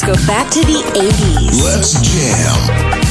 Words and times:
Let's 0.00 0.20
go 0.20 0.26
back 0.28 0.48
to 0.52 0.60
the 0.60 0.78
80s. 0.94 1.60
Let's 1.60 1.98
jam. 2.00 2.54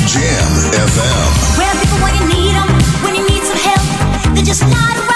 Jam 0.07 0.51
FM. 0.71 1.59
Where 1.59 1.75
people 1.83 1.99
when 1.99 2.15
you 2.15 2.25
need 2.31 2.55
'em, 2.55 2.69
when 3.03 3.13
you 3.13 3.27
need 3.27 3.43
some 3.43 3.57
help, 3.57 4.33
they're 4.33 4.45
just 4.45 4.63
not 4.69 5.06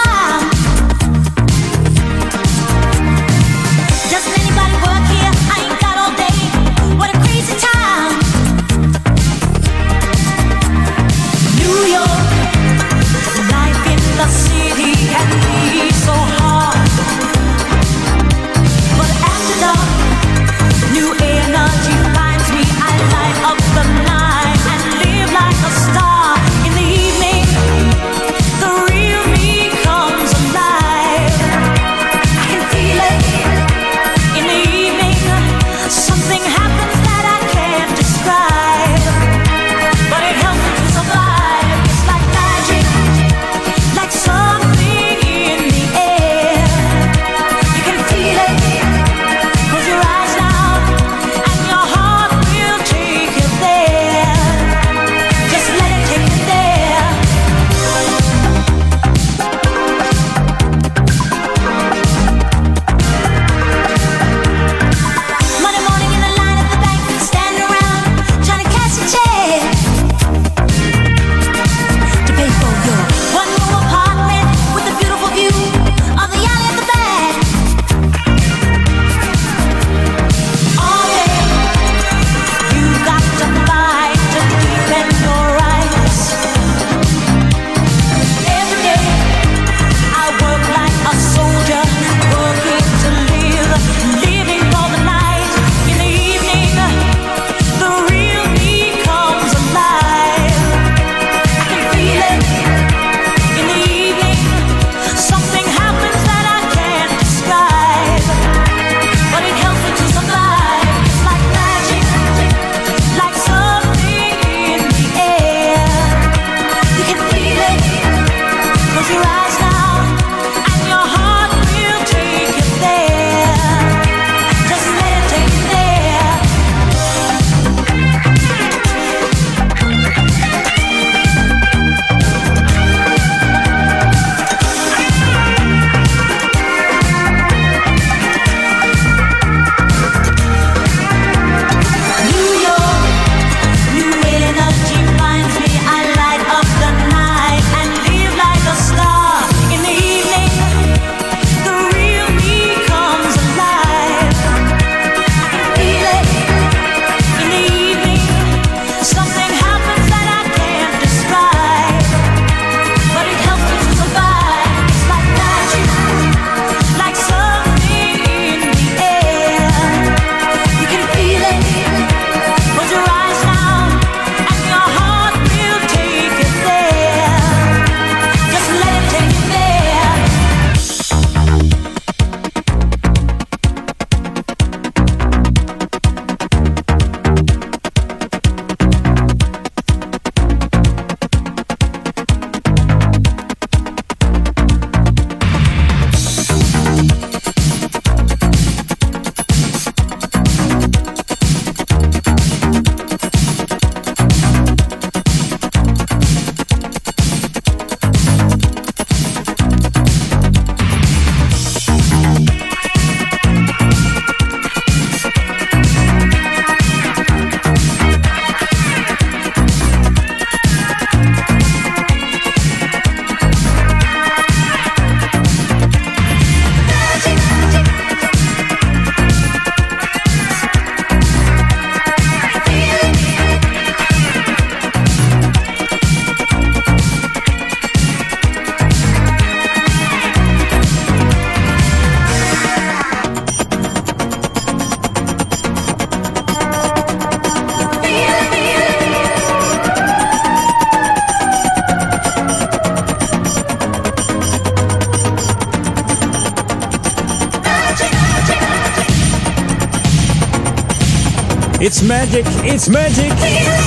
it's 262.72 262.88
magic. 262.88 263.32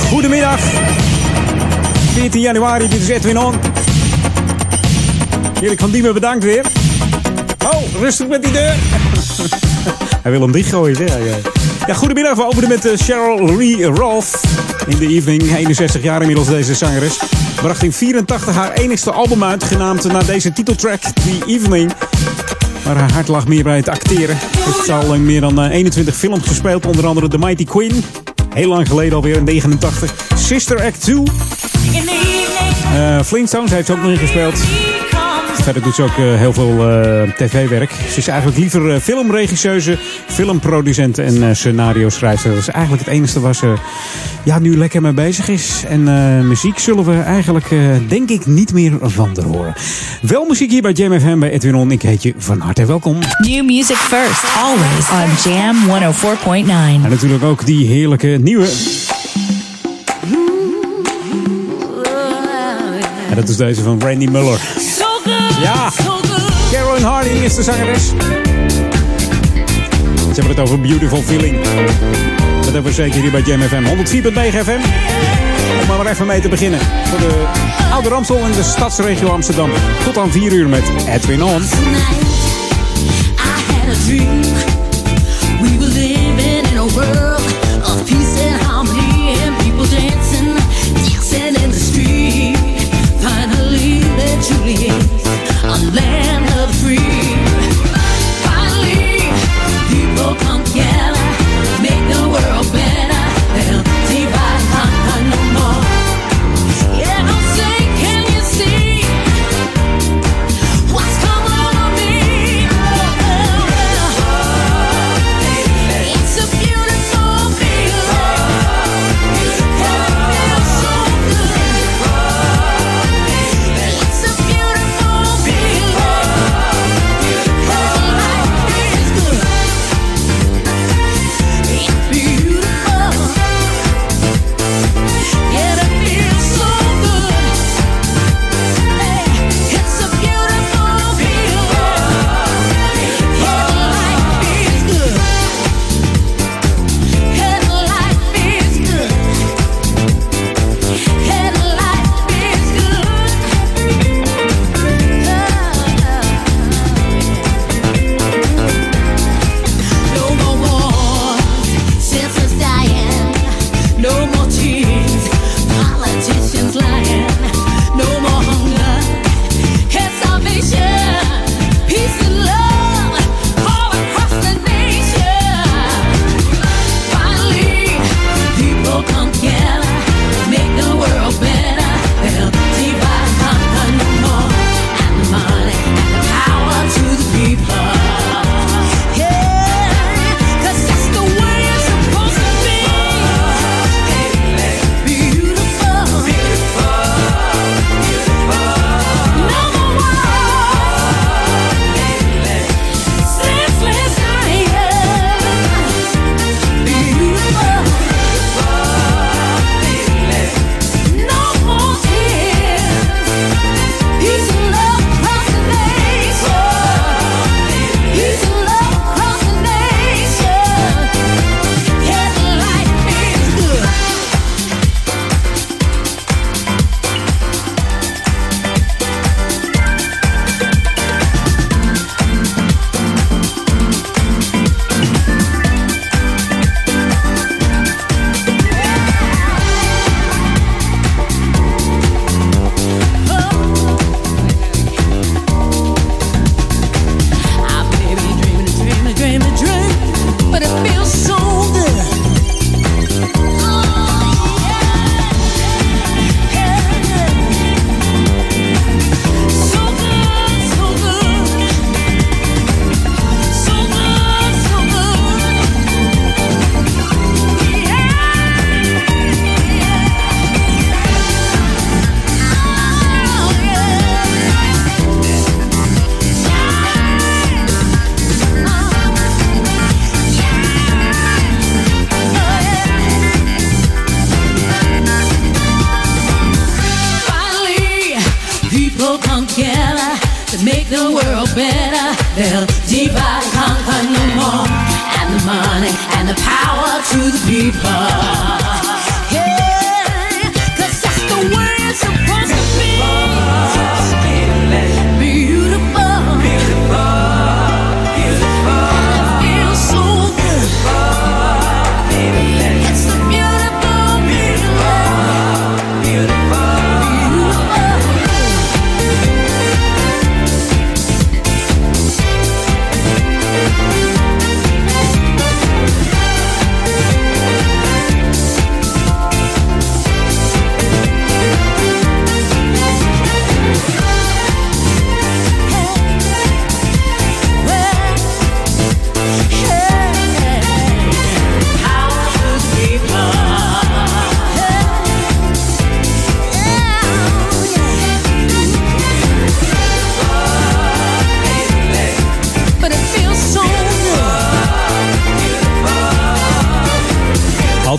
Goedemiddag. 0.09 0.59
14 2.13 2.41
januari, 2.41 2.87
dit 2.87 3.01
is 3.01 3.07
Edwin 3.07 3.37
On. 3.37 3.53
Erik 5.61 5.79
van 5.79 5.91
Diemen, 5.91 6.13
bedankt 6.13 6.43
weer. 6.43 6.65
Oh, 7.65 7.99
rustig 7.99 8.27
met 8.27 8.43
die 8.43 8.51
deur. 8.51 8.75
Hij 10.23 10.31
wil 10.31 10.41
hem 10.41 10.51
dichtgooien, 10.51 10.95
zeg. 10.95 11.09
Ja, 11.09 11.35
ja, 11.87 11.93
goedemiddag. 11.93 12.35
We 12.35 12.45
openen 12.45 12.69
met 12.69 12.85
uh, 12.85 12.91
Cheryl 12.95 13.55
Lee 13.55 13.85
Rolfe. 13.85 14.37
In 14.87 14.97
the 14.97 15.07
evening, 15.07 15.55
61 15.55 16.03
jaar 16.03 16.19
inmiddels 16.19 16.47
deze 16.47 16.75
zangeres. 16.75 17.19
Bracht 17.55 17.83
in 17.83 17.93
84 17.93 18.55
haar 18.55 18.71
enigste 18.71 19.11
album 19.11 19.43
uit, 19.43 19.63
genaamd 19.63 20.03
naar 20.03 20.25
deze 20.25 20.53
titeltrack, 20.53 21.01
The 21.01 21.43
Evening. 21.47 21.91
Maar 22.85 22.95
haar 22.95 23.11
hart 23.11 23.27
lag 23.27 23.47
meer 23.47 23.63
bij 23.63 23.75
het 23.75 23.89
acteren. 23.89 24.37
Heeft 24.59 24.89
al 24.89 25.13
in 25.13 25.25
meer 25.25 25.41
dan 25.41 25.65
21 25.65 26.13
eh, 26.13 26.19
films 26.19 26.47
gespeeld, 26.47 26.85
onder 26.85 27.05
andere 27.05 27.27
The 27.27 27.37
Mighty 27.37 27.65
Queen. 27.65 28.03
Heel 28.55 28.69
lang 28.69 28.87
geleden 28.87 29.15
alweer, 29.15 29.35
in 29.35 29.43
89. 29.43 30.13
Sister 30.35 30.83
Act 30.83 31.01
2. 31.01 31.23
Uh, 32.93 33.21
Flintstones 33.21 33.71
heeft 33.71 33.85
ze 33.85 33.91
ook 33.91 34.01
nog 34.01 34.11
in 34.11 34.17
gespeeld. 34.17 34.57
Verder 35.53 35.81
doet 35.81 35.95
ze 35.95 36.03
ook 36.03 36.17
uh, 36.17 36.35
heel 36.35 36.53
veel 36.53 36.71
uh, 36.71 37.31
tv-werk. 37.31 37.91
Ze 37.91 38.17
is 38.17 38.27
eigenlijk 38.27 38.59
liever 38.59 38.99
filmregisseuse, 38.99 39.97
filmproducent 40.27 41.17
en 41.17 41.55
scenario 41.55 42.09
schrijfster. 42.09 42.49
Dat 42.49 42.59
is 42.59 42.69
eigenlijk 42.69 43.05
het 43.05 43.13
enige 43.13 43.39
waar 43.39 43.55
ze 43.55 43.73
ja, 44.45 44.59
nu 44.59 44.77
lekker 44.77 45.01
mee 45.01 45.13
bezig 45.13 45.47
is. 45.47 45.83
En 45.87 46.03
muziek 46.47 46.79
zullen 46.79 47.05
we 47.05 47.19
eigenlijk, 47.21 47.69
denk 48.07 48.29
ik, 48.29 48.45
niet 48.45 48.73
meer 48.73 48.97
van 49.01 49.29
haar 49.35 49.45
horen. 49.45 49.73
Wel 50.21 50.45
muziek 50.45 50.71
hier 50.71 50.81
bij 50.81 50.91
Jam 50.91 51.19
FM 51.19 51.39
bij 51.39 51.51
Edwin 51.51 51.75
On. 51.75 51.91
Ik 51.91 52.01
heet 52.01 52.23
je 52.23 52.33
van 52.37 52.59
harte 52.59 52.85
welkom. 52.85 53.19
New 53.37 53.65
music 53.65 53.95
first, 53.95 54.43
always 54.57 55.09
on 55.09 55.51
Jam 55.51 55.75
104.9. 56.53 57.03
En 57.03 57.09
natuurlijk 57.09 57.43
ook 57.43 57.65
die 57.65 57.87
heerlijke 57.87 58.27
nieuwe... 58.27 58.67
En 63.29 63.35
dat 63.35 63.49
is 63.49 63.57
deze 63.57 63.81
van 63.83 64.01
Randy 64.01 64.25
Muller. 64.25 64.59
Ja, 65.61 65.91
Caroline 66.71 67.05
Harding 67.05 67.39
is 67.39 67.55
de 67.55 67.63
zangeres. 67.63 68.07
Ze 70.15 70.41
hebben 70.41 70.49
het 70.49 70.59
over 70.59 70.81
Beautiful 70.81 71.21
Feeling. 71.21 71.57
Hebben 72.75 72.93
we 72.93 73.01
zeker 73.01 73.21
hier 73.21 73.31
bij 73.31 73.41
Jam 73.41 73.61
FM. 73.61 73.83
104.9 73.83 74.63
FM. 74.63 74.79
Om 75.81 75.87
maar, 75.87 75.97
maar 75.97 76.05
even 76.05 76.25
mee 76.25 76.41
te 76.41 76.49
beginnen. 76.49 76.79
Voor 76.79 77.19
de 77.19 77.47
Oude 77.91 78.09
Ramsel 78.09 78.45
in 78.45 78.51
de 78.51 78.63
stadsregio 78.63 79.27
Amsterdam. 79.27 79.69
Tot 80.03 80.17
aan 80.17 80.31
4 80.31 80.51
uur 80.51 80.69
met 80.69 80.83
Edwin 81.07 81.43
On. 81.43 81.61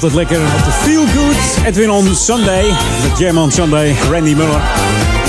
Altijd 0.06 0.28
lekker 0.28 0.54
op 0.54 0.64
de 0.64 0.70
Feel 0.72 1.06
Good. 1.06 1.66
Edwin 1.66 1.90
on 1.90 2.14
Sunday. 2.14 2.62
De 2.62 3.12
Jam 3.18 3.38
on 3.38 3.50
Sunday. 3.50 3.96
Randy 4.10 4.34
Muller. 4.34 4.60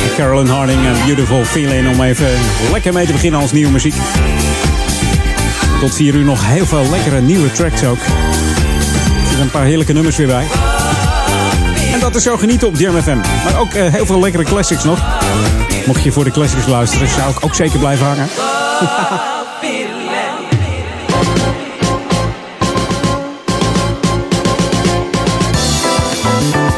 En 0.04 0.16
Carolyn 0.16 0.48
Harding. 0.48 0.86
Een 0.86 1.06
beautiful 1.06 1.46
feeling 1.46 1.94
om 1.94 2.02
even 2.02 2.28
lekker 2.72 2.94
mee 2.94 3.06
te 3.06 3.12
beginnen 3.12 3.40
als 3.40 3.52
nieuwe 3.52 3.72
muziek. 3.72 3.96
Tot 5.80 5.96
4 5.96 6.14
uur 6.14 6.26
nog 6.26 6.46
heel 6.46 6.66
veel 6.66 6.90
lekkere 6.90 7.22
nieuwe 7.22 7.52
tracks 7.52 7.84
ook. 7.84 7.98
Er 7.98 9.26
zitten 9.26 9.42
een 9.42 9.52
paar 9.52 9.66
heerlijke 9.66 9.94
nummers 9.94 10.16
weer 10.18 10.28
bij. 10.28 10.46
En 11.94 12.00
dat 12.00 12.16
is 12.16 12.24
zo 12.24 12.38
genieten 12.38 12.68
op 12.68 12.76
Jam 12.76 13.02
FM. 13.02 13.18
Maar 13.44 13.60
ook 13.60 13.74
eh, 13.74 13.94
heel 13.94 14.06
veel 14.06 14.20
lekkere 14.20 14.44
classics 14.44 14.84
nog. 14.84 15.00
Mocht 15.86 16.04
je 16.04 16.12
voor 16.12 16.24
de 16.24 16.32
classics 16.32 16.66
luisteren, 16.66 17.08
zou 17.08 17.32
ik 17.32 17.46
ook 17.46 17.56
zeker 17.56 17.80
blijven 17.80 18.06
hangen. 18.06 18.28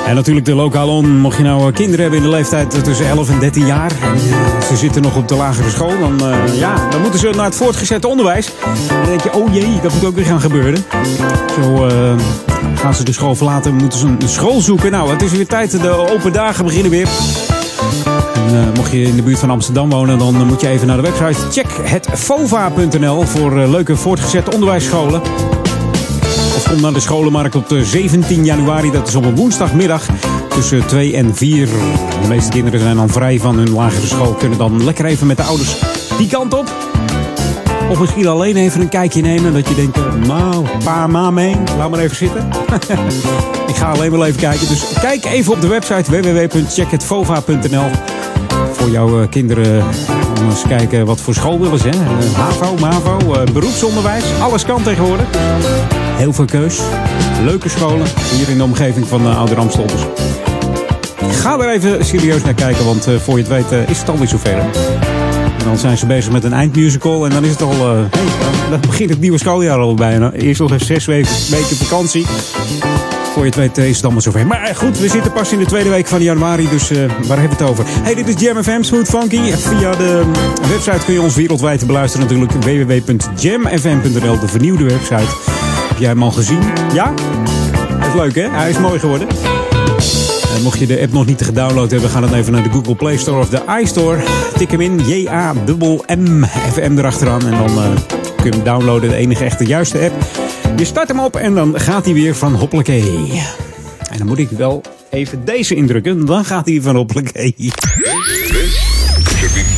En 0.09 0.15
natuurlijk 0.15 0.45
de 0.45 0.55
lokale 0.55 0.91
on. 0.91 1.19
Mocht 1.19 1.37
je 1.37 1.43
nou 1.43 1.67
eh, 1.67 1.73
kinderen 1.73 2.01
hebben 2.01 2.17
in 2.17 2.25
de 2.25 2.31
leeftijd 2.31 2.83
tussen 2.83 3.07
11 3.07 3.29
en 3.29 3.39
13 3.39 3.65
jaar. 3.65 3.91
En 4.01 4.13
eh, 4.13 4.61
ze 4.67 4.75
zitten 4.75 5.01
nog 5.01 5.15
op 5.15 5.27
de 5.27 5.35
lagere 5.35 5.69
school. 5.69 5.99
Dan, 5.99 6.19
eh, 6.19 6.59
ja, 6.59 6.89
dan 6.89 7.01
moeten 7.01 7.19
ze 7.19 7.29
naar 7.29 7.45
het 7.45 7.55
voortgezet 7.55 8.05
onderwijs. 8.05 8.51
Dan 8.87 9.05
denk 9.05 9.21
je, 9.21 9.33
oh 9.33 9.53
jee, 9.53 9.79
dat 9.81 9.93
moet 9.93 10.05
ook 10.05 10.15
weer 10.15 10.25
gaan 10.25 10.41
gebeuren. 10.41 10.85
Zo 11.61 11.89
gaan 12.75 12.93
ze 12.93 13.03
de 13.03 13.11
school 13.11 13.35
verlaten. 13.35 13.75
Moeten 13.75 13.99
ze 13.99 14.07
een 14.07 14.29
school 14.29 14.61
zoeken. 14.61 14.91
Nou, 14.91 15.09
het 15.11 15.21
is 15.21 15.31
weer 15.31 15.47
tijd. 15.47 15.81
De 15.81 15.89
open 15.89 16.33
dagen 16.33 16.65
beginnen 16.65 16.91
weer. 16.91 17.07
En, 18.35 18.71
mocht 18.75 18.91
je 18.91 19.01
in 19.01 19.15
de 19.15 19.21
buurt 19.21 19.39
van 19.39 19.49
Amsterdam 19.49 19.89
wonen, 19.89 20.17
dan 20.17 20.47
moet 20.47 20.61
je 20.61 20.67
even 20.67 20.87
naar 20.87 21.01
de 21.01 21.11
website. 21.11 21.51
Check 21.51 21.67
hetfova.nl 21.81 23.21
voor 23.21 23.61
eh, 23.61 23.69
leuke 23.69 23.95
voortgezet 23.95 24.53
onderwijsscholen. 24.53 25.21
Of 26.59 26.71
kom 26.71 26.81
naar 26.81 26.93
de 26.93 26.99
scholenmarkt 26.99 27.55
op 27.55 27.69
de 27.69 27.85
17 27.85 28.45
januari. 28.45 28.91
Dat 28.91 29.07
is 29.07 29.15
op 29.15 29.25
een 29.25 29.35
woensdagmiddag 29.35 30.05
tussen 30.49 30.87
2 30.87 31.15
en 31.15 31.35
4. 31.35 31.67
De 32.21 32.27
meeste 32.27 32.49
kinderen 32.49 32.79
zijn 32.79 32.95
dan 32.95 33.09
vrij 33.09 33.39
van 33.39 33.55
hun 33.57 33.71
lagere 33.71 34.07
school. 34.07 34.33
Kunnen 34.33 34.57
dan 34.57 34.83
lekker 34.83 35.05
even 35.05 35.27
met 35.27 35.37
de 35.37 35.43
ouders 35.43 35.75
die 36.17 36.27
kant 36.27 36.53
op. 36.53 36.73
Of 37.89 37.99
misschien 37.99 38.27
alleen 38.27 38.55
even 38.55 38.81
een 38.81 38.89
kijkje 38.89 39.21
nemen. 39.21 39.53
Dat 39.53 39.69
je 39.69 39.75
denkt, 39.75 39.97
eh, 39.97 40.13
nou, 40.27 40.65
pa, 40.83 41.07
ma 41.07 41.31
mee. 41.31 41.55
Laat 41.77 41.89
maar 41.89 41.99
even 41.99 42.15
zitten. 42.15 42.49
Ik 43.67 43.75
ga 43.75 43.91
alleen 43.91 44.11
wel 44.11 44.25
even 44.25 44.39
kijken. 44.39 44.67
Dus 44.67 44.83
kijk 45.01 45.25
even 45.25 45.53
op 45.53 45.61
de 45.61 45.67
website 45.67 46.11
www.checkhetvova.nl 46.11 47.89
voor 48.71 48.89
jouw 48.89 49.21
eh, 49.21 49.29
kinderen. 49.29 49.83
Om 50.39 50.49
eens 50.49 50.63
kijken 50.67 51.05
wat 51.05 51.21
voor 51.21 51.33
school 51.33 51.59
willen 51.59 51.79
ze. 51.79 51.89
hè. 51.89 52.25
Eh, 52.25 52.33
HAVO, 52.33 52.75
MAVO, 52.79 53.33
eh, 53.33 53.53
beroepsonderwijs. 53.53 54.23
Alles 54.41 54.65
kan 54.65 54.83
tegenwoordig. 54.83 55.27
Heel 56.19 56.33
veel 56.33 56.45
keus. 56.45 56.79
Leuke 57.43 57.69
scholen 57.69 58.07
hier 58.35 58.49
in 58.49 58.57
de 58.57 58.63
omgeving 58.63 59.07
van 59.07 59.21
uh, 59.21 59.37
Ouder 59.37 59.57
Amstel. 59.57 59.85
Dus 59.87 61.35
ga 61.39 61.59
er 61.59 61.69
even 61.69 62.05
serieus 62.05 62.43
naar 62.43 62.53
kijken, 62.53 62.85
want 62.85 63.07
eh, 63.07 63.15
voor 63.15 63.37
je 63.37 63.43
het 63.43 63.51
weet 63.51 63.71
eh, 63.71 63.89
is 63.89 63.99
het 63.99 64.09
alweer 64.09 64.27
zover. 64.27 64.51
En 64.51 65.63
dan 65.63 65.77
zijn 65.77 65.97
ze 65.97 66.05
bezig 66.05 66.31
met 66.31 66.43
een 66.43 66.53
eindmusical 66.53 67.25
en 67.25 67.31
dan 67.31 67.43
is 67.43 67.51
het 67.51 67.61
al... 67.61 67.87
hey, 67.87 68.79
begint 68.79 69.09
het 69.09 69.19
nieuwe 69.19 69.37
schooljaar 69.37 69.77
al 69.77 69.93
bijna. 69.93 70.31
Eerst 70.31 70.59
nog 70.59 70.71
eens 70.71 70.85
zes 70.85 71.05
weken, 71.05 71.31
weken 71.49 71.75
vakantie. 71.75 72.25
Voor 73.33 73.43
je 73.43 73.49
het 73.49 73.55
weet 73.55 73.77
is 73.77 73.95
het 73.95 74.03
allemaal 74.03 74.21
zover. 74.21 74.47
Maar 74.47 74.75
goed, 74.75 74.99
we 74.99 75.07
zitten 75.07 75.31
pas 75.31 75.51
in 75.51 75.59
de 75.59 75.65
tweede 75.65 75.89
week 75.89 76.07
van 76.07 76.21
januari, 76.21 76.69
dus 76.69 76.89
waar 77.27 77.39
hebben 77.39 77.57
we 77.57 77.63
het 77.63 77.71
over? 77.71 77.85
Hey, 77.87 78.15
dit 78.15 78.27
is 78.27 78.41
Jam 78.41 78.63
FM, 78.63 79.03
Funky. 79.03 79.51
Via 79.51 79.91
de 79.95 80.23
website 80.69 81.05
kun 81.05 81.13
je 81.13 81.21
ons 81.21 81.35
wereldwijd 81.35 81.85
beluisteren 81.87 82.27
natuurlijk. 82.27 82.51
www.jamfm.nl, 82.51 84.39
de 84.39 84.47
vernieuwde 84.47 84.83
website. 84.83 85.58
Heb 85.99 86.07
jij 86.07 86.17
hem 86.17 86.27
al 86.27 86.31
gezien? 86.31 86.59
Ja? 86.93 87.13
Dat 87.99 88.07
is 88.07 88.13
leuk, 88.13 88.35
hè? 88.35 88.49
Hij 88.49 88.69
is 88.69 88.79
mooi 88.79 88.99
geworden. 88.99 89.27
En 90.55 90.63
mocht 90.63 90.79
je 90.79 90.87
de 90.87 91.01
app 91.01 91.13
nog 91.13 91.25
niet 91.25 91.41
gedownload 91.41 91.91
hebben, 91.91 92.09
ga 92.09 92.19
dan 92.19 92.33
even 92.33 92.53
naar 92.53 92.63
de 92.63 92.69
Google 92.69 92.95
Play 92.95 93.17
Store 93.17 93.39
of 93.39 93.49
de 93.49 93.61
iStore. 93.81 94.23
Tik 94.57 94.71
hem 94.71 94.81
in, 94.81 94.99
J-A-M-M, 94.99 96.43
even 96.43 96.93
M 96.93 96.97
erachteraan. 96.97 97.47
En 97.47 97.51
dan 97.51 97.69
eh, 97.69 97.89
kun 98.35 98.45
je 98.45 98.49
hem 98.49 98.63
downloaden, 98.63 99.09
de 99.09 99.15
enige 99.15 99.43
echte 99.43 99.65
juiste 99.65 99.99
app. 99.99 100.13
Je 100.77 100.85
start 100.85 101.07
hem 101.07 101.19
op 101.19 101.35
en 101.35 101.53
dan 101.55 101.79
gaat 101.79 102.05
hij 102.05 102.13
weer 102.13 102.35
van 102.35 102.53
hoppelakee. 102.55 103.41
En 104.11 104.17
dan 104.17 104.27
moet 104.27 104.39
ik 104.39 104.49
wel 104.49 104.81
even 105.09 105.45
deze 105.45 105.75
indrukken, 105.75 106.25
dan 106.25 106.45
gaat 106.45 106.65
hij 106.65 106.81
van 106.81 106.95
hoppelakee. 106.95 107.55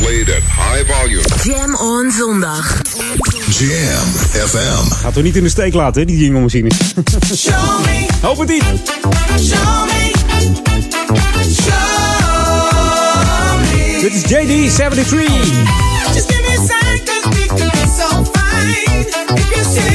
Played 0.02 0.28
at 0.30 0.42
high 0.42 0.82
volume. 0.86 1.22
Jam 1.44 1.74
on 1.74 2.10
zondag. 2.10 2.80
Jam 3.58 4.06
FM. 4.48 4.90
Gaat 4.90 5.16
er 5.16 5.22
niet 5.22 5.36
in 5.36 5.42
de 5.42 5.48
steek 5.48 5.74
laten, 5.74 6.00
hè, 6.00 6.06
die 6.06 6.18
jingelmachine. 6.18 6.70
Show 7.36 7.84
me, 7.84 8.06
Hoop 8.22 8.38
het 8.38 8.48
niet. 8.48 8.62
show 8.62 9.84
me, 9.84 10.10
show 11.52 13.60
me. 13.60 13.98
Dit 14.00 14.14
is 14.14 14.22
JD73. 14.22 15.14
Just 16.14 16.26
give 16.28 16.40
me 16.40 16.48
a 16.48 16.50
sign, 16.66 17.00
'cause 17.04 17.28
we 17.28 17.46
could 17.46 17.72
be 17.72 17.86
so 17.98 18.08
fine. 18.32 19.06
If 19.34 19.44
you 19.54 19.64
say 19.74 19.91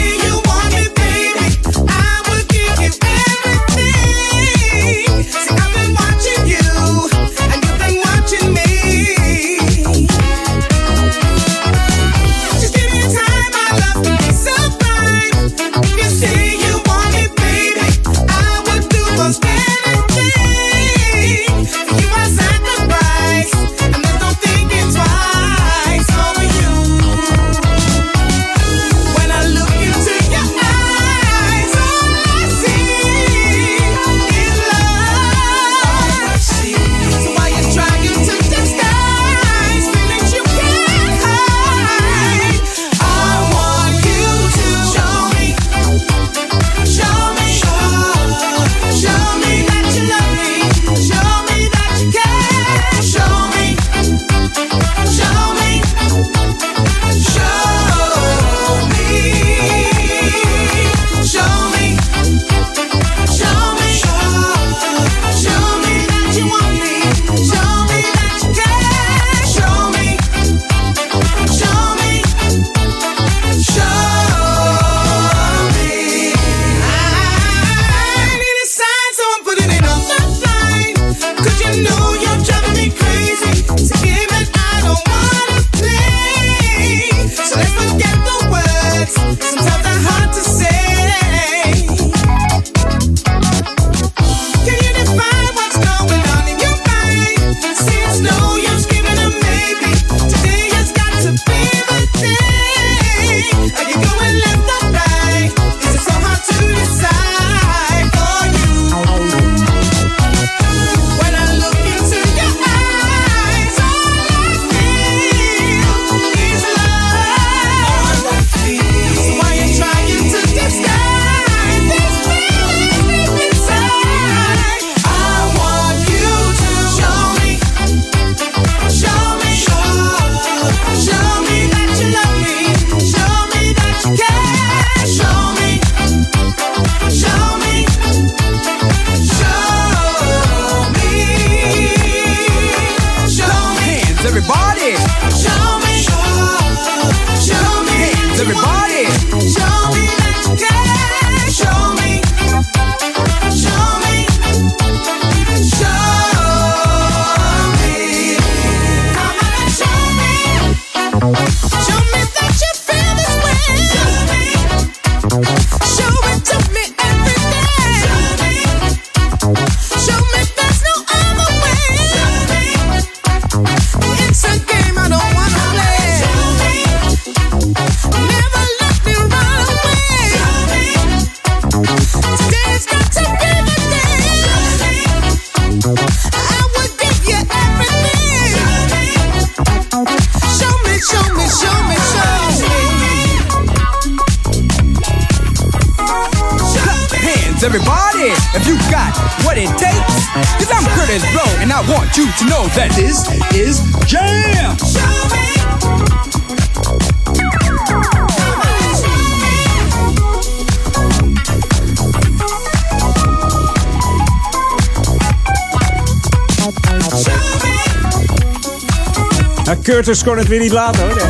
Curtis 220.07 220.25
kon 220.25 220.37
het 220.37 220.47
weer 220.47 220.59
niet 220.59 220.71
laten 220.71 221.01
hoor. 221.01 221.21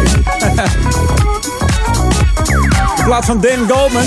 In 2.98 3.04
plaats 3.06 3.26
van 3.26 3.42
Dan 3.42 3.70
Goldman. 3.70 4.04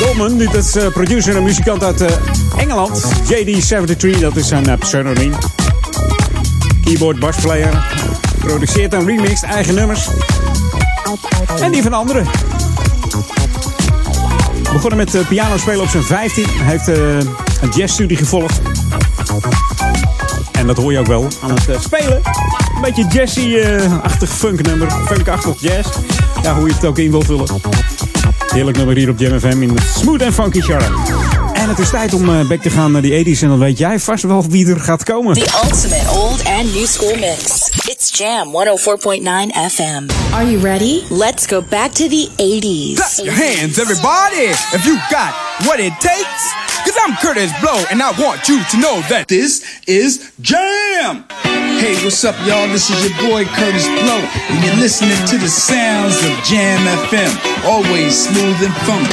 Goldman, 0.00 0.38
dit 0.38 0.54
is 0.54 0.76
eh, 0.76 0.86
producer 0.86 1.36
en 1.36 1.42
muzikant 1.42 1.84
uit 1.84 2.00
eh, 2.00 2.16
Engeland. 2.56 3.04
JD73, 3.32 4.20
dat 4.20 4.36
is 4.36 4.48
zijn 4.48 4.78
pseudoniem. 4.78 5.32
Keyboard, 6.84 7.18
basplayer. 7.18 7.86
Produceert 8.38 8.94
en 8.94 9.06
remixt 9.06 9.42
eigen 9.42 9.74
nummers. 9.74 10.08
En 11.60 11.70
die 11.70 11.82
van 11.82 11.92
anderen. 11.92 12.26
Begonnen 14.72 14.96
met 14.96 15.14
uh, 15.14 15.26
piano 15.28 15.56
spelen 15.56 15.82
op 15.82 15.88
zijn 15.88 16.04
15. 16.04 16.44
Hij 16.48 16.70
heeft 16.70 16.86
een 16.86 17.70
jazzstudie 17.74 18.16
gevolgd. 18.16 18.60
En 20.52 20.66
dat 20.66 20.76
hoor 20.76 20.92
je 20.92 20.98
ook 20.98 21.06
wel 21.06 21.28
aan 21.42 21.50
het 21.50 21.82
spelen. 21.82 22.22
Een 22.84 22.94
beetje 22.94 23.18
jazzy-achtig 23.18 24.30
funknummer. 24.30 24.90
Funkachtig 24.90 25.60
jazz. 25.60 25.88
Ja, 26.42 26.54
hoe 26.54 26.68
je 26.68 26.74
het 26.74 26.84
ook 26.84 26.98
in 26.98 27.10
wilt 27.10 27.24
vullen. 27.24 27.46
Heerlijk 28.48 28.76
nummer 28.76 28.96
hier 28.96 29.08
op 29.10 29.18
Jam 29.18 29.40
FM 29.40 29.62
in 29.62 29.76
Smooth 29.96 30.22
and 30.22 30.34
Funky 30.34 30.60
Charlotte. 30.60 31.12
En 31.52 31.68
het 31.68 31.78
is 31.78 31.90
tijd 31.90 32.14
om 32.14 32.28
uh, 32.28 32.48
back 32.48 32.62
te 32.62 32.70
gaan 32.70 32.92
naar 32.92 33.02
die 33.02 33.36
80s. 33.36 33.40
En 33.40 33.48
dan 33.48 33.58
weet 33.58 33.78
jij 33.78 34.00
vast 34.00 34.22
wel 34.22 34.44
wie 34.48 34.66
er 34.66 34.80
gaat 34.80 35.02
komen. 35.02 35.34
The 35.34 35.60
ultimate 35.64 36.10
old 36.10 36.44
and 36.44 36.74
new 36.74 36.86
school 36.86 37.14
mix. 37.14 37.70
It's 37.86 38.18
Jam 38.18 38.48
104.9 38.48 39.72
FM. 39.72 40.32
Are 40.32 40.50
you 40.50 40.62
ready? 40.62 41.02
Let's 41.10 41.46
go 41.46 41.62
back 41.68 41.90
to 41.92 42.08
the 42.08 42.28
80s. 42.36 42.94
Clap 42.94 43.26
your 43.26 43.36
hands, 43.36 43.78
everybody, 43.78 44.50
if 44.72 44.84
you 44.84 44.96
got 45.10 45.32
what 45.66 45.78
it 45.78 45.92
takes. 46.00 46.54
Cause 46.84 46.98
I'm 47.06 47.16
Curtis 47.16 47.50
Blow, 47.60 47.84
and 47.90 48.02
I 48.02 48.10
want 48.22 48.46
you 48.48 48.62
to 48.70 48.76
know 48.76 49.00
that 49.08 49.26
this 49.28 49.62
is 49.86 50.32
Jam. 50.40 50.63
Hey, 51.84 52.00
what's 52.02 52.24
up, 52.24 52.34
y'all? 52.48 52.66
This 52.72 52.88
is 52.88 52.96
your 53.04 53.12
boy 53.28 53.44
Curtis 53.44 53.84
Blow, 53.84 54.16
and 54.16 54.64
you're 54.64 54.80
listening 54.80 55.20
to 55.28 55.36
the 55.36 55.52
sounds 55.52 56.16
of 56.24 56.32
Jam 56.40 56.80
FM. 57.04 57.28
Always 57.62 58.24
smooth 58.24 58.56
and 58.64 58.72
funky. 58.88 59.12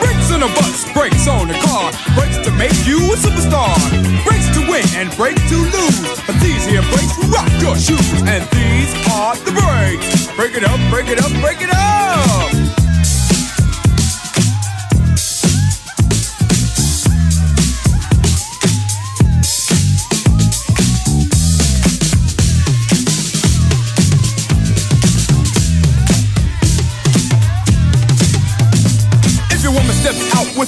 Brakes 0.00 0.32
on 0.32 0.40
a 0.40 0.48
bus, 0.56 0.90
brakes 0.94 1.28
on 1.28 1.50
a 1.50 1.58
car, 1.60 1.92
brakes 2.16 2.40
to 2.48 2.50
make 2.56 2.72
you 2.88 2.96
a 3.12 3.16
superstar. 3.20 3.76
Brakes 4.24 4.48
to 4.56 4.64
win 4.72 4.88
and 4.96 5.14
brakes 5.20 5.44
to 5.50 5.56
lose. 5.60 6.16
But 6.24 6.40
these 6.40 6.64
here 6.64 6.80
brakes 6.96 7.12
will 7.20 7.28
rock 7.28 7.52
your 7.60 7.76
shoes, 7.76 8.24
and 8.24 8.40
these 8.56 8.88
are 9.12 9.36
the 9.44 9.52
brakes. 9.52 10.32
Break 10.32 10.56
it 10.56 10.64
up, 10.64 10.80
break 10.88 11.12
it 11.12 11.20
up, 11.20 11.30
break 11.44 11.60
it 11.60 11.68
up. 11.68 12.61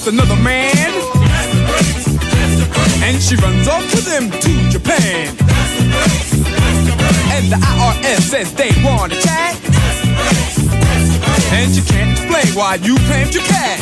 With 0.05 0.13
another 0.13 0.35
man, 0.35 0.91
and 3.03 3.21
she 3.21 3.35
runs 3.37 3.67
off 3.67 3.83
with 3.93 4.07
him 4.07 4.29
to 4.29 4.69
Japan, 4.69 5.27
and 7.33 7.51
the 7.51 7.55
IRS 7.55 8.21
says 8.21 8.53
they 8.53 8.71
want 8.83 9.13
to 9.13 9.19
chat, 9.21 9.55
and 11.53 11.71
you 11.75 11.83
can't 11.83 12.11
explain 12.11 12.53
why 12.55 12.75
you 12.75 12.95
claimed 13.07 13.33
your 13.33 13.43
cat, 13.43 13.79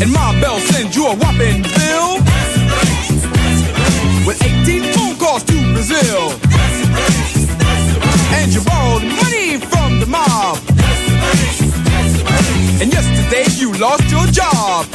and 0.00 0.12
my 0.12 0.40
Bell 0.40 0.58
sends 0.60 0.94
you 0.94 1.06
a 1.06 1.16
whopping 1.16 1.62
bill. 1.62 2.18
With 4.26 4.42
18 4.42 4.92
phone 4.92 5.16
calls 5.16 5.42
to 5.44 5.72
Brazil, 5.72 6.32
and 8.34 8.54
you 8.54 8.62
borrowed 8.64 9.02
money 9.02 9.58
from 9.58 10.00
the 10.00 10.06
mob. 10.06 10.58
And 12.80 12.92
yesterday 12.92 13.44
you 13.56 13.72
lost 13.74 14.10
your 14.10 14.26
job. 14.26 14.86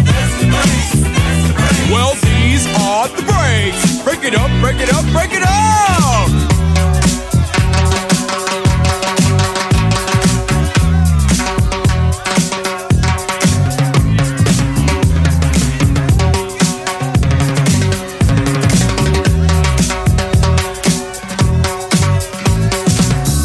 Well, 1.91 2.13
these 2.15 2.67
are 2.79 3.07
the 3.09 3.23
breaks. 3.23 4.03
Break 4.03 4.23
it 4.23 4.35
up, 4.35 4.49
break 4.61 4.79
it 4.79 4.93
up, 4.93 5.03
break 5.11 5.31
it 5.33 5.43
up. 5.43 6.29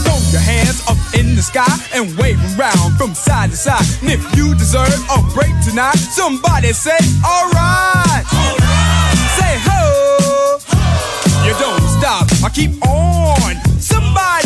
Throw 0.05 0.19
your 0.31 0.41
hands 0.41 0.83
up 0.87 0.97
in 1.19 1.35
the 1.35 1.43
sky 1.43 1.65
and 1.95 2.17
wave 2.17 2.46
around 2.59 2.97
from 2.97 3.15
side 3.15 3.51
to 3.51 3.57
side. 3.57 3.85
And 4.03 4.11
if 4.11 4.23
you 4.37 4.55
deserve 4.55 4.93
a 5.11 5.21
break 5.35 5.53
tonight, 5.65 5.97
somebody 5.97 6.73
say, 6.73 6.97
alright. 7.25 8.25
Say 9.37 9.55
ho. 9.67 10.59
You 11.45 11.53
don't 11.59 11.83
stop. 11.99 12.27
I 12.45 12.51
keep 12.53 12.73
on. 12.87 13.57
Somebody 13.81 14.46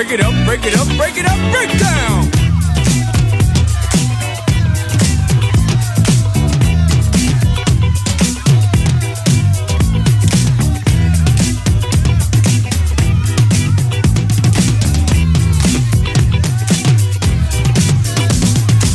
Break 0.00 0.12
it 0.12 0.20
up, 0.22 0.32
break 0.46 0.64
it 0.64 0.74
up, 0.78 0.86
break 0.96 1.18
it 1.18 1.26
up, 1.26 1.36
break 1.52 1.78
down. 1.78 2.22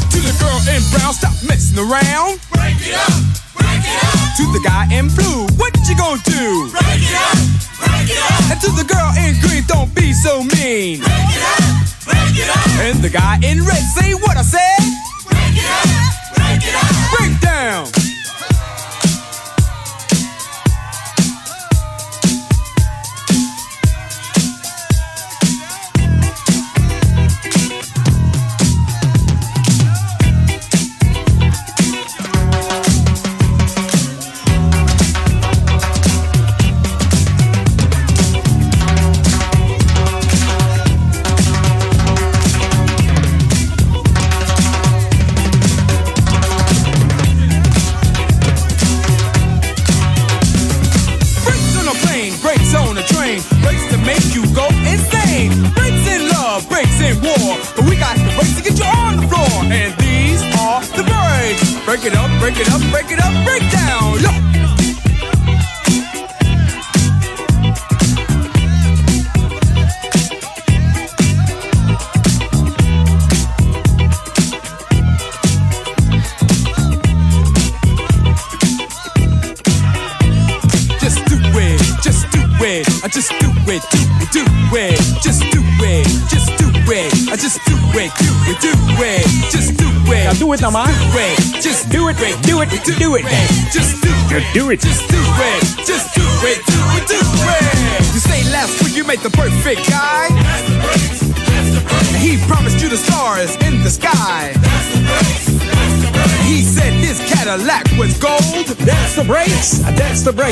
To 0.09 0.19
the 0.19 0.33
girl 0.39 0.59
in 0.73 0.81
brown, 0.89 1.13
stop 1.13 1.35
messing 1.47 1.77
around. 1.77 2.39
Break 2.49 2.81
it 2.81 2.95
up, 2.95 3.21
break 3.53 3.85
it 3.85 4.03
up. 4.03 4.35
To 4.37 4.43
the 4.53 4.61
guy 4.65 4.87
in 4.91 5.07
blue, 5.09 5.34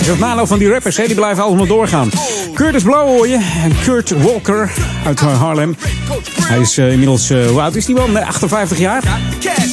Het 0.06 0.20
nalo 0.20 0.46
van 0.46 0.60
die 0.60 0.70
rappers, 0.70 0.98
hè, 0.98 1.06
die 1.06 1.16
blijven 1.16 1.44
allemaal 1.44 1.66
doorgaan. 1.66 2.10
Curtis 2.54 2.84
Blow 2.84 3.08
hoor 3.08 3.28
je. 3.28 3.36
En 3.64 3.72
Kurt 3.84 4.10
Walker 4.24 4.72
uit 5.06 5.20
eh, 5.20 5.40
Harlem. 5.42 5.76
Hij 6.42 6.60
is 6.60 6.78
eh, 6.78 6.92
inmiddels, 6.92 7.30
eh, 7.30 7.46
hoe 7.48 7.62
oud 7.62 7.76
is 7.76 7.86
die 7.86 7.96
man? 7.96 8.18
58 8.18 8.78
jaar. 8.78 9.04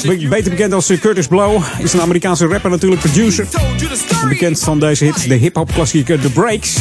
Be- 0.07 0.27
Beter 0.29 0.51
bekend 0.51 0.73
als 0.73 0.93
Curtis 1.01 1.27
Blow. 1.27 1.62
Is 1.79 1.93
een 1.93 2.01
Amerikaanse 2.01 2.47
rapper 2.47 2.71
natuurlijk, 2.71 3.01
producer. 3.03 3.47
Bekend 4.29 4.61
van 4.61 4.81
deze 4.81 5.05
hit, 5.05 5.29
de 5.29 5.35
hip-hop 5.35 5.73
klassieker 5.73 6.21
The 6.21 6.31
Breaks. 6.31 6.77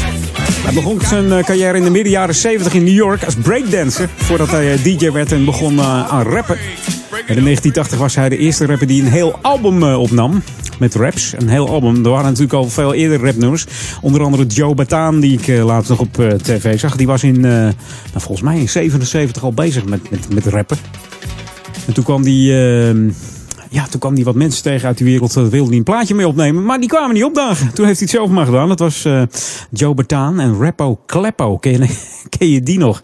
Hij 0.63 0.73
begon 0.73 0.99
zijn 1.07 1.43
carrière 1.43 1.77
in 1.77 1.83
de 1.83 1.89
midden 1.89 2.11
jaren 2.11 2.35
70 2.35 2.73
in 2.73 2.83
New 2.83 2.93
York 2.95 3.23
als 3.23 3.35
breakdancer. 3.35 4.09
Voordat 4.15 4.51
hij 4.51 4.79
DJ 4.83 5.11
werd 5.11 5.31
en 5.31 5.45
begon 5.45 5.81
aan 5.81 6.23
rappen. 6.23 6.57
En 7.25 7.35
in 7.37 7.43
1980 7.43 7.97
was 7.97 8.15
hij 8.15 8.29
de 8.29 8.37
eerste 8.37 8.65
rapper 8.65 8.87
die 8.87 9.01
een 9.01 9.11
heel 9.11 9.39
album 9.41 9.83
opnam. 9.83 10.43
Met 10.79 10.95
raps, 10.95 11.33
een 11.37 11.47
heel 11.49 11.69
album. 11.69 12.05
Er 12.05 12.09
waren 12.11 12.25
natuurlijk 12.25 12.53
al 12.53 12.69
veel 12.69 12.93
eerder 12.93 13.19
rapnummers. 13.25 13.65
Onder 14.01 14.23
andere 14.23 14.45
Joe 14.45 14.73
Bataan, 14.75 15.19
die 15.19 15.39
ik 15.39 15.47
eh, 15.47 15.65
laatst 15.65 15.89
nog 15.89 15.99
op 15.99 16.19
eh, 16.19 16.27
tv 16.29 16.79
zag. 16.79 16.95
Die 16.95 17.07
was 17.07 17.23
in, 17.23 17.35
eh, 17.35 17.51
nou, 17.51 17.73
volgens 18.11 18.41
mij 18.41 18.59
in 18.59 18.69
77 18.69 19.43
al 19.43 19.53
bezig 19.53 19.85
met, 19.85 20.09
met, 20.09 20.33
met 20.33 20.45
rappen. 20.45 20.77
En 21.87 21.93
toen 21.93 22.03
kwam 22.03 22.23
die... 22.23 22.51
eh, 22.53 22.95
ja, 23.69 23.87
toen 23.89 23.99
kwam 23.99 24.13
hij 24.15 24.23
wat 24.23 24.35
mensen 24.35 24.63
tegen 24.63 24.87
uit 24.87 24.97
die 24.97 25.05
wereld. 25.05 25.33
Dat 25.33 25.49
wilde 25.49 25.69
hij 25.69 25.77
een 25.77 25.83
plaatje 25.83 26.15
mee 26.15 26.27
opnemen. 26.27 26.65
Maar 26.65 26.79
die 26.79 26.89
kwamen 26.89 27.13
niet 27.13 27.23
opdagen. 27.23 27.73
Toen 27.73 27.85
heeft 27.85 27.99
hij 27.99 28.07
het 28.11 28.17
zelf 28.19 28.29
maar 28.29 28.45
gedaan. 28.45 28.67
Dat 28.67 28.79
was 28.79 29.07
Joe 29.71 29.93
Bataan 29.93 30.39
en 30.39 30.59
Rappo 30.59 30.99
Kleppo. 31.05 31.57
Ken 31.57 31.71
je, 31.71 31.97
ken 32.37 32.49
je 32.49 32.63
die 32.63 32.77
nog? 32.77 33.01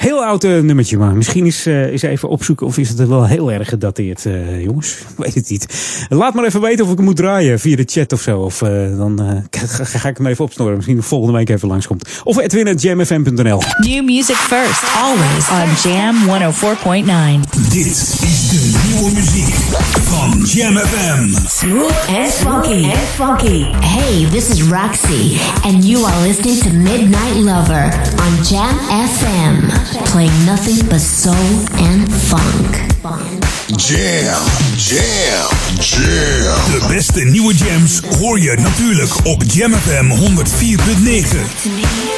Heel 0.00 0.24
oud 0.24 0.44
eh, 0.44 0.58
nummertje, 0.60 0.98
maar 0.98 1.16
misschien 1.16 1.46
is, 1.46 1.66
eh, 1.66 1.92
is 1.92 2.02
even 2.02 2.28
opzoeken 2.28 2.66
of 2.66 2.78
is 2.78 2.88
het 2.88 3.08
wel 3.08 3.26
heel 3.26 3.52
erg 3.52 3.68
gedateerd, 3.68 4.26
eh, 4.26 4.62
jongens. 4.62 4.90
Ik 5.10 5.24
weet 5.24 5.34
het 5.34 5.50
niet. 5.50 5.66
Laat 6.08 6.34
maar 6.34 6.44
even 6.44 6.60
weten 6.60 6.84
of 6.84 6.90
ik 6.90 6.96
hem 6.96 7.06
moet 7.06 7.16
draaien 7.16 7.60
via 7.60 7.76
de 7.76 7.84
chat 7.86 8.12
of 8.12 8.20
zo. 8.20 8.38
Of 8.40 8.62
eh, 8.62 8.70
dan 8.96 9.20
eh, 9.50 9.60
ga, 9.68 9.84
ga 9.84 10.08
ik 10.08 10.16
hem 10.16 10.26
even 10.26 10.44
opsnorren. 10.44 10.76
Misschien 10.76 10.96
de 10.96 11.02
volgende 11.02 11.36
week 11.36 11.48
even 11.48 11.68
langskomt. 11.68 12.20
Of 12.24 12.38
edwin.jamfm.nl. 12.38 13.62
New 13.78 14.04
music 14.04 14.36
first, 14.36 14.82
always 14.96 15.48
on 15.50 15.90
Jam 15.90 16.16
104.9. 16.16 17.50
Dit 17.70 17.86
is 17.86 18.10
de 18.50 18.88
nieuwe 18.88 19.10
muziek 19.14 19.54
van 20.10 20.40
Jam 20.44 20.76
FM. 20.76 21.28
Smooth 21.48 22.08
and 22.08 22.32
funky. 22.32 22.84
And 22.84 22.98
funky. 23.14 23.64
Hey, 23.80 24.28
this 24.30 24.48
is 24.48 24.62
Roxy, 24.62 25.38
and 25.62 25.84
you 25.84 26.04
are 26.06 26.26
listening 26.26 26.58
to 26.58 26.70
Midnight 26.70 27.34
Lover 27.34 27.84
on 28.16 28.44
Jam 28.44 28.78
FM, 28.88 29.88
playing 29.98 30.44
nothing 30.44 30.88
but 30.88 31.00
soul 31.00 31.34
and 31.78 32.12
funk. 32.12 32.88
Jam, 33.76 34.42
jam, 34.76 35.48
jam. 35.78 36.70
De 36.70 36.84
beste 36.88 37.24
nieuwe 37.24 37.54
jams 37.54 38.00
hoor 38.18 38.40
je 38.40 38.54
natuurlijk 38.56 39.26
op 39.26 39.42
Jam 39.46 39.72
FM 39.72 40.10
104.9. 40.10 42.09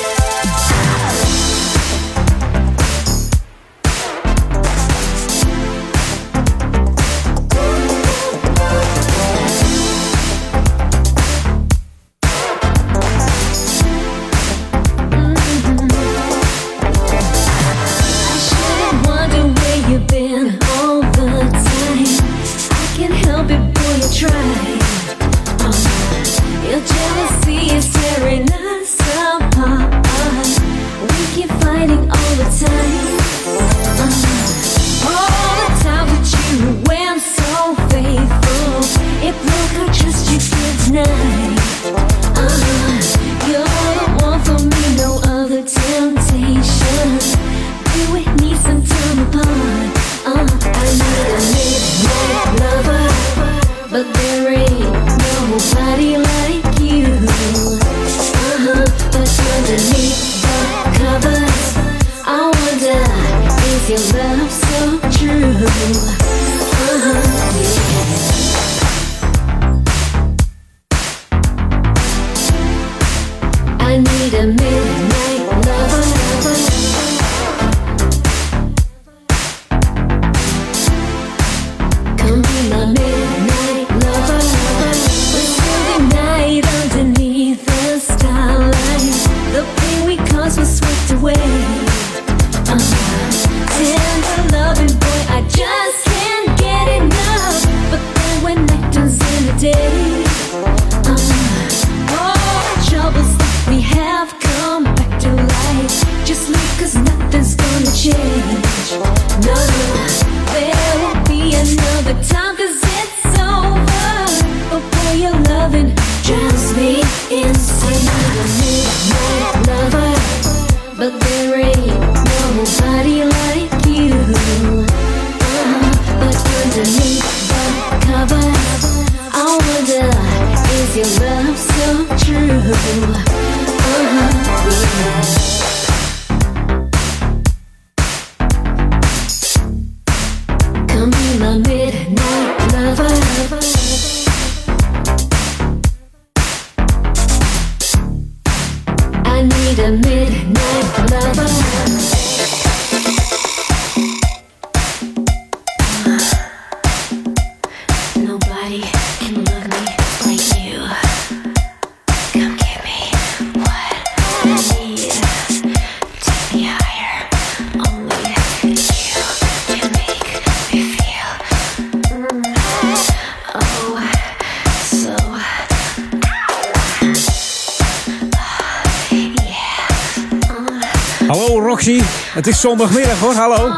het 182.45 182.55
is 182.55 182.61
zondagmiddag 182.61 183.19
hoor, 183.19 183.35
hallo. 183.35 183.73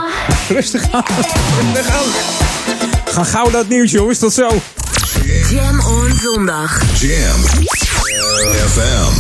Rustig 0.48 0.83
aan, 0.90 1.03
rustig 1.16 1.88
aan. 1.88 2.05
Ga 3.05 3.24
gauw 3.24 3.50
dat 3.50 3.68
nieuws 3.68 3.90
jongens, 3.90 4.18
tot 4.18 4.33
zo. 4.33 4.48
Jam 5.50 5.81
on 5.81 6.12
zondag. 6.22 6.83
Jam 7.00 7.40
FM. 8.68 9.12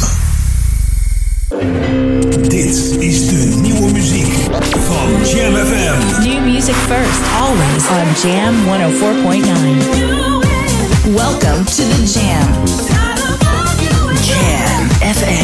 Dit 2.48 2.76
is 2.98 3.26
de 3.28 3.34
nieuwe 3.60 3.92
muziek 3.92 4.34
van 4.86 5.28
Jam 5.28 5.54
FM. 5.54 6.22
New 6.28 6.44
music 6.44 6.74
first, 6.74 7.20
always 7.40 7.84
on 7.88 8.06
Jam 8.22 8.54
104.9. 8.64 8.68
Welcome 11.14 11.64
to 11.64 11.82
the 11.88 12.02
Jam. 12.12 12.64
Jam 14.22 14.88
FM. 15.14 15.43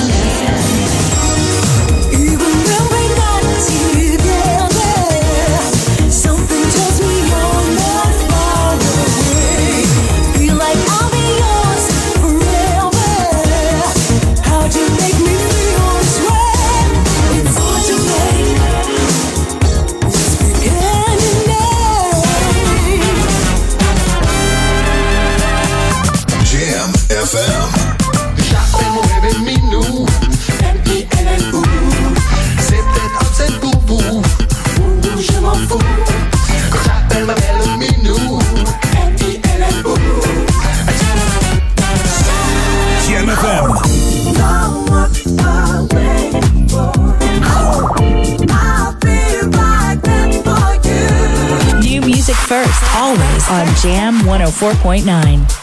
on 53.51 53.65
Jam 53.81 54.15
104.9. 54.23 55.61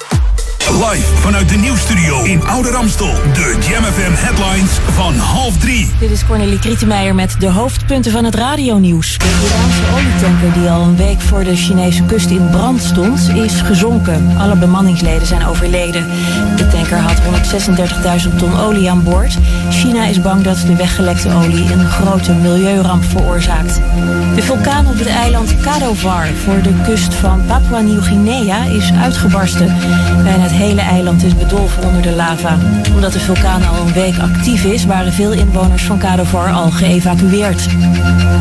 Live 0.69 1.07
vanuit 1.15 1.49
de 1.49 1.57
nieuwsstudio 1.57 2.23
in 2.25 2.47
Oude 2.47 2.71
Ramstel. 2.71 3.15
De 3.33 3.59
Jam 3.69 3.85
FM 3.85 4.13
headlines 4.13 4.71
van 4.93 5.15
half 5.15 5.59
drie. 5.59 5.91
Dit 5.99 6.11
is 6.11 6.27
Cornelie 6.27 6.59
Krietenmeijer 6.59 7.15
met 7.15 7.37
de 7.39 7.51
hoofdpunten 7.51 8.13
van 8.13 8.25
het 8.25 8.35
radionieuws. 8.35 9.19
De 9.19 9.25
Iraanse 9.25 9.83
olietanker 9.95 10.61
die 10.61 10.71
al 10.71 10.83
een 10.83 10.97
week 10.97 11.21
voor 11.21 11.45
de 11.45 11.57
Chinese 11.57 12.03
kust 12.05 12.31
in 12.31 12.49
brand 12.51 12.83
stond, 12.83 13.29
is 13.29 13.61
gezonken. 13.61 14.37
Alle 14.39 14.57
bemanningsleden 14.57 15.27
zijn 15.27 15.47
overleden. 15.47 16.07
De 16.57 16.68
had 16.97 17.21
136.000 18.31 18.37
ton 18.37 18.59
olie 18.59 18.91
aan 18.91 19.03
boord. 19.03 19.39
China 19.71 20.05
is 20.05 20.21
bang 20.21 20.43
dat 20.43 20.59
de 20.67 20.77
weggelekte 20.77 21.33
olie 21.33 21.73
een 21.73 21.87
grote 21.87 22.33
milieuramp 22.33 23.05
veroorzaakt. 23.05 23.81
De 24.35 24.43
vulkaan 24.43 24.87
op 24.87 24.99
het 24.99 25.09
eiland 25.09 25.61
Kadovar 25.61 26.27
voor 26.27 26.63
de 26.63 26.73
kust 26.85 27.15
van 27.15 27.43
Papua 27.47 27.81
Nieuw-Guinea 27.81 28.65
is 28.65 28.93
uitgebarsten. 29.03 29.77
Bijna 30.23 30.43
het 30.43 30.53
hele 30.53 30.81
eiland 30.81 31.23
is 31.23 31.37
bedolven 31.37 31.85
onder 31.85 32.03
de 32.03 32.13
lava. 32.13 32.57
Omdat 32.95 33.13
de 33.13 33.21
vulkaan 33.21 33.67
al 33.67 33.87
een 33.87 33.93
week 33.93 34.19
actief 34.19 34.65
is, 34.65 34.85
waren 34.85 35.13
veel 35.13 35.33
inwoners 35.33 35.83
van 35.83 35.99
Kadovar 35.99 36.53
al 36.53 36.71
geëvacueerd. 36.71 37.69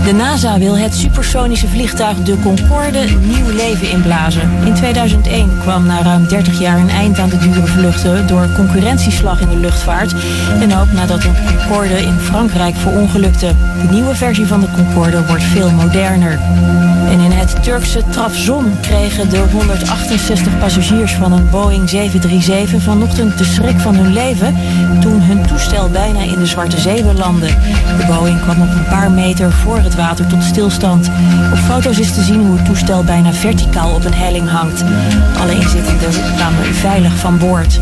De 0.06 0.14
NASA 0.14 0.60
wil 0.60 0.78
het 0.78 0.96
supersonische 0.96 1.68
vliegtuig 1.68 2.18
de 2.18 2.40
Concorde 2.40 3.06
nieuw 3.22 3.50
leven 3.56 3.90
inblazen. 3.90 4.50
In 4.66 4.74
2001 4.74 5.60
kwam 5.62 5.86
na 5.86 6.02
ruim 6.02 6.28
30 6.28 6.60
jaar 6.60 6.80
een 6.80 6.90
eind 6.90 7.20
aan 7.20 7.30
de 7.30 7.38
dure 7.38 7.66
vluchten 7.66 8.28
door 8.28 8.37
concurrentieslag 8.56 9.42
in 9.42 9.50
de 9.50 9.58
luchtvaart. 9.58 10.14
En 10.60 10.76
ook 10.78 10.92
nadat 10.92 11.24
een 11.24 11.36
Concorde 11.48 12.02
in 12.02 12.20
Frankrijk 12.20 12.76
verongelukte. 12.76 13.52
De 13.82 13.94
nieuwe 13.94 14.16
versie 14.16 14.48
van 14.48 14.62
de 14.62 14.68
Concorde 14.76 15.26
wordt 15.26 15.44
veel 15.44 15.72
moderner. 15.72 16.40
En 17.10 17.20
in 17.20 17.32
het 17.32 17.64
Turkse 17.64 18.04
Trabzon 18.10 18.80
kregen 18.82 19.30
de 19.30 19.44
168 19.52 20.60
passagiers 20.60 21.14
van 21.14 21.32
een 21.32 21.50
Boeing 21.50 21.90
737 21.90 22.82
vanochtend 22.82 23.38
de 23.38 23.44
schrik 23.44 23.80
van 23.80 23.96
hun 23.96 24.14
leven 24.14 24.56
toen 25.00 25.22
hun 25.22 25.46
toestel 25.46 25.90
bijna 25.90 26.20
in 26.20 26.40
de 26.40 26.46
Zwarte 26.46 26.80
Zee 26.80 27.04
belandde. 27.04 27.48
De 27.98 28.06
Boeing 28.08 28.42
kwam 28.42 28.62
op 28.62 28.70
een 28.70 28.88
paar 28.90 29.12
meter 29.12 29.52
voor 29.52 29.78
het 29.78 29.96
water 29.96 30.28
tot 30.28 30.44
stilstand. 30.44 31.10
Op 31.52 31.58
foto's 31.58 32.00
is 32.00 32.14
te 32.14 32.24
zien 32.24 32.46
hoe 32.46 32.58
het 32.58 32.66
toestel 32.66 33.04
bijna 33.04 33.34
verticaal 33.34 33.94
op 33.94 34.06
een 34.06 34.14
helling 34.14 34.50
hangt. 34.50 34.84
Alle 35.40 35.54
inzittenden 35.54 36.12
kwamen 36.36 36.66
veilig 36.66 37.16
van 37.16 37.38
boord. 37.38 37.80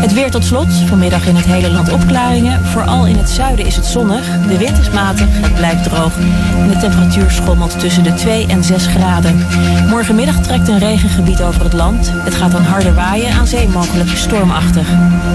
Het 0.00 0.12
weer 0.12 0.30
tot 0.30 0.44
slot. 0.44 0.72
Vanmiddag 0.86 1.26
in 1.26 1.36
het 1.36 1.44
hele 1.44 1.70
land 1.70 1.92
opklaringen. 1.92 2.66
Vooral 2.66 3.06
in 3.06 3.16
het 3.16 3.30
zuiden 3.30 3.66
is 3.66 3.76
het 3.76 3.86
zonnig. 3.86 4.26
De 4.48 4.58
wind 4.58 4.78
is 4.78 4.90
matig, 4.90 5.26
het 5.30 5.54
blijft 5.54 5.82
droog. 5.84 6.12
En 6.58 6.68
de 6.68 6.76
temperatuur 6.76 7.30
schommelt 7.30 7.80
tussen 7.80 8.02
de 8.02 8.14
2 8.14 8.46
en 8.46 8.64
6 8.64 8.86
graden. 8.86 9.46
Morgenmiddag 9.88 10.36
trekt 10.36 10.68
een 10.68 10.78
regengebied 10.78 11.42
over 11.42 11.64
het 11.64 11.72
land. 11.72 12.12
Het 12.14 12.34
gaat 12.34 12.50
dan 12.50 12.62
harder 12.62 12.94
waaien, 12.94 13.32
aan 13.32 13.46
zee 13.46 13.68
mogelijk 13.68 14.10
stormachtig. 14.14 14.88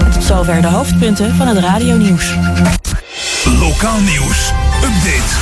En 0.04 0.10
tot 0.10 0.24
zover 0.24 0.62
de 0.62 0.68
hoofdpunten 0.68 1.34
van 1.34 1.46
het 1.46 1.58
radionieuws. 1.58 2.34
Lokaal 3.58 4.00
nieuws. 4.00 4.52
Update. 4.84 5.34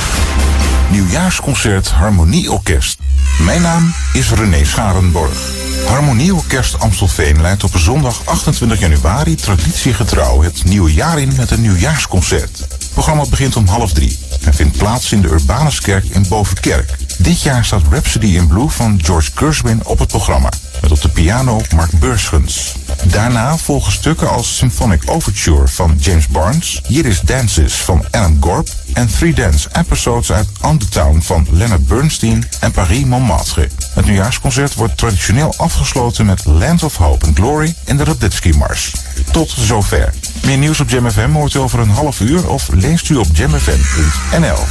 Nieuwjaarsconcert 0.91 1.89
Harmonieorkest. 1.89 2.99
Mijn 3.41 3.61
naam 3.61 3.93
is 4.13 4.31
René 4.31 4.65
Scharenborg. 4.65 5.64
Harmonieorkest 5.83 6.79
Amstelveen 6.79 7.41
leidt 7.41 7.63
op 7.63 7.77
zondag 7.77 8.25
28 8.25 8.79
januari 8.79 9.35
traditiegetrouw 9.35 10.41
het 10.41 10.63
nieuwe 10.63 10.93
jaar 10.93 11.19
in 11.19 11.33
met 11.37 11.51
een 11.51 11.61
nieuwjaarsconcert. 11.61 12.57
Het 12.57 12.89
programma 12.93 13.25
begint 13.29 13.55
om 13.55 13.67
half 13.67 13.93
drie 13.93 14.19
en 14.43 14.53
vindt 14.53 14.77
plaats 14.77 15.11
in 15.11 15.21
de 15.21 15.27
Urbanuskerk 15.27 16.05
in 16.05 16.25
Bovenkerk. 16.27 16.89
Dit 17.17 17.41
jaar 17.41 17.65
staat 17.65 17.81
Rhapsody 17.89 18.35
in 18.35 18.47
Blue 18.47 18.69
van 18.69 18.99
George 19.03 19.31
Gershwin 19.35 19.85
op 19.85 19.99
het 19.99 20.07
programma. 20.07 20.49
Met 20.85 20.93
op 20.93 21.01
de 21.01 21.09
piano 21.09 21.61
Mark 21.75 21.99
Beurschens. 21.99 22.75
Daarna 23.03 23.57
volgen 23.57 23.91
stukken 23.91 24.29
als 24.29 24.57
Symphonic 24.57 25.01
Overture 25.05 25.67
van 25.67 25.95
James 25.99 26.27
Barnes, 26.27 26.81
Yiddish 26.87 27.19
Dances 27.19 27.73
van 27.73 28.05
Alan 28.11 28.37
Gorb 28.39 28.67
en 28.93 29.07
Three 29.07 29.33
Dance 29.33 29.69
Episodes 29.73 30.31
uit 30.31 30.47
On 30.61 30.77
the 30.77 30.89
Town 30.89 31.21
van 31.21 31.47
Leonard 31.51 31.87
Bernstein 31.87 32.47
en 32.59 32.71
Paris 32.71 33.05
Montmartre. 33.05 33.69
Het 33.93 34.05
nieuwjaarsconcert 34.05 34.73
wordt 34.73 34.97
traditioneel 34.97 35.53
afgesloten 35.57 36.25
met 36.25 36.45
Land 36.45 36.83
of 36.83 36.95
Hope 36.95 37.25
and 37.25 37.37
Glory 37.37 37.75
en 37.85 37.97
de 37.97 38.03
Radetzky 38.03 38.51
Mars. 38.57 38.91
Tot 39.31 39.55
zover. 39.59 40.13
Meer 40.43 40.57
nieuws 40.57 40.79
op 40.79 40.89
Jam 40.89 41.11
FM 41.11 41.31
hoort 41.31 41.53
u 41.53 41.59
over 41.59 41.79
een 41.79 41.89
half 41.89 42.19
uur 42.19 42.49
of 42.49 42.69
leest 42.73 43.09
u 43.09 43.15
op 43.15 43.27
jamfm.nl. 43.33 44.63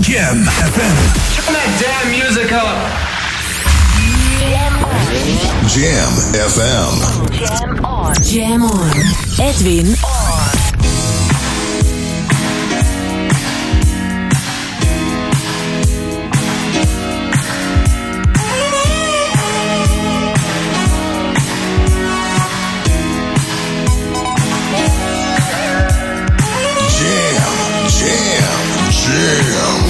Jam 0.00 0.44
FM. 0.44 0.96
Turn 1.34 1.52
that 1.52 1.80
damn 1.80 2.10
music 2.10 2.50
up. 2.50 3.19
Jam 5.68 6.12
FM. 6.32 6.94
Jam 7.38 7.84
on. 7.84 8.14
Jam 8.22 8.62
on. 8.64 8.90
Edwin 9.38 9.94
on. 10.02 10.70
Jam, 26.96 27.88
jam, 27.88 28.90
jam. 28.90 29.89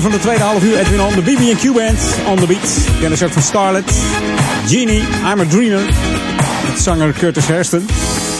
Van 0.00 0.10
de 0.10 0.18
tweede 0.18 0.42
half 0.42 0.62
uur. 0.62 0.78
Edwin 0.78 1.00
on 1.00 1.14
de 1.14 1.22
BB&Q 1.22 1.72
Band. 1.72 1.98
On 2.26 2.36
the 2.36 2.46
beat. 2.46 2.88
Kennis 3.00 3.22
ook 3.22 3.32
van 3.32 3.42
Starlet. 3.42 3.92
Genie. 4.66 5.00
I'm 5.00 5.40
a 5.40 5.44
Dreamer. 5.48 5.82
Met 6.68 6.80
zanger 6.80 7.12
Curtis 7.12 7.46
Hairston. 7.46 7.86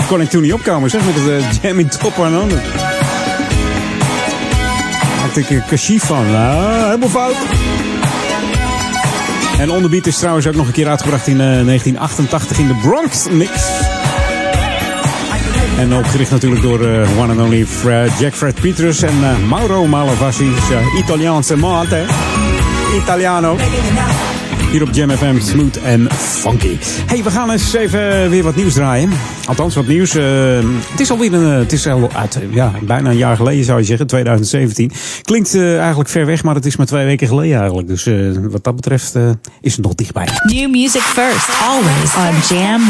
Kon 0.07 0.21
ik 0.21 0.31
toen 0.31 0.43
niet 0.43 0.53
opkomen 0.53 0.91
zeg. 0.91 1.05
Met 1.05 1.15
het 1.15 1.25
uh, 1.27 1.63
Jam 1.63 1.79
in 1.79 1.89
Top 1.89 2.15
100. 2.15 2.61
Had 5.21 5.37
ik 5.37 5.51
een 5.51 5.63
kashif 5.67 6.05
van. 6.05 6.31
Nou, 6.31 6.85
helemaal 6.85 7.09
fout. 7.09 7.37
En 9.59 9.71
On 9.71 9.83
The 9.83 9.89
Beat 9.89 10.07
is 10.07 10.17
trouwens 10.17 10.47
ook 10.47 10.55
nog 10.55 10.67
een 10.67 10.73
keer 10.73 10.89
uitgebracht 10.89 11.27
in 11.27 11.41
eh, 11.41 11.47
1988 11.47 12.59
in 12.59 12.67
de 12.67 12.75
Bronx 12.75 13.29
Mix. 13.31 13.51
En 15.79 15.95
opgericht 15.97 16.31
natuurlijk 16.31 16.63
door 16.63 16.81
eh, 16.81 17.19
one 17.19 17.33
and 17.33 17.41
only 17.41 17.67
Fred, 17.67 18.11
Jack 18.19 18.35
Fred 18.35 18.55
Petrus 18.61 19.03
en 19.03 19.15
eh, 19.23 19.49
Mauro 19.49 19.87
Malavasi. 19.87 20.45
Uh, 20.45 20.99
Italiaanse 20.99 21.57
maat, 21.57 21.87
hè? 21.89 22.05
Italiano. 23.03 23.57
Hier 24.71 24.83
op 24.83 24.89
Jam 24.93 25.11
FM, 25.11 25.41
smooth 25.41 25.77
en 25.83 26.09
funky. 26.13 26.77
hey, 27.07 27.23
we 27.23 27.31
gaan 27.31 27.51
eens 27.51 27.73
even 27.75 28.31
weer 28.31 28.43
wat 28.43 28.57
nieuws 28.57 28.75
draaien. 28.75 29.11
Althans, 29.47 29.75
wat 29.75 29.87
nieuws. 29.87 30.15
eh, 30.15 30.25
het 30.91 31.01
is 31.01 31.11
alweer 31.11 31.35
een, 31.35 31.45
het 31.51 31.73
is 31.73 31.87
al 31.87 32.11
uit, 32.15 32.39
ja, 32.51 32.73
bijna 32.83 33.11
een 33.11 33.17
jaar 33.17 33.37
geleden 33.37 33.65
zou 33.65 33.79
je 33.79 33.85
zeggen, 33.85 34.07
2017. 34.07 34.93
Klinkt 35.23 35.55
eh, 35.55 35.79
eigenlijk 35.79 36.09
ver 36.09 36.27
weg, 36.27 36.43
maar 36.43 36.55
het 36.55 36.67
is 36.67 36.77
maar 36.77 36.87
twee 36.87 37.05
weken 37.05 37.29
geleden 37.29 37.59
eigenlijk. 37.59 37.89
Dus 37.89 38.07
eh, 38.07 38.15
wat 38.51 38.65
dat 38.65 38.75
betreft 38.77 39.15
eh, 39.15 39.23
is 39.61 39.73
het 39.77 39.85
nog 39.85 39.95
dichtbij. 39.95 40.29
New 40.53 40.71
music 40.71 41.03
first, 41.03 41.49
always 41.63 42.15
on 42.17 42.57
Jam 42.57 42.81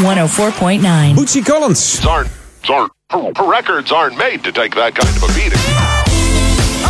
104.9. 1.11 1.14
Bootsy 1.14 1.43
Collins. 1.43 1.99
Aren't, 2.71 2.93
aren't 3.09 3.39
records 3.39 3.93
aren't 3.93 4.17
made 4.17 4.43
to 4.43 4.53
take 4.53 4.75
that 4.75 4.95
kind 4.95 5.09
of 5.17 5.23
a 5.23 5.33
beating. 5.35 5.59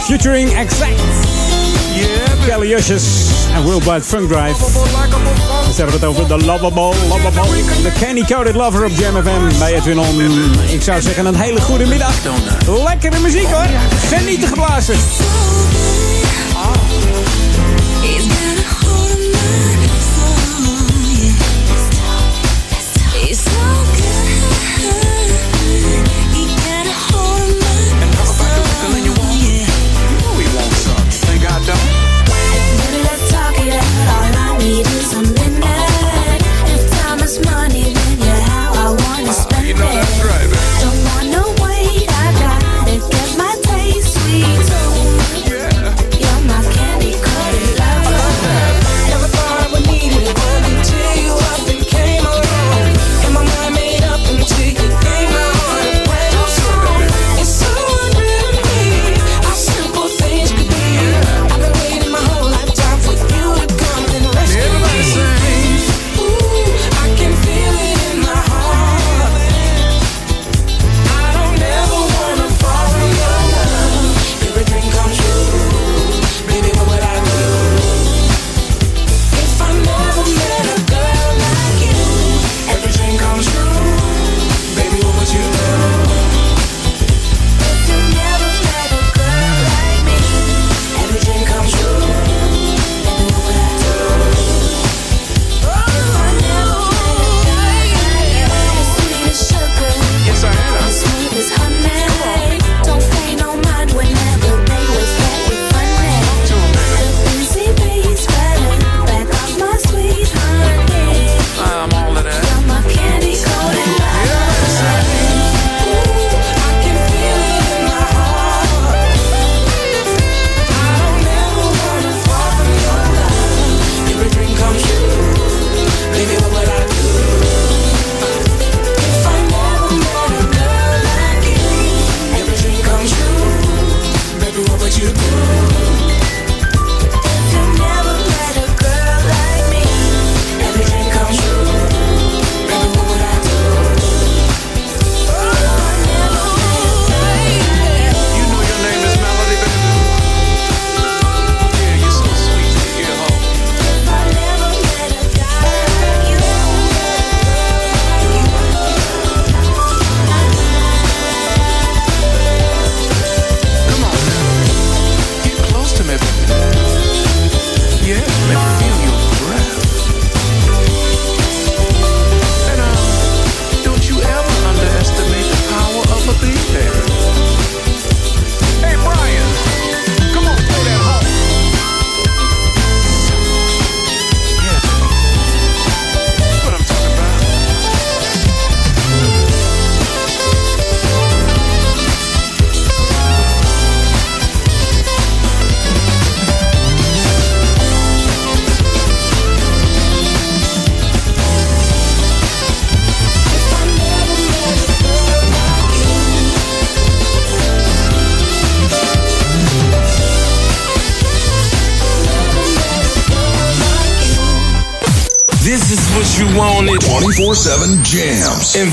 Featuring 0.07 0.49
Exact. 0.53 1.35
Kelly 2.47 2.73
Ushes 2.73 3.31
en 3.55 3.63
Worldwide 3.63 4.01
Funk 4.01 4.31
Drive. 4.31 4.65
Dus 5.67 5.77
hebben 5.77 6.01
we 6.01 6.01
het 6.01 6.05
over 6.05 6.29
de 6.29 6.45
Lovable, 6.45 6.93
Lovable. 7.09 7.83
De 7.83 7.93
Candy 8.01 8.25
Coated 8.25 8.55
Lover 8.55 8.85
op 8.85 8.91
Jam 8.91 9.23
FM 9.23 9.59
bij 9.59 9.75
Edwin 9.75 9.99
On. 9.99 10.21
Ik 10.69 10.83
zou 10.83 11.01
zeggen 11.01 11.27
een 11.27 11.35
hele 11.35 11.61
goede 11.61 11.87
middag. 11.87 12.15
Lekkere 12.85 13.19
muziek 13.21 13.47
hoor. 13.47 13.67
Geniet 14.11 14.41
te 14.41 14.47
geblazen. 14.47 14.95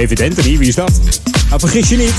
David 0.00 0.22
Anthony, 0.22 0.58
wie 0.58 0.68
is 0.68 0.74
dat? 0.74 0.90
Nou, 1.48 1.60
vergis 1.60 1.88
je 1.88 1.96
niet. 1.96 2.14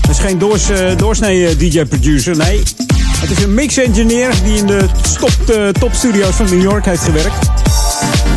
Het 0.00 0.10
is 0.10 0.18
geen 0.18 0.38
doors, 0.38 0.70
eh, 0.70 0.96
doorsnee 0.96 1.56
DJ-producer, 1.56 2.36
nee. 2.36 2.62
Het 2.96 3.30
is 3.30 3.42
een 3.42 3.54
mix-engineer 3.54 4.30
die 4.44 4.56
in 4.56 4.66
de 4.66 4.86
top, 5.18 5.50
eh, 5.50 5.68
topstudio's 5.68 6.34
van 6.34 6.46
New 6.46 6.62
York 6.62 6.84
heeft 6.84 7.02
gewerkt. 7.02 7.46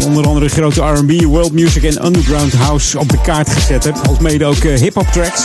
Onder 0.05 0.27
andere 0.27 0.49
grote 0.49 0.81
R&B, 0.81 1.23
world 1.23 1.51
music 1.51 1.83
en 1.83 2.05
underground 2.05 2.53
house 2.53 2.99
op 2.99 3.09
de 3.09 3.21
kaart 3.21 3.49
gezet 3.49 3.83
heeft. 3.83 4.07
Als 4.07 4.19
mede 4.19 4.45
ook 4.45 4.63
eh, 4.63 4.79
hip-hop 4.79 5.07
tracks. 5.11 5.43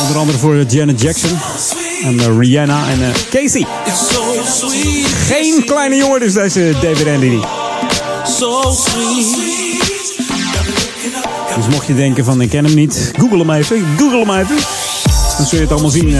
Onder 0.00 0.18
andere 0.18 0.38
voor 0.38 0.54
eh, 0.54 0.68
Janet 0.68 1.00
Jackson 1.00 1.38
en 2.02 2.20
eh, 2.20 2.38
Rihanna 2.38 2.88
en 2.88 3.02
eh, 3.02 3.08
Casey. 3.30 3.66
Geen 5.26 5.64
kleine 5.66 5.96
jongen 5.96 6.20
dus 6.20 6.32
deze 6.32 6.74
David 6.82 7.06
Anthony. 7.06 7.40
So 8.38 8.76
sweet. 8.86 9.67
Dus 11.58 11.68
mocht 11.74 11.86
je 11.86 11.94
denken 11.94 12.24
van 12.24 12.40
ik 12.40 12.50
ken 12.50 12.64
hem 12.64 12.74
niet, 12.74 13.12
google 13.16 13.38
hem 13.38 13.50
even. 13.50 13.84
Google 13.98 14.18
hem 14.18 14.40
even. 14.40 14.56
Dan 15.36 15.46
zul 15.46 15.58
je 15.58 15.64
het 15.64 15.72
allemaal 15.72 15.90
zien. 15.90 16.16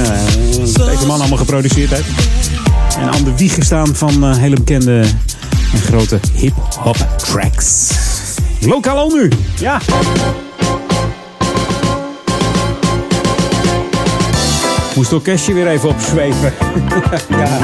wat 0.77 0.89
deze 0.89 1.07
man 1.07 1.21
allemaal 1.21 1.39
geproduceerd 1.39 1.91
heeft. 1.91 2.09
En 2.99 3.13
aan 3.13 3.25
de 3.25 3.37
wieg 3.37 3.55
gestaan 3.55 3.95
van 3.95 4.25
eh, 4.25 4.37
hele 4.37 4.55
bekende 4.55 5.05
en 5.73 5.79
grote 5.79 6.21
hip-hop 6.35 7.07
tracks. 7.17 7.91
Lokaal 8.61 8.97
al 8.97 9.11
nu. 9.11 9.31
Ja. 9.59 9.81
Moest 14.95 15.11
het 15.11 15.19
orkestje 15.19 15.55
weer 15.55 15.69
even 15.69 15.89
opzweven. 15.89 16.53
ja. 17.41 17.59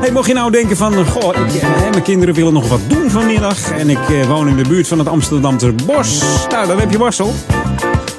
Hey, 0.00 0.10
mocht 0.10 0.26
je 0.26 0.34
nou 0.34 0.50
denken 0.50 0.76
van, 0.76 1.06
goh, 1.06 1.36
ik, 1.36 1.62
eh, 1.62 1.90
mijn 1.90 2.02
kinderen 2.02 2.34
willen 2.34 2.52
nog 2.52 2.68
wat 2.68 2.80
doen 2.88 3.01
vanmiddag. 3.12 3.70
En 3.70 3.90
ik 3.90 4.08
eh, 4.08 4.28
woon 4.28 4.48
in 4.48 4.56
de 4.56 4.68
buurt 4.68 4.88
van 4.88 4.98
het 4.98 5.08
Amsterdamse 5.08 5.72
bos. 5.86 6.22
Nou, 6.48 6.66
dan 6.66 6.78
heb 6.78 6.90
je 6.90 6.98
Wassel. 6.98 7.34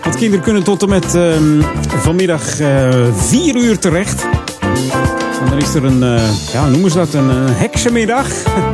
Want 0.03 0.15
kinderen 0.15 0.43
kunnen 0.43 0.63
tot 0.63 0.81
en 0.81 0.89
met 0.89 1.15
ehm, 1.15 1.61
vanmiddag 1.87 2.59
eh 2.59 2.89
4 3.15 3.55
uur 3.55 3.79
terecht. 3.79 4.25
En 5.43 5.49
dan 5.49 5.57
is 5.57 5.73
er 5.73 5.83
een, 5.83 6.03
eh, 6.03 6.53
ja, 6.53 6.67
noemen 6.67 6.91
ze 6.91 6.97
dat? 6.97 7.13
Een 7.13 7.29
eh, 7.29 7.35
heksenmiddag. 7.37 8.27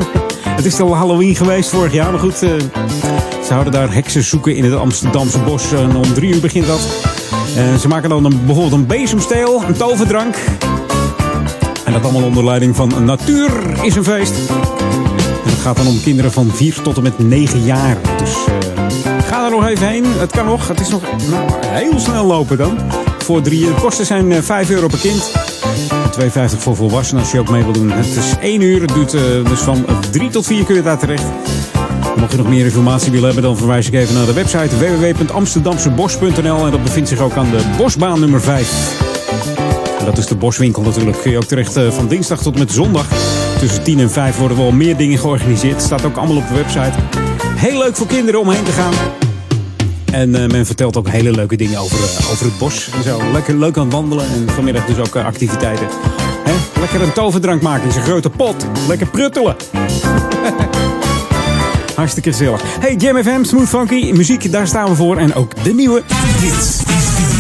het 0.59 0.65
is 0.65 0.79
al 0.79 0.95
Halloween 0.95 1.35
geweest 1.35 1.69
vorig 1.69 1.93
jaar, 1.93 2.11
maar 2.11 2.19
goed. 2.19 2.43
eh, 2.43 2.49
ze 3.45 3.53
houden 3.53 3.73
daar 3.73 3.93
heksen 3.93 4.23
zoeken 4.23 4.55
in 4.55 4.63
het 4.63 4.75
Amsterdamse 4.75 5.39
bos. 5.39 5.71
En 5.71 5.95
om 5.95 6.13
drie 6.13 6.33
uur 6.33 6.41
begint 6.41 6.67
dat. 6.67 6.79
Ze 7.79 7.87
maken 7.87 8.09
dan 8.09 8.25
een, 8.25 8.45
bijvoorbeeld 8.45 8.73
een 8.73 8.85
bezemsteel, 8.85 9.63
een 9.67 9.73
toverdrank. 9.77 10.35
En 11.85 11.93
dat 11.93 12.03
allemaal 12.03 12.23
onder 12.23 12.45
leiding 12.45 12.75
van 12.75 13.05
Natuur 13.05 13.51
is 13.83 13.95
een 13.95 14.03
feest. 14.03 14.33
Het 15.59 15.67
gaat 15.67 15.77
dan 15.77 15.87
om 15.87 16.01
kinderen 16.01 16.31
van 16.31 16.51
4 16.53 16.81
tot 16.81 16.97
en 16.97 17.03
met 17.03 17.19
9 17.19 17.63
jaar. 17.63 17.97
Dus 18.17 18.35
eh, 19.03 19.13
ga 19.27 19.45
er 19.45 19.51
nog 19.51 19.67
even 19.67 19.87
heen. 19.87 20.05
Het 20.05 20.31
kan 20.31 20.45
nog. 20.45 20.67
Het 20.67 20.79
is 20.79 20.89
nog 20.89 21.01
heel 21.65 21.99
snel 21.99 22.25
lopen 22.25 22.57
dan. 22.57 22.77
Voor 23.17 23.41
drie, 23.41 23.65
de 23.65 23.73
kosten 23.81 24.05
zijn 24.05 24.31
eh, 24.31 24.41
5 24.41 24.69
euro 24.69 24.87
per 24.87 24.99
kind. 24.99 25.31
En 25.89 26.49
2,50 26.51 26.57
voor 26.57 26.75
volwassenen 26.75 27.21
als 27.21 27.31
je 27.31 27.39
ook 27.39 27.49
mee 27.49 27.63
wil 27.63 27.71
doen. 27.71 27.91
Het 27.91 28.05
is 28.05 28.33
1 28.41 28.61
uur. 28.61 28.81
Het 28.81 28.93
duurt 28.93 29.13
eh, 29.13 29.21
dus 29.49 29.59
van 29.59 29.85
3 30.11 30.29
tot 30.29 30.45
4 30.45 30.63
kun 30.63 30.75
je 30.75 30.81
daar 30.81 30.99
terecht. 30.99 31.25
Mocht 32.17 32.31
je 32.31 32.37
nog 32.37 32.49
meer 32.49 32.65
informatie 32.65 33.11
willen 33.11 33.25
hebben, 33.25 33.43
dan 33.43 33.57
verwijs 33.57 33.87
ik 33.87 33.93
even 33.93 34.15
naar 34.15 34.25
de 34.25 34.33
website 34.33 34.77
www.amsterdamsebos.nl. 34.77 36.65
En 36.65 36.71
dat 36.71 36.83
bevindt 36.83 37.09
zich 37.09 37.19
ook 37.19 37.33
aan 37.33 37.49
de 37.49 37.61
Bosbaan 37.77 38.19
nummer 38.19 38.41
5. 38.41 39.08
Dat 40.09 40.17
is 40.17 40.27
de 40.27 40.35
Boswinkel 40.35 40.81
natuurlijk. 40.81 41.21
Kun 41.21 41.31
je 41.31 41.37
ook 41.37 41.43
terecht 41.43 41.75
eh, 41.75 41.91
van 41.91 42.07
dinsdag 42.07 42.41
tot 42.41 42.57
met 42.57 42.71
zondag. 42.71 43.07
Tussen 43.59 43.83
10 43.83 43.99
en 43.99 44.11
5 44.11 44.37
worden 44.37 44.57
wel 44.57 44.71
meer 44.71 44.97
dingen 44.97 45.17
georganiseerd. 45.17 45.81
Staat 45.81 46.05
ook 46.05 46.17
allemaal 46.17 46.37
op 46.37 46.47
de 46.47 46.53
website. 46.53 46.91
Heel 47.55 47.77
leuk 47.77 47.95
voor 47.95 48.07
kinderen 48.07 48.39
om 48.39 48.49
heen 48.49 48.63
te 48.63 48.71
gaan. 48.71 48.93
En 50.11 50.35
eh, 50.35 50.49
men 50.49 50.65
vertelt 50.65 50.97
ook 50.97 51.09
hele 51.09 51.31
leuke 51.31 51.55
dingen 51.55 51.79
over, 51.79 51.97
eh, 51.97 52.31
over 52.31 52.45
het 52.45 52.57
bos 52.57 52.89
en 52.97 53.03
zo. 53.03 53.21
Lekker 53.31 53.57
leuk 53.57 53.77
aan 53.77 53.89
wandelen 53.89 54.25
en 54.25 54.49
vanmiddag 54.49 54.85
dus 54.85 54.97
ook 54.97 55.15
activiteiten. 55.15 55.87
Hè? 56.43 56.79
Lekker 56.79 57.01
een 57.01 57.13
toverdrank 57.13 57.61
maken 57.61 57.85
in 57.85 57.91
zijn 57.91 58.05
grote 58.05 58.29
pot. 58.29 58.65
Lekker 58.87 59.07
pruttelen. 59.07 59.55
Hartstikke 61.95 62.31
gezellig. 62.31 62.61
Hey, 62.79 62.95
Jam 62.95 63.23
FM, 63.23 63.43
Smooth 63.43 63.69
Funky, 63.69 64.11
muziek, 64.11 64.51
daar 64.51 64.67
staan 64.67 64.89
we 64.89 64.95
voor. 64.95 65.17
En 65.17 65.33
ook 65.33 65.63
de 65.63 65.73
nieuwe. 65.73 66.03
Dit 66.41 66.51
is 66.51 66.79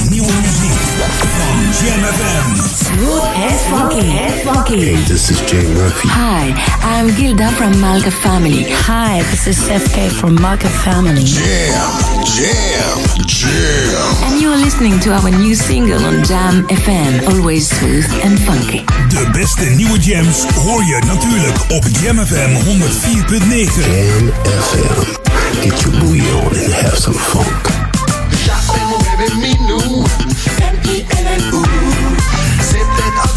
nieuwe 0.09 0.33
muziek 0.33 0.88
van 1.11 1.57
Jam 1.71 2.03
FM. 2.03 2.55
Smooth 2.85 3.23
and 3.35 3.59
funky. 3.69 4.17
And 4.17 4.33
funky. 4.41 4.79
Hey, 4.85 4.95
this 5.07 5.29
is 5.29 5.39
Jay 5.49 5.65
Murphy. 5.73 6.07
Hi, 6.09 6.53
I'm 6.81 7.07
Gilda 7.15 7.49
from 7.51 7.79
Malka 7.79 8.11
Family. 8.11 8.65
Hi, 8.87 9.21
this 9.31 9.47
is 9.47 9.57
FK 9.69 10.09
from 10.11 10.35
Malka 10.41 10.67
Family. 10.69 11.23
Jam, 11.23 11.91
jam, 12.25 12.97
jam. 13.25 14.23
And 14.25 14.41
you're 14.41 14.57
listening 14.57 14.99
to 15.01 15.11
our 15.13 15.29
new 15.29 15.55
single 15.55 16.03
on 16.05 16.23
Jam 16.23 16.67
FM. 16.67 17.27
Always 17.29 17.69
smooth 17.69 18.07
and 18.23 18.39
funky. 18.39 18.85
De 19.09 19.29
beste 19.31 19.65
nieuwe 19.65 19.99
jams 19.99 20.43
hoor 20.55 20.83
je 20.83 20.99
natuurlijk 21.05 21.57
op 21.71 21.85
Jam 22.01 22.17
FM 22.25 22.51
104.9. 22.53 23.81
Jam 23.81 24.31
FM. 24.61 25.17
Get 25.61 25.81
your 25.81 25.99
booty 25.99 26.21
on 26.31 26.53
and 26.63 26.73
have 26.73 26.97
some 26.97 27.17
funk. 27.17 27.88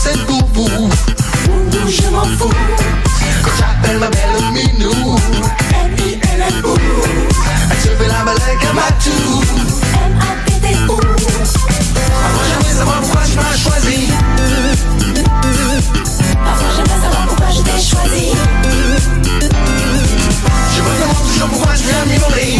C'est 0.02 0.18
pour 0.26 0.44
vous. 0.52 0.66
Ouh, 0.66 1.88
je 1.88 2.08
m'en 2.10 2.24
fous. 2.36 2.50
Quand 3.44 3.50
j'appelle 3.58 3.98
ma 3.98 4.08
belle 4.08 4.42
Minou. 4.52 5.16
M-I-N-N-O. 5.84 6.74
Elle 7.70 7.80
se 7.80 7.88
fait 7.88 8.08
la 8.08 8.24
balèque 8.24 8.64
à 8.68 8.72
ma. 8.72 8.88
M-A-T-T-O. 10.06 10.96
Parfois 10.96 12.44
j'aimerais 12.48 12.76
savoir 12.78 12.98
pourquoi 13.00 13.22
tu 13.24 13.36
m'as 13.36 13.56
choisi. 13.56 13.98
Parfois 16.44 16.70
j'aimerais 16.76 17.00
savoir 17.02 17.26
pourquoi 17.28 17.50
je 17.50 17.60
t'ai 17.62 17.78
choisi. 17.80 18.26
Je 20.74 20.80
me 20.82 20.92
demande 21.00 21.24
toujours 21.28 21.48
pourquoi 21.48 21.74
tu 21.76 21.84
viens 21.84 22.04
m'isoler. 22.06 22.58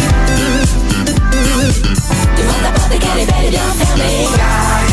Devant 2.37 2.59
ta 2.63 2.69
porte 2.71 2.89
qu'elle 2.89 3.19
est 3.19 3.25
belle 3.25 3.45
et 3.45 3.49
bien 3.49 3.67
fermée. 3.79 4.92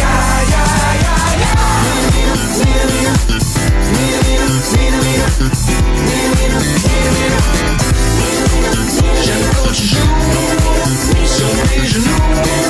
J'aime 5.41 5.53
quand 9.57 9.73
tu 9.73 9.87
joues 9.87 9.97
sur 11.25 11.47
mes 11.65 11.87
genoux. 11.87 12.70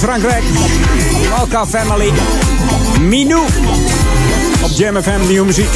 Frankrijk. 0.00 0.44
Malka 1.28 1.66
Family. 1.66 2.12
Minou. 3.00 3.42
Op 4.62 4.70
Jam 4.70 5.02
FM, 5.02 5.26
nieuwe 5.26 5.46
muziek. 5.46 5.68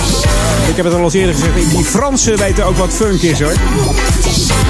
Ik 0.68 0.77
heb 0.77 0.85
het 0.85 0.95
al 0.95 1.03
eens 1.03 1.14
eerder 1.14 1.35
gezegd. 1.35 1.70
Die 1.70 1.85
Fransen 1.85 2.39
weten 2.39 2.64
ook 2.66 2.77
wat 2.77 2.93
funk 2.93 3.22
is 3.22 3.41
hoor. 3.41 3.53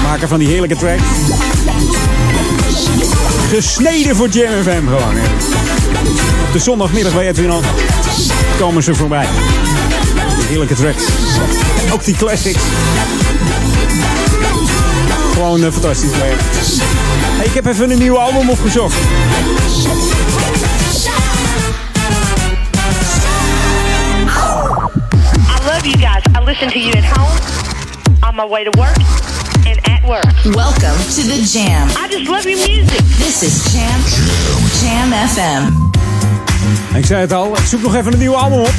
Maken 0.03 0.27
van 0.27 0.39
die 0.39 0.47
heerlijke 0.47 0.75
tracks. 0.75 1.03
Gesneden 3.49 4.15
voor 4.15 4.29
Jam 4.29 4.63
FM 4.63 4.87
gewoon. 4.87 5.15
Hè. 5.15 5.23
Op 6.47 6.51
de 6.51 6.59
zondagmiddag 6.59 7.13
bij 7.13 7.27
Edwin 7.27 7.49
al 7.49 7.61
komen 8.59 8.83
ze 8.83 8.95
voorbij. 8.95 9.27
Heerlijke 10.47 10.75
tracks. 10.75 11.03
En 11.85 11.93
ook 11.93 12.03
die 12.03 12.15
classics. 12.15 12.61
Gewoon 15.33 15.63
eh, 15.63 15.71
fantastisch 15.71 16.17
werk. 16.17 16.41
Hey, 17.37 17.45
ik 17.45 17.53
heb 17.53 17.65
even 17.65 17.91
een 17.91 17.97
nieuw 17.97 18.17
album 18.17 18.49
opgezocht. 18.49 18.95
I 25.35 25.57
love 25.65 25.83
you 25.83 25.97
guys. 25.97 26.23
I 26.35 26.43
listen 26.45 26.67
to 26.69 26.79
you 26.79 26.97
at 26.97 27.03
home, 27.17 27.39
on 28.29 28.35
my 28.35 28.47
way 28.49 28.63
to 28.63 28.71
work, 28.79 28.97
and 29.65 29.77
at 29.87 30.03
work. 30.03 30.55
Welcome 30.55 30.97
to 31.15 31.21
the 31.21 31.43
Jam. 31.53 31.87
I 31.89 32.07
just 32.09 32.27
love 32.29 32.49
your 32.49 32.67
music. 32.67 33.01
This 33.17 33.43
is 33.43 33.73
Jam 33.73 34.01
Jam 34.81 35.27
FM. 35.27 35.93
Ik 36.95 37.05
zei 37.05 37.21
het 37.21 37.33
al, 37.33 37.57
ik 37.57 37.65
zoek 37.65 37.81
nog 37.81 37.95
even 37.95 38.13
een 38.13 38.19
nieuw 38.19 38.35
album 38.35 38.59
op. 38.59 38.73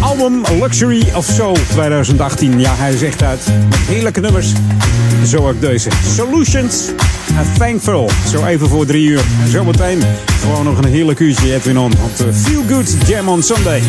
Album 0.00 0.42
Luxury 0.60 1.06
of 1.14 1.24
Soul 1.24 1.56
2018. 1.70 2.60
Ja, 2.60 2.74
hij 2.76 2.92
is 2.92 3.02
echt 3.02 3.22
uit. 3.22 3.46
Met 3.68 3.78
heerlijke 3.78 4.20
nummers. 4.20 4.52
Zo 5.26 5.48
ook 5.48 5.60
deze. 5.60 5.90
Solutions 6.14 6.74
Thankful. 7.58 8.10
Zo 8.28 8.44
even 8.44 8.68
voor 8.68 8.86
drie 8.86 9.06
uur. 9.06 9.24
En 9.42 9.48
zometeen 9.48 10.02
gewoon 10.40 10.64
nog 10.64 10.78
een 10.78 10.88
heerlijk 10.88 11.18
uurtje 11.18 11.54
Edwin 11.54 11.78
On. 11.78 11.92
Op 12.04 12.16
de 12.16 12.34
Feel 12.34 12.62
Good 12.68 12.96
Jam 13.06 13.28
on 13.28 13.42
Sunday. 13.42 13.82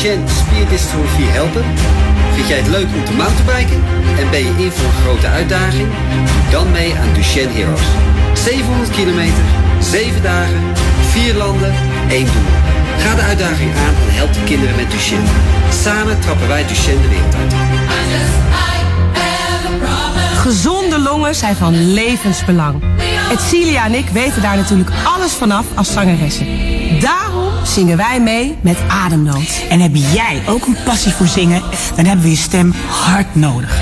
Duchenne 0.00 0.28
spierdystrofie 0.28 1.30
helpen? 1.38 1.64
Vind 2.34 2.48
jij 2.48 2.56
het 2.56 2.66
leuk 2.66 2.86
om 2.96 3.04
te 3.04 3.12
mountainbiken? 3.12 3.82
En 4.18 4.30
ben 4.30 4.40
je 4.40 4.52
in 4.64 4.70
voor 4.70 4.84
een 4.84 5.02
grote 5.02 5.26
uitdaging? 5.26 5.88
Doe 6.24 6.50
dan 6.50 6.70
mee 6.70 6.94
aan 6.94 7.12
Duchenne 7.14 7.52
Heroes. 7.52 7.86
700 8.32 8.90
kilometer, 8.90 9.44
7 9.78 10.22
dagen, 10.22 10.60
4 11.00 11.34
landen, 11.34 11.72
1 12.08 12.24
doel. 12.24 12.50
Ga 12.98 13.14
de 13.14 13.22
uitdaging 13.22 13.70
aan 13.74 13.94
en 14.06 14.14
help 14.20 14.32
de 14.34 14.44
kinderen 14.44 14.76
met 14.76 14.90
Duchenne. 14.90 15.28
Samen 15.82 16.20
trappen 16.20 16.48
wij 16.48 16.66
Duchenne 16.66 17.02
de 17.02 17.08
wereld 17.08 17.34
uit. 17.34 17.54
Gezonde 20.34 20.98
longen 20.98 21.34
zijn 21.34 21.56
van 21.56 21.92
levensbelang. 21.92 22.82
Etcilia 23.30 23.84
en 23.84 23.94
ik 23.94 24.08
weten 24.08 24.42
daar 24.42 24.56
natuurlijk 24.56 24.90
alles 25.04 25.32
vanaf 25.32 25.66
als 25.74 25.92
zangeressen. 25.92 26.46
Daarom 27.00 27.29
zingen 27.62 27.96
wij 27.96 28.20
mee 28.20 28.56
met 28.60 28.76
Ademnood. 28.88 29.62
En 29.68 29.80
heb 29.80 29.94
jij 29.94 30.42
ook 30.46 30.66
een 30.66 30.76
passie 30.84 31.12
voor 31.12 31.26
zingen? 31.26 31.62
Dan 31.96 32.04
hebben 32.04 32.24
we 32.24 32.30
je 32.30 32.36
stem 32.36 32.74
hard 32.88 33.34
nodig. 33.34 33.78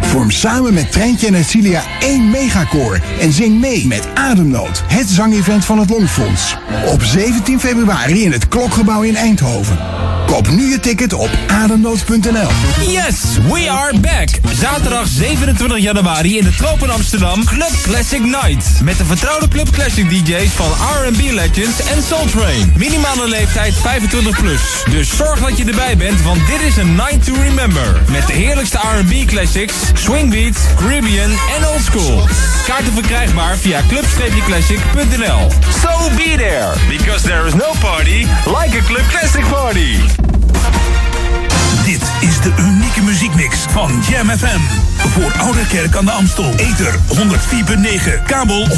Vorm 0.00 0.30
samen 0.30 0.74
met 0.74 0.92
Treintje 0.92 1.26
en 1.26 1.34
Etcilia 1.34 1.82
één 2.00 2.30
megakoor 2.30 3.00
en 3.20 3.32
zing 3.32 3.60
mee 3.60 3.86
met 3.86 4.08
Ademnood, 4.14 4.82
het 4.86 5.08
zangevent 5.08 5.64
van 5.64 5.78
het 5.78 5.90
Longfonds. 5.90 6.56
Op 6.86 7.02
17 7.02 7.60
februari 7.60 8.22
in 8.24 8.32
het 8.32 8.48
Klokgebouw 8.48 9.02
in 9.02 9.16
Eindhoven. 9.16 9.91
Koop 10.26 10.48
nu 10.50 10.70
je 10.70 10.80
ticket 10.80 11.12
op 11.12 11.30
ademnood.nl. 11.46 12.48
Yes, 12.86 13.16
we 13.50 13.70
are 13.70 13.98
back. 13.98 14.28
Zaterdag 14.60 15.06
27 15.06 15.78
januari 15.78 16.38
in 16.38 16.44
de 16.44 16.54
Tropen 16.54 16.90
Amsterdam 16.90 17.44
Club 17.44 17.72
Classic 17.82 18.24
Night. 18.24 18.80
Met 18.82 18.98
de 18.98 19.04
vertrouwde 19.04 19.48
Club 19.48 19.70
Classic 19.70 20.10
DJ's 20.10 20.50
van 20.50 20.70
R&B 20.70 21.20
Legends 21.30 21.82
en 21.82 22.02
Soul 22.02 22.26
Train. 22.26 22.72
Minimale 22.76 23.28
leeftijd 23.28 23.74
25 23.74 24.40
plus. 24.40 24.60
Dus 24.90 25.16
zorg 25.16 25.40
dat 25.40 25.58
je 25.58 25.64
erbij 25.64 25.96
bent, 25.96 26.22
want 26.22 26.46
dit 26.46 26.60
is 26.60 26.76
een 26.76 26.94
night 26.94 27.24
to 27.24 27.34
remember. 27.34 28.02
Met 28.10 28.26
de 28.26 28.32
heerlijkste 28.32 28.78
R&B 28.78 29.26
classics, 29.26 29.74
swing 29.94 30.30
beats, 30.30 30.58
Caribbean 30.76 31.30
en 31.30 31.66
old 31.66 31.82
school. 31.82 32.28
Kaarten 32.66 32.92
verkrijgbaar 32.92 33.56
via 33.56 33.80
club-classic.nl. 33.88 35.50
So 35.80 36.10
be 36.16 36.34
there, 36.36 36.72
because 36.88 37.22
there 37.22 37.46
is 37.46 37.54
no 37.54 37.72
party 37.80 38.26
like 38.46 38.78
a 38.78 38.82
Club 38.86 39.08
Classic 39.10 39.44
party. 39.50 40.21
De 42.42 42.52
unieke 42.62 43.02
muziekmix 43.02 43.56
van 43.58 44.02
Jam 44.10 44.28
FM. 44.28 44.60
Voor 44.96 45.32
Oude 45.38 45.66
Kerk 45.68 45.96
aan 45.96 46.04
de 46.04 46.10
Amstel. 46.10 46.54
Ether 46.56 46.94
104.9, 46.94 48.22
kabel 48.26 48.66
103.3 48.66 48.74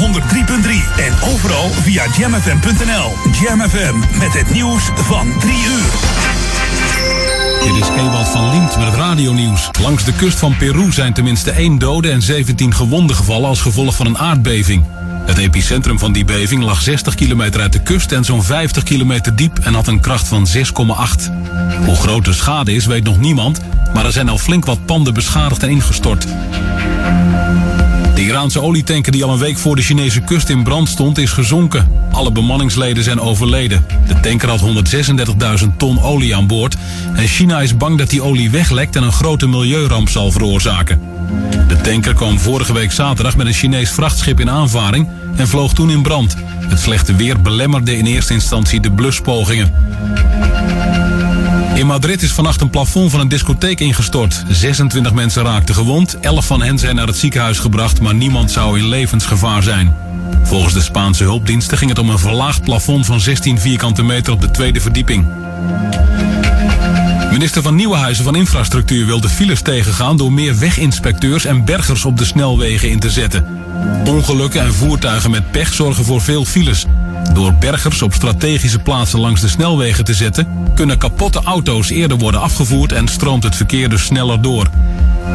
en 0.97 1.13
overal 1.33 1.69
via 1.69 2.03
jamfm.nl. 2.17 3.13
Jam 3.41 3.69
FM 3.69 4.19
met 4.19 4.33
het 4.33 4.53
nieuws 4.53 4.83
van 4.95 5.33
3 5.39 5.53
uur. 5.53 5.91
Dit 7.63 7.83
is 7.83 7.89
Ewald 7.97 8.27
van 8.27 8.49
Liemt 8.49 8.77
met 8.77 8.85
het 8.85 8.95
radionieuws. 8.95 9.69
Langs 9.81 10.03
de 10.03 10.13
kust 10.13 10.39
van 10.39 10.57
Peru 10.57 10.91
zijn 10.91 11.13
tenminste 11.13 11.51
één 11.51 11.79
dode 11.79 12.09
en 12.09 12.21
17 12.21 12.73
gewonden 12.73 13.15
gevallen 13.15 13.49
als 13.49 13.61
gevolg 13.61 13.95
van 13.95 14.05
een 14.05 14.17
aardbeving. 14.17 14.85
Het 15.25 15.37
epicentrum 15.37 15.99
van 15.99 16.11
die 16.13 16.25
beving 16.25 16.63
lag 16.63 16.81
60 16.81 17.15
kilometer 17.15 17.61
uit 17.61 17.73
de 17.73 17.81
kust 17.81 18.11
en 18.11 18.23
zo'n 18.23 18.43
50 18.43 18.83
kilometer 18.83 19.35
diep 19.35 19.59
en 19.59 19.73
had 19.73 19.87
een 19.87 19.99
kracht 19.99 20.27
van 20.27 20.47
6,8. 20.55 20.61
Hoe 21.85 21.95
groot 21.95 22.25
de 22.25 22.33
schade 22.33 22.73
is 22.73 22.85
weet 22.85 23.03
nog 23.03 23.19
niemand, 23.19 23.61
maar 23.93 24.05
er 24.05 24.11
zijn 24.11 24.29
al 24.29 24.37
flink 24.37 24.65
wat 24.65 24.85
panden 24.85 25.13
beschadigd 25.13 25.63
en 25.63 25.69
ingestort. 25.69 26.27
De 28.15 28.21
Iraanse 28.21 28.61
olietanker 28.61 29.11
die 29.11 29.23
al 29.23 29.33
een 29.33 29.39
week 29.39 29.57
voor 29.57 29.75
de 29.75 29.81
Chinese 29.81 30.21
kust 30.21 30.49
in 30.49 30.63
brand 30.63 30.89
stond 30.89 31.17
is 31.17 31.31
gezonken. 31.31 31.87
Alle 32.11 32.31
bemanningsleden 32.31 33.03
zijn 33.03 33.19
overleden. 33.19 33.85
De 34.07 34.19
tanker 34.19 34.49
had 34.49 34.61
136.000 35.61 35.67
ton 35.77 36.01
olie 36.01 36.35
aan 36.35 36.47
boord. 36.47 36.75
En 37.15 37.27
China 37.27 37.61
is 37.61 37.77
bang 37.77 37.97
dat 37.97 38.09
die 38.09 38.21
olie 38.21 38.49
weglekt 38.49 38.95
en 38.95 39.03
een 39.03 39.11
grote 39.11 39.47
milieuramp 39.47 40.09
zal 40.09 40.31
veroorzaken. 40.31 41.14
De 41.67 41.81
tanker 41.81 42.13
kwam 42.13 42.39
vorige 42.39 42.73
week 42.73 42.91
zaterdag 42.91 43.37
met 43.37 43.47
een 43.47 43.53
Chinees 43.53 43.89
vrachtschip 43.89 44.39
in 44.39 44.49
aanvaring 44.49 45.07
en 45.35 45.47
vloog 45.47 45.73
toen 45.73 45.89
in 45.89 46.01
brand. 46.01 46.35
Het 46.69 46.79
slechte 46.79 47.15
weer 47.15 47.41
belemmerde 47.41 47.97
in 47.97 48.05
eerste 48.05 48.33
instantie 48.33 48.79
de 48.79 48.91
bluspogingen. 48.91 49.73
In 51.75 51.87
Madrid 51.87 52.21
is 52.21 52.31
vannacht 52.31 52.61
een 52.61 52.69
plafond 52.69 53.11
van 53.11 53.19
een 53.19 53.27
discotheek 53.27 53.79
ingestort. 53.79 54.43
26 54.49 55.13
mensen 55.13 55.43
raakten 55.43 55.75
gewond, 55.75 56.19
11 56.19 56.45
van 56.45 56.61
hen 56.61 56.79
zijn 56.79 56.95
naar 56.95 57.07
het 57.07 57.17
ziekenhuis 57.17 57.59
gebracht, 57.59 58.01
maar 58.01 58.15
niemand 58.15 58.51
zou 58.51 58.79
in 58.79 58.87
levensgevaar 58.87 59.63
zijn. 59.63 59.95
Volgens 60.43 60.73
de 60.73 60.81
Spaanse 60.81 61.23
hulpdiensten 61.23 61.77
ging 61.77 61.89
het 61.89 61.99
om 61.99 62.09
een 62.09 62.19
verlaagd 62.19 62.63
plafond 62.63 63.05
van 63.05 63.19
16 63.19 63.59
vierkante 63.59 64.03
meter 64.03 64.33
op 64.33 64.41
de 64.41 64.51
tweede 64.51 64.81
verdieping. 64.81 65.25
Minister 67.31 67.61
van 67.61 67.75
Nieuwenhuizen 67.75 68.23
van 68.23 68.35
Infrastructuur 68.35 69.05
wil 69.05 69.21
de 69.21 69.29
files 69.29 69.61
tegengaan 69.61 70.17
door 70.17 70.33
meer 70.33 70.57
weginspecteurs 70.57 71.45
en 71.45 71.65
bergers 71.65 72.05
op 72.05 72.17
de 72.17 72.25
snelwegen 72.25 72.89
in 72.89 72.99
te 72.99 73.09
zetten. 73.09 73.45
Ongelukken 74.05 74.61
en 74.61 74.73
voertuigen 74.73 75.31
met 75.31 75.51
pech 75.51 75.73
zorgen 75.73 76.05
voor 76.05 76.21
veel 76.21 76.45
files. 76.45 76.85
Door 77.33 77.53
bergers 77.53 78.01
op 78.01 78.13
strategische 78.13 78.79
plaatsen 78.79 79.19
langs 79.19 79.41
de 79.41 79.47
snelwegen 79.47 80.05
te 80.05 80.13
zetten, 80.13 80.47
kunnen 80.75 80.97
kapotte 80.97 81.41
auto's 81.43 81.89
eerder 81.89 82.17
worden 82.17 82.41
afgevoerd 82.41 82.91
en 82.91 83.07
stroomt 83.07 83.43
het 83.43 83.55
verkeer 83.55 83.89
dus 83.89 84.05
sneller 84.05 84.41
door. 84.41 84.69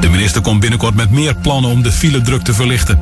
De 0.00 0.08
minister 0.08 0.42
komt 0.42 0.60
binnenkort 0.60 0.94
met 0.94 1.10
meer 1.10 1.34
plannen 1.34 1.70
om 1.70 1.82
de 1.82 1.92
filedruk 1.92 2.42
te 2.42 2.54
verlichten. 2.54 2.98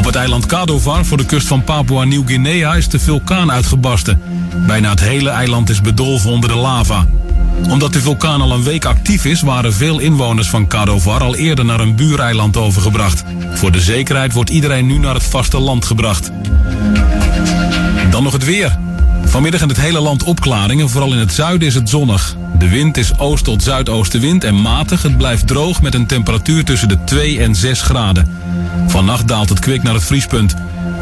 Op 0.00 0.06
het 0.06 0.14
eiland 0.14 0.46
Kadovar 0.46 1.04
voor 1.04 1.16
de 1.16 1.24
kust 1.24 1.46
van 1.46 1.64
Papua 1.64 2.04
Nieuw-Guinea 2.04 2.74
is 2.74 2.88
de 2.88 2.98
vulkaan 2.98 3.52
uitgebarsten. 3.52 4.20
Bijna 4.66 4.90
het 4.90 5.00
hele 5.00 5.30
eiland 5.30 5.70
is 5.70 5.80
bedolven 5.80 6.30
onder 6.30 6.48
de 6.50 6.56
lava. 6.56 7.06
Omdat 7.68 7.92
de 7.92 8.00
vulkaan 8.00 8.40
al 8.40 8.52
een 8.52 8.62
week 8.62 8.84
actief 8.84 9.24
is, 9.24 9.40
waren 9.40 9.72
veel 9.72 9.98
inwoners 9.98 10.48
van 10.48 10.66
Kadovar 10.66 11.22
al 11.22 11.34
eerder 11.34 11.64
naar 11.64 11.80
een 11.80 11.96
buureiland 11.96 12.56
overgebracht. 12.56 13.24
Voor 13.54 13.72
de 13.72 13.80
zekerheid 13.80 14.32
wordt 14.32 14.50
iedereen 14.50 14.86
nu 14.86 14.98
naar 14.98 15.14
het 15.14 15.22
vasteland 15.22 15.84
gebracht. 15.84 16.30
Dan 18.10 18.22
nog 18.22 18.32
het 18.32 18.44
weer. 18.44 18.78
Vanmiddag 19.24 19.62
in 19.62 19.68
het 19.68 19.80
hele 19.80 20.00
land 20.00 20.22
opklaringen, 20.22 20.88
vooral 20.88 21.12
in 21.12 21.18
het 21.18 21.32
zuiden 21.32 21.68
is 21.68 21.74
het 21.74 21.88
zonnig. 21.88 22.36
De 22.60 22.68
wind 22.68 22.96
is 22.96 23.18
oost 23.18 23.44
tot 23.44 23.62
zuidoostenwind 23.62 24.44
en 24.44 24.60
matig. 24.60 25.02
Het 25.02 25.16
blijft 25.16 25.46
droog 25.46 25.82
met 25.82 25.94
een 25.94 26.06
temperatuur 26.06 26.64
tussen 26.64 26.88
de 26.88 27.04
2 27.04 27.40
en 27.40 27.54
6 27.54 27.82
graden. 27.82 28.38
Vannacht 28.86 29.28
daalt 29.28 29.48
het 29.48 29.58
kwik 29.58 29.82
naar 29.82 29.94
het 29.94 30.04
vriespunt. 30.04 30.54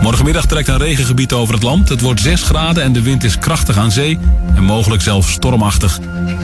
Morgenmiddag 0.03 0.47
trekt 0.47 0.69
een 0.69 0.79
regengebied 0.79 1.33
over 1.33 1.55
het 1.55 1.63
land. 1.63 1.89
Het 1.89 2.01
wordt 2.01 2.21
6 2.21 2.43
graden 2.43 2.83
en 2.83 2.93
de 2.93 3.03
wind 3.03 3.25
is 3.25 3.39
krachtig 3.39 3.77
aan 3.77 3.91
zee 3.91 4.19
en 4.55 4.65
mogelijk 4.65 5.03
zelfs 5.03 5.33
stormachtig. 5.33 5.99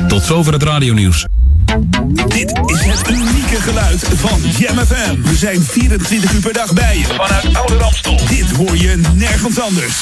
Tot 0.08 0.22
zover 0.22 0.52
het 0.52 0.62
radionieuws. 0.62 1.26
Dit 2.28 2.60
is 2.66 2.84
het 2.84 3.10
unieke 3.10 3.60
geluid 3.60 4.04
van 4.14 4.40
Jam 4.58 4.78
FM. 4.78 5.22
We 5.22 5.36
zijn 5.36 5.62
24 5.62 6.32
uur 6.32 6.40
per 6.40 6.52
dag 6.52 6.72
bij 6.72 6.98
je 6.98 7.04
vanuit 7.04 7.56
Oude 7.56 7.76
Ramstel. 7.76 8.20
Dit 8.28 8.50
hoor 8.50 8.76
je 8.76 9.00
nergens 9.14 9.60
anders. 9.60 10.00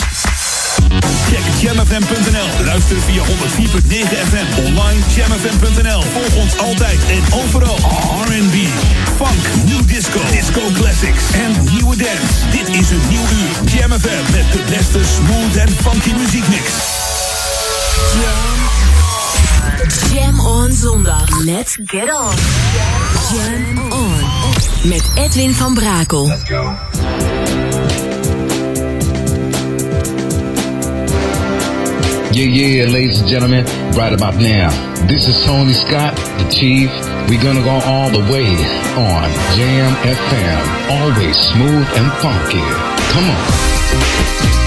Check 1.29 1.45
jamfm.nl. 1.61 2.65
Luister 2.65 2.97
via 3.01 3.23
104.9 3.23 3.27
FM. 4.29 4.65
Online 4.67 5.01
jamfm.nl. 5.15 6.03
Volg 6.13 6.35
ons 6.43 6.59
altijd 6.59 6.99
en 7.09 7.23
overal. 7.33 7.79
R&B, 8.27 8.57
funk, 9.17 9.43
new 9.65 9.87
disco, 9.87 10.21
disco 10.31 10.61
classics 10.73 11.25
en 11.33 11.65
nieuwe 11.73 11.97
dance. 11.97 12.49
Dit 12.51 12.69
is 12.69 12.91
een 12.91 13.03
nieuw 13.09 13.21
uur. 13.21 13.73
Jam 13.79 13.91
FM 13.91 14.33
met 14.33 14.53
de 14.53 14.63
beste 14.69 15.01
smooth 15.17 15.57
en 15.57 15.69
funky 15.69 16.13
muziekmix. 16.19 16.63
Jam 20.13 20.41
on 20.41 20.73
zondag. 20.73 21.29
Let's 21.45 21.79
get 21.85 22.13
on. 22.13 22.35
Jam 23.33 23.93
on. 23.93 24.21
Met 24.83 25.03
Edwin 25.15 25.55
van 25.55 25.75
Brakel. 25.75 26.33
Yeah, 32.35 32.47
yeah, 32.47 32.87
ladies 32.87 33.21
and 33.21 33.29
gentlemen, 33.29 33.67
right 33.93 34.13
about 34.13 34.37
now. 34.37 34.71
This 35.07 35.29
is 35.29 35.45
Tony 35.45 35.75
Scott, 35.75 36.17
the 36.17 36.49
Chief. 36.51 36.89
We're 37.29 37.43
gonna 37.43 37.63
go 37.63 37.79
all 37.85 38.09
the 38.09 38.21
way 38.33 38.49
on 38.97 39.29
Jam 39.55 39.93
FM. 40.01 40.91
Always 40.91 41.37
smooth 41.37 41.87
and 41.95 42.11
funky. 42.23 42.65
Come 43.13 43.29
on. 43.29 44.62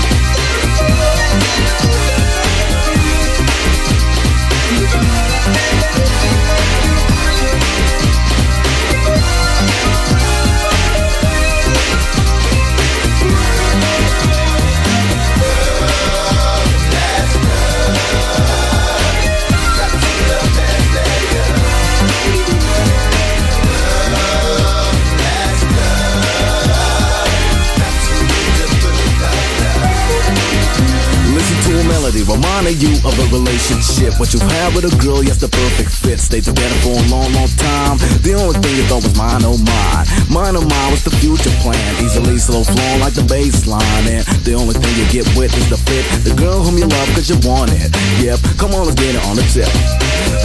Reminding 32.65 32.81
you 32.81 32.97
of 33.05 33.13
a 33.19 33.25
relationship. 33.29 34.19
What 34.19 34.33
you've 34.33 34.41
had 34.41 34.73
with 34.73 34.85
a 34.85 34.93
girl, 34.97 35.23
yes, 35.23 35.37
the 35.37 35.47
perfect 35.47 35.89
fit. 35.89 36.19
Stay 36.19 36.41
together 36.41 36.75
for 36.81 36.97
a 36.97 37.05
long, 37.09 37.31
long 37.33 37.49
time. 37.57 37.97
The 38.25 38.33
only 38.33 38.57
thing 38.59 38.75
you 38.75 38.83
thought 38.89 39.03
was 39.03 39.15
mine, 39.17 39.41
oh 39.45 39.57
mine. 39.61 40.05
Mine, 40.29 40.55
oh 40.57 40.65
mine 40.65 40.91
was 40.91 41.03
the 41.03 41.13
future 41.21 41.53
plan. 41.61 41.77
Easily 42.01 42.37
slow 42.37 42.63
flowing 42.63 42.99
like 42.99 43.13
the 43.13 43.25
baseline. 43.29 44.05
And 44.09 44.25
the 44.41 44.53
only 44.53 44.73
thing 44.73 44.93
you 44.97 45.05
get 45.13 45.27
with 45.37 45.53
is 45.53 45.69
the 45.69 45.77
fit. 45.77 46.05
The 46.25 46.33
girl 46.33 46.61
whom 46.63 46.77
you 46.77 46.87
love 46.87 47.09
cause 47.13 47.29
you 47.29 47.37
want 47.45 47.71
it. 47.73 47.93
Yep, 48.21 48.39
come 48.57 48.73
on, 48.73 48.89
let's 48.89 48.97
get 48.97 49.13
it 49.13 49.23
on 49.29 49.35
the 49.37 49.45
tip. 49.53 49.69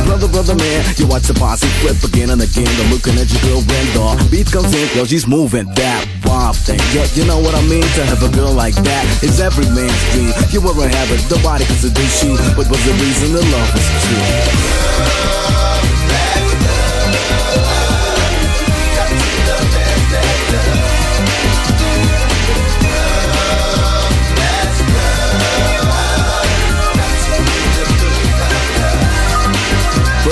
Brother, 0.04 0.28
brother, 0.28 0.56
man, 0.56 0.84
you 0.96 1.06
watch 1.06 1.24
the 1.24 1.34
posse 1.34 1.68
flip 1.80 1.96
again 2.04 2.30
and 2.30 2.42
again. 2.42 2.68
The 2.68 2.84
looking 2.92 3.16
at 3.16 3.28
your 3.32 3.42
girl 3.48 3.60
the 3.64 4.28
beat 4.30 4.50
comes 4.50 4.72
in, 4.74 4.88
yo, 4.96 5.04
she's 5.04 5.26
moving 5.26 5.66
that 5.76 6.02
wild 6.24 6.56
thing. 6.56 6.80
Yeah, 6.92 7.06
you 7.14 7.24
know 7.24 7.38
what 7.38 7.54
I 7.54 7.62
mean? 7.68 7.84
To 7.96 8.02
have 8.04 8.22
a 8.22 8.30
girl 8.32 8.52
like 8.52 8.74
that 8.82 9.04
is 9.22 9.40
every 9.40 9.68
man's 9.70 9.94
dream. 10.12 10.32
You 10.50 10.60
ever 10.64 10.88
have 10.88 11.08
it, 11.12 11.20
nobody 11.30 11.64
can 11.64 11.76
seduce 11.76 12.09
you, 12.24 12.36
but 12.56 12.66
was 12.68 12.84
the 12.84 12.92
reason 12.92 13.32
the 13.32 13.42
love 13.42 13.74
was 13.74 13.86
true. 14.04 15.69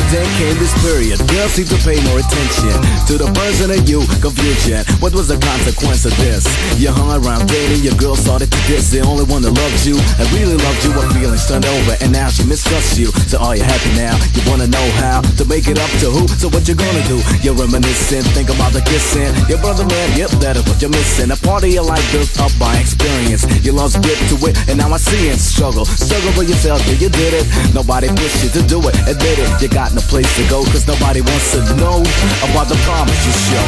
Then 0.08 0.24
came 0.40 0.56
this 0.56 0.72
period, 0.80 1.20
girls 1.28 1.52
seem 1.52 1.68
to 1.68 1.78
pay 1.84 2.00
more 2.08 2.16
attention 2.16 2.72
to 3.04 3.20
the 3.20 3.28
person 3.36 3.68
of 3.68 3.84
you, 3.84 4.00
confusion. 4.24 4.80
What 5.04 5.12
was 5.12 5.28
the 5.28 5.36
consequence 5.36 6.08
of 6.08 6.16
this? 6.16 6.48
You 6.80 6.88
hung 6.88 7.12
around 7.12 7.48
dating, 7.48 7.84
your 7.84 7.96
girl 8.00 8.16
started 8.16 8.48
to 8.48 8.60
diss 8.64 8.88
the 8.88 9.04
only 9.04 9.28
one 9.28 9.44
that 9.44 9.52
loved 9.52 9.84
you 9.84 10.00
and 10.00 10.26
really 10.32 10.56
loved 10.56 10.80
you. 10.84 10.92
Her 10.96 11.04
feelings 11.12 11.44
turned 11.44 11.68
over, 11.68 11.94
and 12.00 12.08
now 12.12 12.32
she 12.32 12.44
mistrusts 12.48 12.96
you. 12.96 13.12
So 13.28 13.36
are 13.38 13.56
you 13.56 13.64
happy 13.64 13.92
now? 14.00 14.16
You 14.32 14.42
wanna 14.48 14.66
know 14.68 14.86
how 14.96 15.20
to 15.20 15.44
make 15.44 15.68
it 15.68 15.76
up 15.76 15.92
to 16.00 16.08
who? 16.08 16.24
So 16.40 16.48
what 16.48 16.64
you 16.64 16.74
gonna 16.74 17.04
do? 17.04 17.20
You're 17.44 17.58
reminiscing, 17.58 18.24
think 18.32 18.48
about 18.48 18.72
the 18.72 18.80
kissing. 18.88 19.28
Your 19.44 19.60
brother 19.60 19.84
man, 19.84 20.08
yep, 20.16 20.32
that 20.40 20.56
is 20.56 20.64
what 20.64 20.80
you're 20.80 20.92
missing. 20.92 21.30
A 21.30 21.36
part 21.36 21.64
of 21.64 21.70
your 21.70 21.84
life 21.84 22.04
built 22.12 22.32
up 22.40 22.52
by 22.56 22.72
experience. 22.80 23.44
You 23.60 23.76
lost 23.76 24.00
grip 24.00 24.18
to 24.32 24.36
it, 24.48 24.56
and 24.72 24.80
now 24.80 24.88
I 24.88 24.98
see 24.98 25.28
it. 25.28 25.36
Struggle, 25.36 25.84
struggle 25.84 26.32
for 26.32 26.44
yourself, 26.48 26.80
yeah, 26.88 26.96
you 26.96 27.10
did 27.12 27.36
it. 27.36 27.44
Nobody 27.76 28.08
pushed 28.08 28.40
you 28.44 28.50
to 28.56 28.62
do 28.64 28.80
it, 28.88 28.96
admit 29.04 29.36
it. 29.36 29.50
You 29.60 29.68
got 29.68 29.97
no 29.98 30.06
place 30.06 30.36
to 30.36 30.48
go, 30.48 30.62
cause 30.64 30.86
nobody 30.86 31.20
wants 31.20 31.52
to 31.52 31.60
know 31.76 32.02
about 32.50 32.68
the 32.68 32.76
promise 32.84 33.26
you 33.26 33.32
show. 33.32 33.66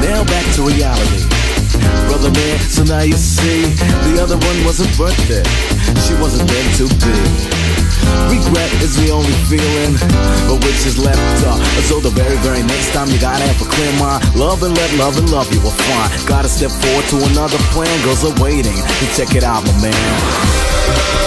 Now 0.00 0.24
back 0.24 0.46
to 0.54 0.62
reality. 0.62 1.24
Brother 2.08 2.30
man, 2.30 2.58
so 2.60 2.84
now 2.84 3.02
you 3.02 3.16
see, 3.16 3.62
the 4.06 4.20
other 4.22 4.36
one 4.36 4.64
wasn't 4.64 4.96
worth 4.98 5.30
it. 5.30 5.46
She 6.06 6.14
wasn't 6.14 6.48
meant 6.50 6.76
to 6.76 6.88
be. 7.04 7.63
Regret 8.28 8.70
is 8.82 8.96
the 8.96 9.10
only 9.10 9.34
feeling 9.48 9.96
but 10.48 10.60
which 10.64 10.86
is 10.86 10.98
left 10.98 11.20
uh, 11.44 11.54
up. 11.54 11.60
So 11.88 12.00
the 12.00 12.10
very, 12.10 12.36
very 12.44 12.62
next 12.62 12.92
time 12.92 13.08
you 13.08 13.18
gotta 13.18 13.44
have 13.44 13.60
a 13.60 13.68
clear 13.68 13.92
mind. 13.98 14.22
Love 14.34 14.62
and 14.62 14.74
let 14.74 14.90
love 14.94 15.16
and 15.18 15.30
love 15.30 15.52
you 15.52 15.60
will 15.60 15.78
find. 15.88 16.08
Gotta 16.26 16.48
step 16.48 16.70
forward 16.70 17.06
to 17.12 17.16
another 17.32 17.58
plan. 17.72 17.92
Girls 18.04 18.24
are 18.24 18.34
waiting 18.42 18.76
check 19.14 19.36
it 19.36 19.44
out, 19.44 19.64
my 19.64 19.80
man. 19.80 21.23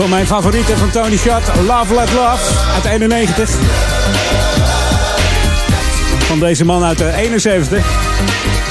Van 0.00 0.10
mijn 0.10 0.26
favorieten 0.26 0.78
van 0.78 0.90
Tony 0.90 1.16
Shot, 1.16 1.42
Love 1.66 1.94
Let 1.94 2.12
Love, 2.12 2.72
uit 2.74 2.84
91. 2.84 3.50
Van 6.18 6.38
deze 6.38 6.64
man 6.64 6.82
uit 6.84 6.98
de 6.98 7.12
71. 7.12 7.84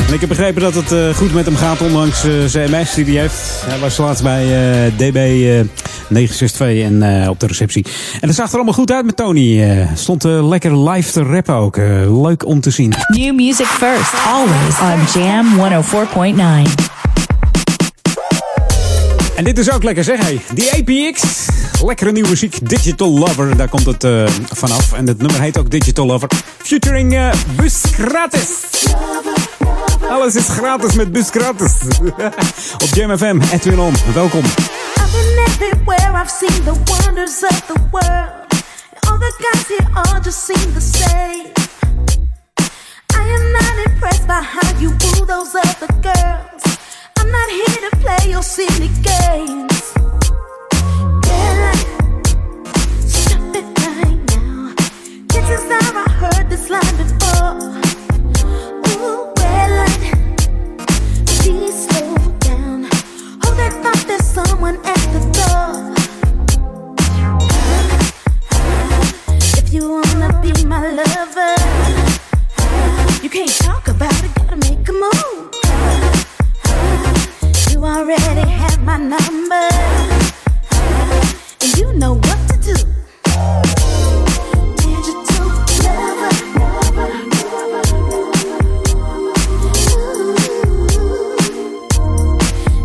En 0.08 0.14
ik 0.14 0.20
heb 0.20 0.30
begrepen 0.30 0.62
dat 0.62 0.74
het 0.74 0.92
eh, 0.92 1.16
goed 1.16 1.34
met 1.34 1.46
hem 1.46 1.56
gaat, 1.56 1.82
ondanks 1.82 2.24
eh, 2.24 2.32
zijn 2.46 2.72
MS 2.72 2.94
die 2.94 3.06
hij 3.06 3.14
heeft. 3.14 3.64
Hij 3.66 3.80
was 3.80 3.98
laatst 3.98 4.24
bij 4.24 4.44
eh, 4.44 4.92
DB 4.96 5.16
eh, 5.16 5.68
962 6.08 6.84
en 6.84 7.30
op 7.30 7.40
de 7.40 7.48
receptie. 7.48 7.86
En 8.22 8.28
het 8.28 8.38
zag 8.38 8.50
er 8.50 8.56
allemaal 8.56 8.74
goed 8.74 8.92
uit 8.92 9.06
met 9.06 9.16
Tony. 9.16 9.88
Stond 9.96 10.24
lekker 10.24 10.90
live 10.90 11.12
te 11.12 11.24
rappen 11.24 11.56
ook. 11.56 11.78
Leuk 12.24 12.46
om 12.46 12.62
te 12.62 12.70
zien. 12.70 12.94
New 13.08 13.36
music 13.36 13.66
first, 13.66 14.14
always 14.28 14.80
on 14.80 15.22
Jam 15.22 15.46
104.9. 16.66 16.99
En 19.40 19.46
dit 19.46 19.58
is 19.58 19.72
ook 19.72 19.84
lekker 19.84 20.04
zeg, 20.04 20.20
hey. 20.20 20.42
Die 20.54 20.72
APX. 20.72 21.22
Lekkere 21.86 22.12
nieuwe 22.12 22.30
muziek. 22.30 22.70
Digital 22.70 23.10
Lover, 23.10 23.58
daar 23.58 23.70
komt 23.70 23.86
het 23.86 24.04
eh, 24.04 24.26
vanaf. 24.54 24.94
En 24.94 25.08
het 25.08 25.18
nummer 25.18 25.42
heet 25.42 25.58
ook 25.58 25.70
Digital 25.70 26.06
Lover. 26.06 26.30
Featuring 26.58 27.14
eh, 27.14 27.32
Bus 27.56 27.82
Gratis. 27.92 28.50
Alles 30.10 30.36
is 30.36 30.48
gratis 30.48 30.94
met 30.94 31.12
Bus 31.12 31.30
Gratis. 31.30 31.72
Op 32.84 32.94
Jam 32.94 33.18
FM, 33.18 33.40
Edwin 33.52 33.80
On. 33.80 33.94
Welkom. 34.14 34.44
I've 34.44 35.12
been 35.12 35.46
everywhere, 35.46 36.22
I've 36.24 36.32
seen 36.40 36.64
the 36.64 36.74
wonders 36.86 37.44
of 37.44 37.62
the 37.66 37.80
world. 37.92 38.30
All 39.10 39.18
the 39.18 39.34
guys 39.38 39.68
here 39.68 39.90
all 39.94 40.22
just 40.22 40.46
seem 40.46 40.74
the 40.74 40.82
same. 40.82 41.46
I 43.16 43.34
am 43.36 43.52
not 43.52 43.86
impressed 43.86 44.28
by 44.28 44.42
how 44.42 44.80
you 44.80 44.90
woo 44.90 45.26
those 45.26 45.56
other 45.56 46.00
girls. 46.02 46.79
You 69.72 69.92
wanna 69.92 70.42
be 70.42 70.66
my 70.66 70.90
lover, 70.90 71.56
you 73.22 73.30
can't 73.30 73.50
talk 73.50 73.88
about 73.88 74.24
it, 74.24 74.34
gotta 74.36 74.56
make 74.56 74.90
a 74.90 74.94
move. 74.94 75.59
You 77.80 77.86
already 77.86 78.46
have 78.52 78.84
my 78.84 78.98
number, 78.98 79.70
and 81.62 81.78
you 81.78 81.94
know 81.94 82.16
what 82.16 82.40
to 82.50 82.58
do. 82.62 82.76
Digital 84.76 85.48
lover, 85.86 86.34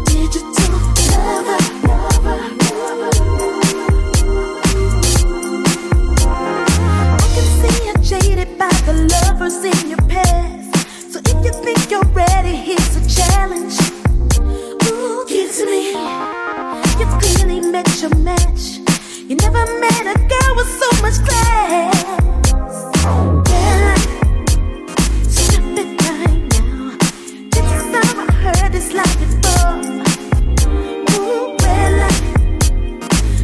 digital 0.04 0.78
lover. 1.18 1.58
I 7.18 7.26
can 7.34 7.46
see 7.58 7.74
you're 7.84 7.98
jaded 7.98 8.50
by 8.56 8.70
the 8.86 8.94
lovers 9.10 9.58
in 9.64 9.88
your 9.88 10.02
past. 10.06 11.12
So 11.12 11.18
if 11.18 11.36
you 11.44 11.52
think 11.64 11.90
you're 11.90 12.10
ready, 12.12 12.54
here's 12.54 12.94
a 12.94 12.98
challenge. 13.12 13.74
To 15.64 15.70
me. 15.70 15.82
You've 16.98 17.14
clearly 17.22 17.60
met 17.70 17.88
your 18.02 18.14
match. 18.16 18.80
You 19.28 19.36
never 19.36 19.64
met 19.80 20.06
a 20.14 20.18
girl 20.28 20.56
with 20.56 20.68
so 20.80 20.88
much 21.00 21.18
class. 21.26 22.04
Well, 23.48 23.96
stop 25.26 25.78
it 25.80 25.90
right 26.04 26.42
now. 26.52 26.98
Heard 28.42 28.72
this 28.72 28.92
before. 28.92 29.76
Ooh, 31.14 31.56
well, 31.60 32.00
uh, 32.00 32.12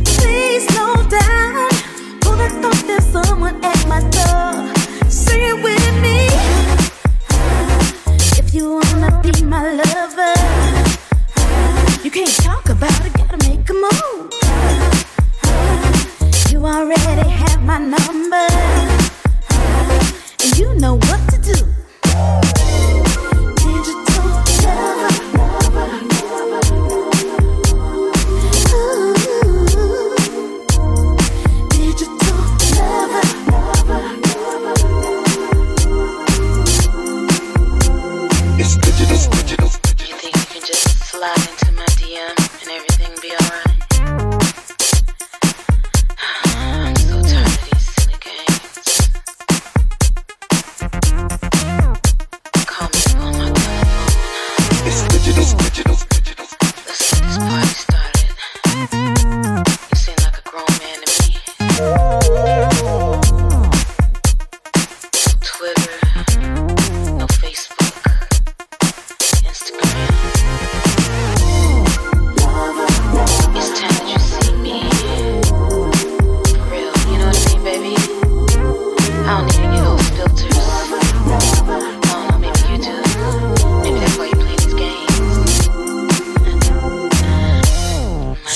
please 0.05 0.65
slow 0.75 0.95
down. 1.09 1.71
There's 2.87 3.07
someone 3.07 3.65
at 3.65 3.81
my 3.89 4.01
door? 4.17 4.53
Say 5.09 5.39
it 5.49 5.57
with 5.65 5.95
me. 6.03 6.29
If 8.39 8.53
you 8.53 8.65
wanna 8.75 9.11
be 9.23 9.43
my 9.43 9.73
lover, 9.73 10.90
you 12.03 12.11
can't 12.11 12.35
talk 12.37 12.69
about 12.69 13.05
it, 13.05 13.13
gotta 13.13 13.37
make 13.49 13.69
a 13.69 13.75
move. 13.75 14.33
You 16.51 16.65
already 16.65 17.29
have 17.29 17.63
my 17.63 17.79
number, 17.79 18.47
and 20.43 20.59
you 20.59 20.75
know 20.77 20.95
what 20.97 21.21
to 21.31 21.39
do. 21.43 21.80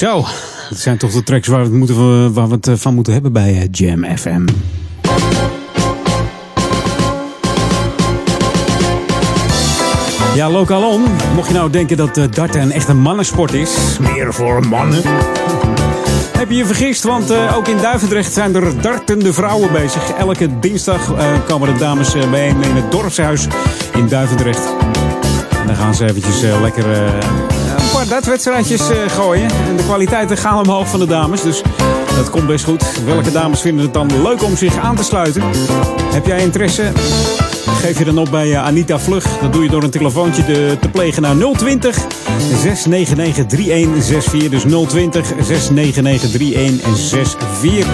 Zo, 0.05 0.25
dat 0.69 0.79
zijn 0.79 0.99
toch 0.99 1.13
de 1.13 1.23
tracks 1.23 1.49
waar 1.49 1.59
we 1.59 1.65
het, 1.65 1.75
moeten, 1.75 2.33
waar 2.33 2.49
we 2.49 2.55
het 2.55 2.67
eh, 2.67 2.75
van 2.77 2.95
moeten 2.95 3.13
hebben 3.13 3.33
bij 3.33 3.55
eh, 3.55 3.69
Jam 3.71 4.17
FM. 4.17 4.47
Ja, 10.35 10.51
lokaal 10.51 10.91
on. 10.91 11.05
Mocht 11.35 11.49
je 11.49 11.55
nou 11.55 11.71
denken 11.71 11.97
dat 11.97 12.17
eh, 12.17 12.25
darten 12.31 12.61
een 12.61 12.73
echte 12.73 12.95
mannensport 12.95 13.53
is, 13.53 13.99
meer 14.01 14.35
voor 14.35 14.67
mannen. 14.67 15.01
Heb 16.39 16.51
je 16.51 16.57
je 16.57 16.67
vergist, 16.67 17.03
want 17.03 17.33
ook 17.55 17.69
in 17.69 17.77
Duivendrecht 17.77 18.33
zijn 18.33 18.55
er 18.55 18.81
dartende 18.81 19.33
vrouwen 19.33 19.73
bezig. 19.73 20.11
Elke 20.11 20.59
dinsdag 20.59 21.13
komen 21.47 21.73
de 21.73 21.79
dames 21.79 22.15
eh, 22.15 22.31
bijeen 22.31 22.63
in 22.63 22.77
het 22.77 22.91
dorpshuis 22.91 23.47
in 23.95 24.09
Duivendrecht. 24.09 24.67
En 25.61 25.67
dan 25.67 25.77
gaan 25.77 25.95
ze 25.95 26.05
eventjes 26.05 26.41
lekker 26.41 26.85
een 27.79 27.91
paar 27.93 28.09
dartwedstrijdjes 28.09 28.91
eh, 28.91 28.97
gooien. 29.09 29.51
En 29.69 29.77
de 29.77 29.83
kwaliteiten 29.83 30.37
gaan 30.37 30.59
omhoog 30.59 30.89
van 30.89 31.01
de 31.01 31.07
dames, 31.07 31.43
dus 31.43 31.63
dat 32.17 32.31
komt 32.31 32.47
best 32.47 32.65
goed. 32.65 32.85
Welke 33.05 33.33
dames 33.33 33.61
vinden 33.61 33.85
het 33.85 33.95
dan 33.95 34.23
leuk 34.23 34.43
om 34.43 34.57
zich 34.57 34.79
aan 34.79 34.97
te 34.97 35.05
sluiten? 35.05 35.43
Heb 36.13 36.27
jij 36.27 36.41
interesse? 36.41 36.93
Geef 37.81 37.99
je 37.99 38.05
dan 38.05 38.19
op 38.19 38.31
bij 38.31 38.53
eh, 38.53 38.65
Anita 38.65 38.99
Vlug. 38.99 39.39
Dat 39.41 39.53
doe 39.53 39.63
je 39.63 39.71
door 39.71 39.83
een 39.83 39.91
telefoontje 39.91 40.45
te, 40.45 40.77
te 40.81 40.89
plegen 40.89 41.23
naar 41.23 41.37
020 41.37 41.97
699 42.63 43.47
3164. 43.47 44.51
Dus 44.51 44.89
020 44.89 45.27
699 45.27 46.31
3164. 46.31 47.87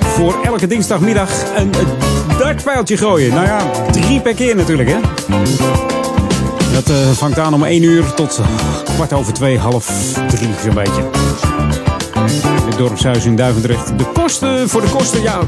Voor 0.00 0.36
elke 0.44 0.66
dinsdagmiddag 0.66 1.30
een 1.56 1.70
dartpijltje 2.38 2.96
gooien. 2.96 3.34
Nou 3.34 3.46
ja, 3.46 3.70
drie 3.90 4.20
per 4.20 4.34
keer 4.34 4.56
natuurlijk 4.56 4.88
hè. 4.88 4.98
Dat 6.76 6.90
eh, 6.90 7.10
vangt 7.10 7.38
aan 7.38 7.54
om 7.54 7.64
1 7.64 7.82
uur 7.82 8.14
tot 8.14 8.40
kwart 8.94 9.12
over 9.12 9.32
2, 9.32 9.58
half 9.58 10.12
3 10.28 10.48
zo'n 10.64 10.74
beetje. 10.74 11.02
In 12.62 12.68
het 12.68 12.78
dorpshuis 12.78 13.24
in 13.24 13.36
Duivendrecht. 13.36 13.98
De 13.98 14.04
kosten, 14.04 14.68
voor 14.68 14.80
de 14.80 14.88
kosten, 14.88 15.22
ja, 15.22 15.38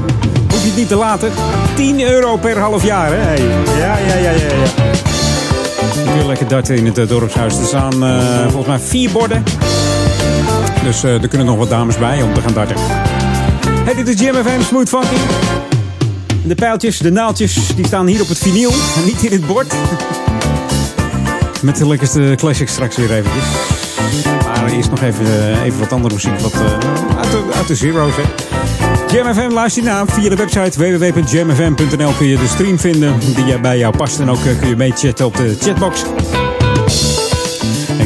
hoef 0.49 0.61
je 0.61 0.67
het 0.67 0.75
niet 0.75 0.87
te 0.87 0.95
laten. 0.95 1.31
10 1.75 2.01
euro 2.01 2.37
per 2.37 2.57
half 2.57 2.85
jaar, 2.85 3.09
hè? 3.09 3.17
Hey. 3.17 3.41
Ja, 3.77 3.97
ja, 3.97 4.15
ja, 4.15 4.29
ja, 4.29 4.31
ja. 4.31 6.13
Kunt 6.13 6.25
lekker 6.25 6.47
darten 6.47 6.75
in 6.75 6.85
het 6.85 6.97
eh, 6.97 7.07
dorpshuis. 7.07 7.57
Er 7.57 7.65
staan 7.65 8.03
eh, 8.03 8.41
volgens 8.41 8.67
mij 8.67 8.79
vier 8.79 9.11
borden. 9.11 9.43
Dus 10.83 11.03
er 11.03 11.27
kunnen 11.27 11.47
nog 11.47 11.57
wat 11.57 11.69
dames 11.69 11.97
bij 11.97 12.21
om 12.21 12.33
te 12.33 12.41
gaan 12.41 12.53
darten. 12.53 12.75
Hey, 13.83 13.95
dit 13.95 14.07
is 14.07 14.19
Jam 14.19 14.35
FM 14.35 14.61
Smooth 14.61 14.89
Funky. 14.89 15.15
De 16.43 16.55
pijltjes, 16.55 16.97
de 16.97 17.11
naaldjes, 17.11 17.75
die 17.75 17.85
staan 17.85 18.07
hier 18.07 18.21
op 18.21 18.27
het 18.27 18.37
vinyl. 18.37 18.71
en 18.71 19.05
Niet 19.05 19.23
in 19.23 19.31
het 19.31 19.47
bord. 19.47 19.73
Met 21.61 21.77
de 21.77 21.87
lekkerste 21.87 22.33
classics 22.37 22.71
straks 22.71 22.95
weer 22.95 23.11
eventjes. 23.11 23.43
Maar 24.45 24.71
eerst 24.71 24.89
nog 24.89 25.01
even, 25.01 25.25
eh, 25.25 25.63
even 25.63 25.79
wat 25.79 25.93
andere 25.93 26.13
muziek 26.13 26.39
wat, 26.39 26.53
eh, 26.53 26.59
uit, 27.17 27.31
de, 27.31 27.43
uit 27.55 27.67
de 27.67 27.75
zero's. 27.75 28.13
Hè. 28.15 28.23
Jam 29.15 29.33
FM, 29.33 29.53
luister 29.53 29.83
je 29.83 30.03
via 30.07 30.29
de 30.29 30.35
website 30.35 30.79
www.jamfm.nl 30.79 32.11
kun 32.17 32.27
je 32.27 32.37
de 32.37 32.47
stream 32.47 32.79
vinden 32.79 33.19
die 33.19 33.59
bij 33.59 33.77
jou 33.77 33.97
past. 33.97 34.19
En 34.19 34.29
ook 34.29 34.45
eh, 34.45 34.59
kun 34.59 34.67
je 34.69 34.75
mee 34.75 34.91
chatten 34.95 35.25
op 35.25 35.35
de 35.35 35.57
chatbox. 35.59 36.03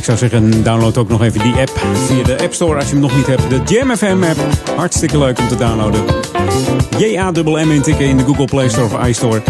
Ik 0.04 0.10
zou 0.10 0.30
zeggen, 0.30 0.64
download 0.64 0.98
ook 0.98 1.10
nog 1.10 1.22
even 1.22 1.40
die 1.40 1.54
app 1.54 1.72
via 2.08 2.24
de 2.24 2.44
App 2.44 2.54
Store 2.54 2.76
als 2.76 2.86
je 2.86 2.92
hem 2.92 3.00
nog 3.00 3.16
niet 3.16 3.28
hebt. 3.28 3.50
De 3.50 3.62
Jam 3.74 3.98
FM 3.98 4.24
app. 4.24 4.40
Hartstikke 4.76 5.18
leuk 5.18 5.40
om 5.40 5.48
te 5.48 5.56
downloaden. 5.56 6.04
J-A-M-M 6.98 7.72
intikken 7.72 8.06
in 8.06 8.18
de 8.18 8.24
Google 8.24 8.46
Play 8.46 8.70
Store 8.70 8.86
of 8.86 9.08
iStore. 9.08 9.42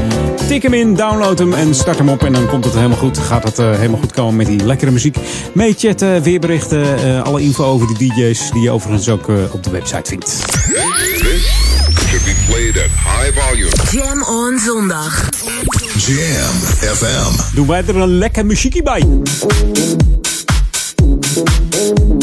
Tik 0.48 0.64
hem 0.64 0.74
in, 0.74 0.96
download 0.96 1.40
hem 1.40 1.54
en 1.54 1.76
start 1.76 1.98
hem 1.98 2.10
op. 2.10 2.24
En 2.24 2.34
dan 2.34 2.48
komt 2.48 2.66
het 2.66 2.74
helemaal 2.74 2.98
goed. 2.98 3.18
Gaat 3.18 3.44
het 3.44 3.60
eh, 3.60 3.72
helemaal 3.76 4.00
goed 4.00 4.12
komen 4.12 4.36
met 4.36 4.46
die 4.46 4.66
lekkere 4.66 4.92
muziek. 4.92 5.18
Mee 5.54 5.74
chatten, 5.78 6.22
weerberichten, 6.22 6.98
eh, 6.98 7.24
alle 7.24 7.42
info 7.42 7.64
over 7.64 7.88
de 7.88 7.94
DJ's. 7.94 8.52
Die 8.52 8.62
je 8.62 8.72
overigens 8.72 9.10
ook 9.10 9.30
eh, 9.30 9.36
op 9.52 9.64
de 9.64 9.70
website 9.70 10.10
vindt. 10.10 10.26
This 10.26 11.52
should 12.08 12.26
be 12.26 12.36
played 12.48 12.78
at 12.78 12.90
high 13.20 13.40
volume. 13.40 13.72
Jam 13.92 14.24
on 14.24 14.60
zondag. 14.60 15.30
Jam 15.98 16.56
FM. 16.96 17.56
Doen 17.56 17.68
wij 17.68 17.84
er 17.88 17.96
een 17.96 18.18
lekker 18.18 18.46
muziekje 18.46 18.84
bij. 18.84 19.08
Thank 21.36 22.22
you. 22.22 22.23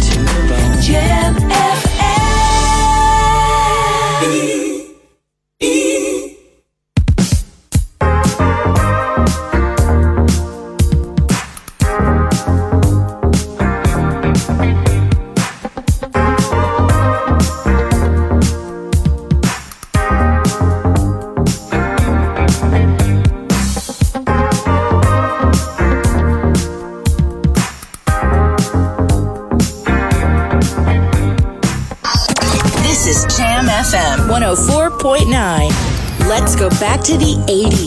80s. 37.51 37.80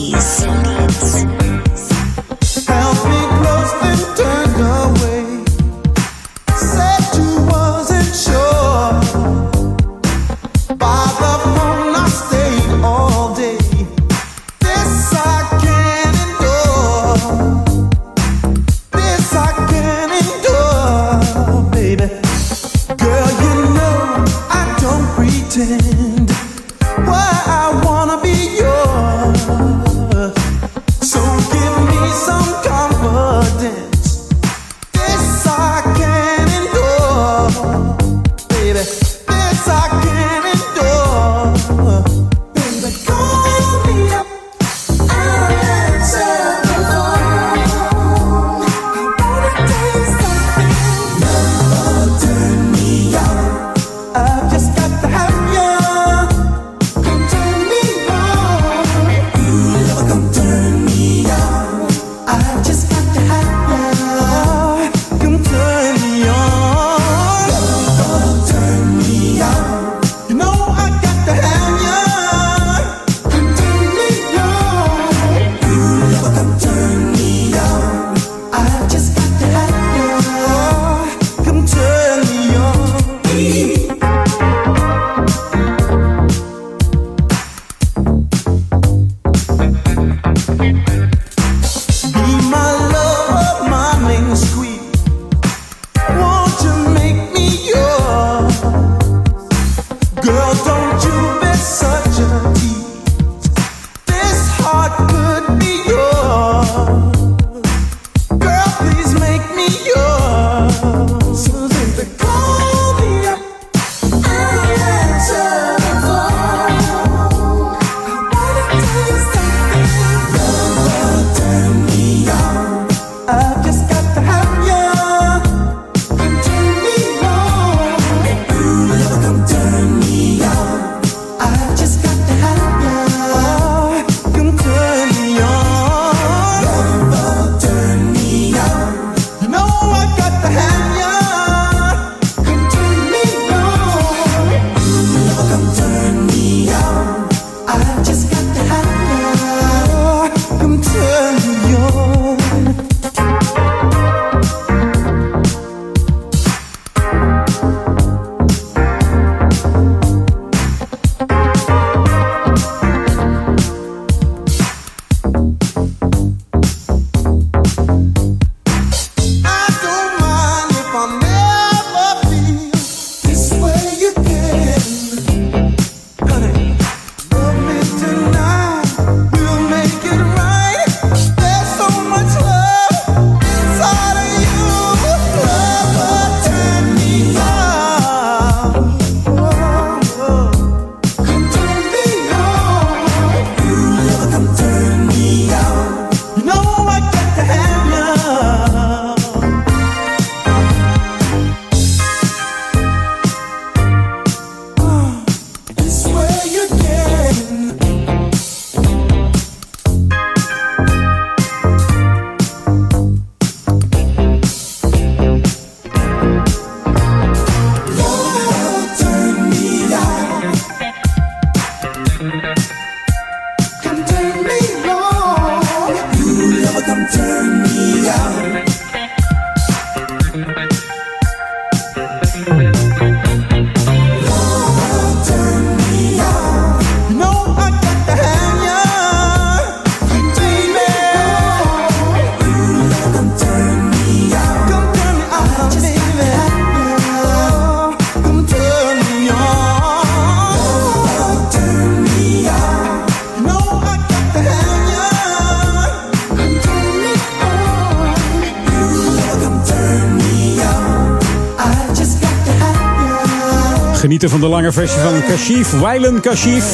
Genieten 264.05 264.29
van 264.29 264.39
de 264.39 264.47
lange 264.47 264.71
versie 264.71 264.99
van 264.99 265.23
Kashif, 265.27 265.71
Wylan 265.71 266.19
Kashif. 266.19 266.65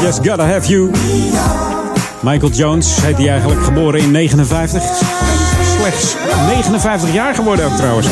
I 0.00 0.04
just 0.04 0.28
gotta 0.28 0.46
have 0.46 0.68
you. 0.68 0.90
Michael 2.20 2.52
Jones 2.52 3.02
heet 3.02 3.16
hij 3.16 3.28
eigenlijk 3.28 3.64
geboren 3.64 4.00
in 4.00 4.10
59. 4.10 4.82
Slechts 5.78 6.16
59 6.46 7.12
jaar 7.12 7.34
geworden 7.34 7.64
ook 7.64 7.76
trouwens. 7.76 8.06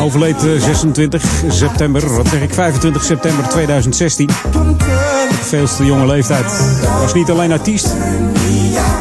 Overleed 0.00 0.44
eh, 0.44 0.62
26 0.62 1.24
september, 1.48 2.16
wat 2.16 2.28
zeg 2.28 2.42
ik, 2.42 2.54
25 2.54 3.02
september 3.02 3.48
2016. 3.48 4.30
Veel 5.40 5.66
te 5.76 5.84
jonge 5.84 6.06
leeftijd. 6.06 6.46
Was 7.00 7.14
niet 7.14 7.30
alleen 7.30 7.52
artiest, 7.52 7.94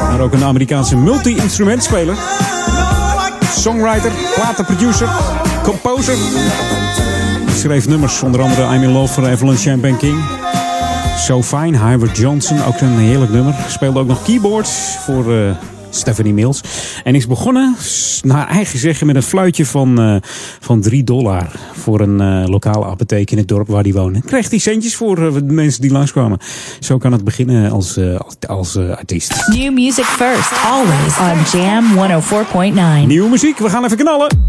maar 0.10 0.20
ook 0.20 0.34
een 0.34 0.44
Amerikaanse 0.44 0.98
multi-instrumentspeler. 0.98 2.16
Songwriter, 3.56 4.12
platenproducer, 4.36 5.10
composer. 5.64 6.16
Schreef 7.60 7.88
nummers, 7.88 8.24
onder 8.24 8.42
andere 8.42 8.76
I'm 8.76 8.84
in 8.84 8.92
Love 8.92 9.14
voor 9.14 9.28
Evelyn 9.28 9.58
Champagne 9.58 9.98
King. 9.98 10.20
So 11.18 11.44
Fine, 11.44 11.78
Howard 11.78 12.18
Johnson, 12.18 12.64
ook 12.64 12.80
een 12.80 12.98
heerlijk 12.98 13.32
nummer. 13.32 13.56
Speelde 13.68 14.00
ook 14.00 14.08
nog 14.08 14.24
keyboards 14.24 14.98
voor 15.06 15.34
eh, 15.34 15.52
Stephanie 15.90 16.34
Mills. 16.34 16.62
En 17.04 17.16
is 17.16 17.28
begonnen, 17.28 17.76
naar 18.22 18.48
eigen 18.48 18.80
zeggen, 18.80 19.08
met 19.08 19.16
een 19.16 19.24
fluitje 19.24 19.66
van, 19.66 20.00
eh, 20.02 20.16
van 20.60 20.82
3 20.82 21.04
dollar. 21.04 21.52
Voor 21.74 22.00
een 22.00 22.22
eh, 22.22 22.50
lokale 22.50 22.86
apotheek 22.86 23.32
in 23.32 23.38
het 23.38 23.48
dorp 23.48 23.68
waar 23.68 23.84
hij 23.84 23.94
woonde. 23.94 24.22
Kreeg 24.22 24.50
hij 24.50 24.60
centjes 24.60 24.96
voor 24.96 25.16
de 25.16 25.54
mensen 25.54 25.82
die 25.82 25.92
langskwamen. 25.92 26.38
Zo 26.80 26.98
kan 26.98 27.12
het 27.12 27.24
beginnen 27.24 27.72
als, 27.72 28.00
als, 28.48 28.78
artiest. 28.78 29.48
New 29.48 29.74
music 29.74 30.06
first, 30.06 30.52
always 30.66 31.18
on 31.18 31.60
Jam 31.60 31.86
104.9. 33.04 33.08
Nieuwe 33.08 33.30
muziek, 33.30 33.58
we 33.58 33.70
gaan 33.70 33.86
even 33.86 33.98
knallen. 33.98 34.48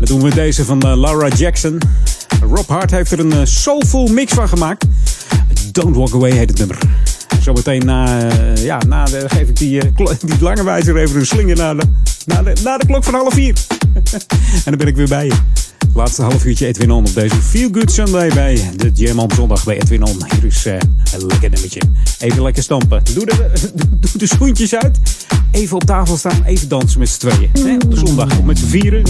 Dat 0.00 0.08
doen 0.08 0.22
we 0.22 0.34
deze 0.34 0.64
van 0.64 0.80
eh, 0.80 0.96
Laura 0.96 1.28
Jackson. 1.28 1.78
Rob 2.40 2.68
Hart 2.68 2.90
heeft 2.90 3.12
er 3.12 3.20
een 3.20 3.32
eh, 3.32 3.40
soulful 3.44 4.06
mix 4.06 4.32
van 4.32 4.48
gemaakt. 4.48 4.84
Don't 5.72 5.96
Walk 5.96 6.14
Away 6.14 6.30
heet 6.30 6.48
het 6.48 6.58
nummer. 6.58 6.78
Zometeen 7.40 7.84
na, 7.84 8.28
eh, 8.28 8.64
ja, 8.64 8.78
na 8.88 9.06
geef 9.06 9.48
ik 9.48 9.56
die, 9.56 9.80
die 9.94 10.40
lange 10.40 10.64
wijzer 10.64 10.96
even 10.96 11.16
een 11.16 11.26
slinger 11.26 11.56
naar 11.56 11.76
de, 11.76 11.82
naar 12.26 12.44
de, 12.44 12.60
naar 12.64 12.78
de 12.78 12.86
klok 12.86 13.04
van 13.04 13.14
half 13.14 13.34
vier. 13.34 13.54
en 14.64 14.64
dan 14.64 14.76
ben 14.76 14.86
ik 14.86 14.96
weer 14.96 15.08
bij 15.08 15.26
je. 15.26 15.34
Laatste 15.94 16.22
half 16.22 16.44
uurtje 16.44 16.66
Edwin 16.66 16.90
On 16.90 17.06
op 17.06 17.14
deze 17.14 17.34
Feel 17.34 17.68
Good 17.72 17.92
Sunday 17.92 18.28
bij 18.34 18.70
de 18.76 18.90
Jam 18.94 19.30
zondag 19.34 19.64
bij 19.64 19.80
Edwin 19.80 20.02
On. 20.02 20.16
Hier 20.34 20.44
is 20.44 20.66
eh, 20.66 20.74
een 20.74 21.26
lekker 21.26 21.50
nummertje. 21.50 21.80
Even 22.18 22.42
lekker 22.42 22.62
stampen. 22.62 23.02
Doe 23.14 23.26
de, 23.26 23.50
de 24.18 24.26
schoentjes 24.26 24.74
uit. 24.74 24.98
Even 25.50 25.76
op 25.76 25.84
tafel 25.84 26.16
staan. 26.16 26.44
Even 26.44 26.68
dansen 26.68 26.98
met 26.98 27.08
z'n 27.08 27.18
tweeën. 27.18 27.82
Op 27.82 27.90
de 27.90 27.96
zondag. 27.96 28.42
Met 28.42 28.58
z'n 28.58 28.66
vieren. 28.66 29.02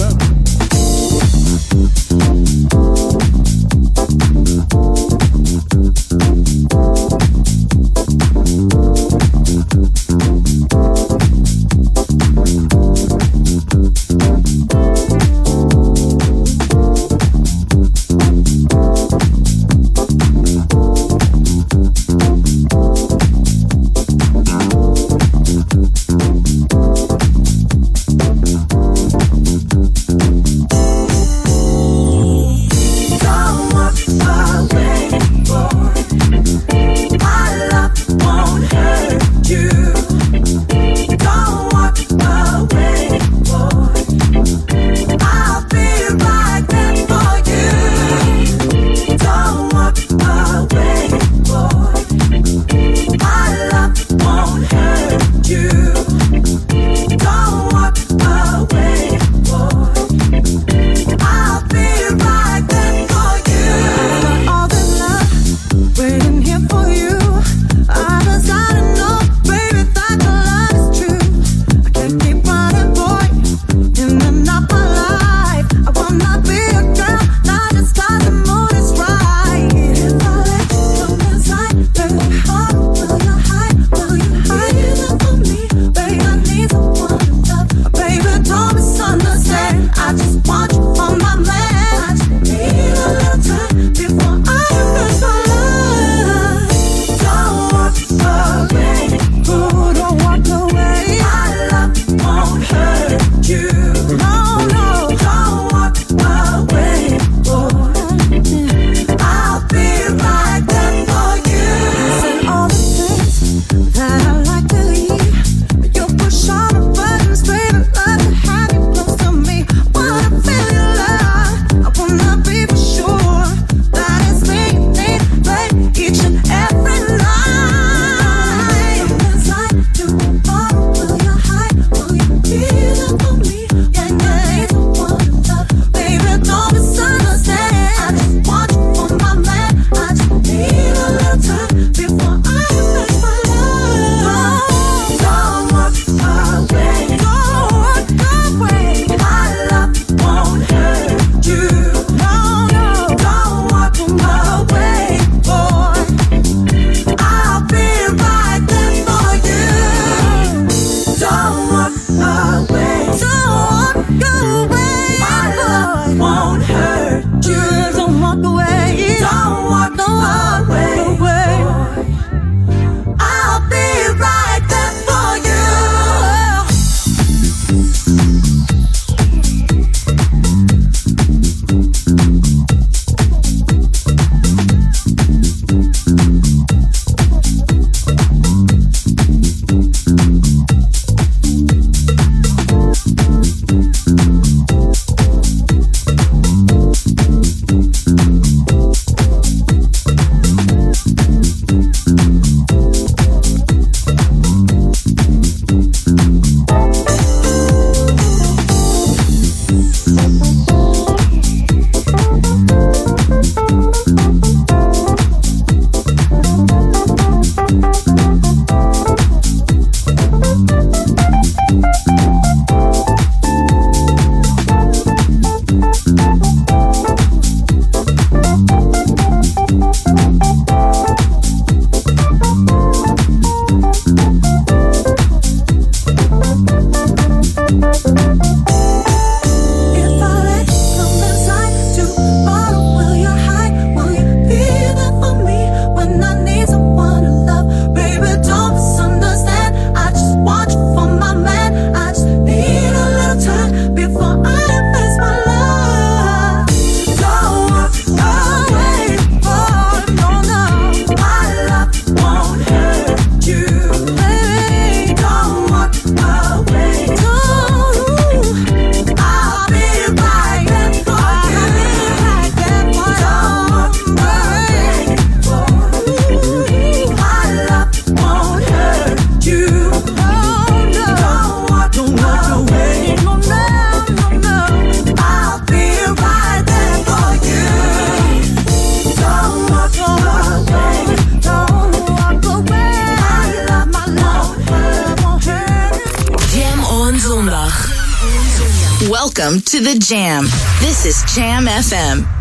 The 299.94 299.98
Jam. 299.98 300.44
This 300.80 301.04
is 301.04 301.22
Jam 301.34 301.64
FM. 301.64 302.39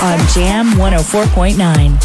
On 0.00 0.18
Jam 0.34 0.66
104.9. 0.76 1.98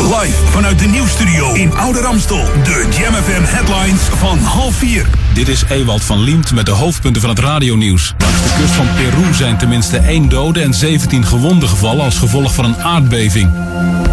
Live 0.00 0.36
vanuit 0.50 0.78
de 0.78 0.86
nieuwstudio 0.86 1.54
in 1.54 1.76
Oude 1.76 2.00
Ramstel. 2.00 2.44
De 2.64 2.88
Jam 2.90 3.14
FM 3.14 3.42
headlines 3.42 4.00
van 4.00 4.38
half 4.38 4.74
vier. 4.74 5.06
Dit 5.36 5.48
is 5.48 5.64
Ewald 5.68 6.04
van 6.04 6.22
Liemt 6.22 6.52
met 6.52 6.66
de 6.66 6.72
hoofdpunten 6.72 7.20
van 7.20 7.30
het 7.30 7.38
radionieuws. 7.38 8.14
Langs 8.18 8.42
de 8.42 8.58
kust 8.58 8.72
van 8.72 8.86
Peru 8.94 9.34
zijn 9.34 9.56
tenminste 9.56 9.96
1 9.96 10.28
dode 10.28 10.60
en 10.60 10.74
17 10.74 11.26
gewonden 11.26 11.68
gevallen 11.68 12.04
als 12.04 12.18
gevolg 12.18 12.54
van 12.54 12.64
een 12.64 12.82
aardbeving. 12.82 13.50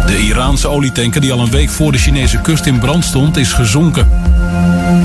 De 0.06 0.18
Iraanse 0.18 0.68
olietanker 0.68 1.20
die 1.20 1.32
al 1.32 1.40
een 1.40 1.50
week 1.50 1.70
voor 1.70 1.92
de 1.92 1.98
Chinese 1.98 2.40
kust 2.40 2.66
in 2.66 2.78
brand 2.78 3.04
stond 3.04 3.36
is 3.36 3.52
gezonken. 3.52 4.08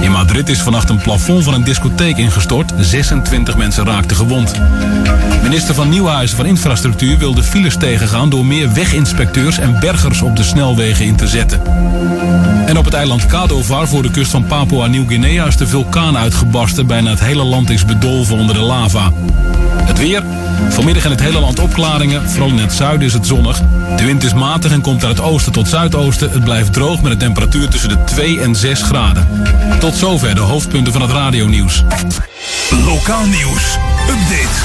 In 0.02 0.12
Madrid 0.12 0.50
is 0.50 0.62
vannacht 0.62 0.90
een 0.90 1.02
plafond 1.02 1.44
van 1.44 1.54
een 1.54 1.64
discotheek 1.64 2.18
ingestort. 2.18 2.74
26 2.80 3.58
mensen 3.58 3.86
raakten 3.86 4.18
gewond. 4.18 4.54
Minister 5.44 5.76
van 5.76 5.90
Nieuwhuizen 5.90 6.38
van 6.38 6.46
Infrastructuur 6.46 7.18
wil 7.18 7.34
de 7.34 7.44
files 7.44 7.78
tegengaan 7.78 8.30
door 8.30 8.46
meer 8.46 8.74
weginspecteurs 8.74 9.58
en 9.58 9.80
bergers 9.80 10.22
op 10.22 10.36
de 10.36 10.44
snelwegen 10.44 11.06
in 11.06 11.16
te 11.16 11.28
zetten. 11.28 11.62
En 12.70 12.78
op 12.78 12.86
het 12.86 12.94
eiland 12.94 13.26
Kadovar 13.26 13.88
voor 13.88 14.02
de 14.02 14.12
kust 14.12 14.32
van 14.32 14.46
Papua 14.46 14.88
Nieuw-Guinea 14.88 15.46
is 15.46 15.58
de 15.58 15.68
vulkaan 15.68 16.18
uitgebarsten. 16.18 16.88
Bijna 16.88 17.10
het 17.10 17.20
hele 17.20 17.44
land 17.44 17.70
is 17.70 17.86
bedolven 17.86 18.36
onder 18.36 18.56
de 18.56 18.62
lava. 18.62 19.12
Het 19.84 19.98
weer. 19.98 20.24
Vanmiddag 20.70 21.04
in 21.04 21.10
het 21.10 21.20
hele 21.20 21.40
land 21.40 21.60
opklaringen. 21.60 22.30
Vooral 22.30 22.50
in 22.50 22.58
het 22.58 22.74
zuiden 22.74 23.08
is 23.08 23.14
het 23.14 23.28
zonnig. 23.28 23.62
De 23.98 24.06
wind 24.06 24.24
is 24.24 24.34
matig 24.34 24.72
en 24.72 24.82
komt 24.82 25.06
uit 25.06 25.18
het 25.18 25.26
oosten 25.26 25.52
tot 25.52 25.68
zuidoosten. 25.68 26.32
Het 26.32 26.44
blijft 26.44 26.74
droog 26.74 27.02
met 27.02 27.12
een 27.12 27.18
temperatuur 27.18 27.70
tussen 27.70 27.90
de 27.90 28.04
2 28.04 28.42
en 28.42 28.56
6 28.56 28.82
graden. 28.82 29.28
Tot 29.80 29.96
zover 29.96 30.36
de 30.36 30.42
hoofdpunten 30.42 30.94
van 30.94 31.02
het 31.02 31.12
radionieuws. 31.12 31.84
Lokaal 32.86 33.26
nieuws. 33.26 33.78
Update. 34.10 34.58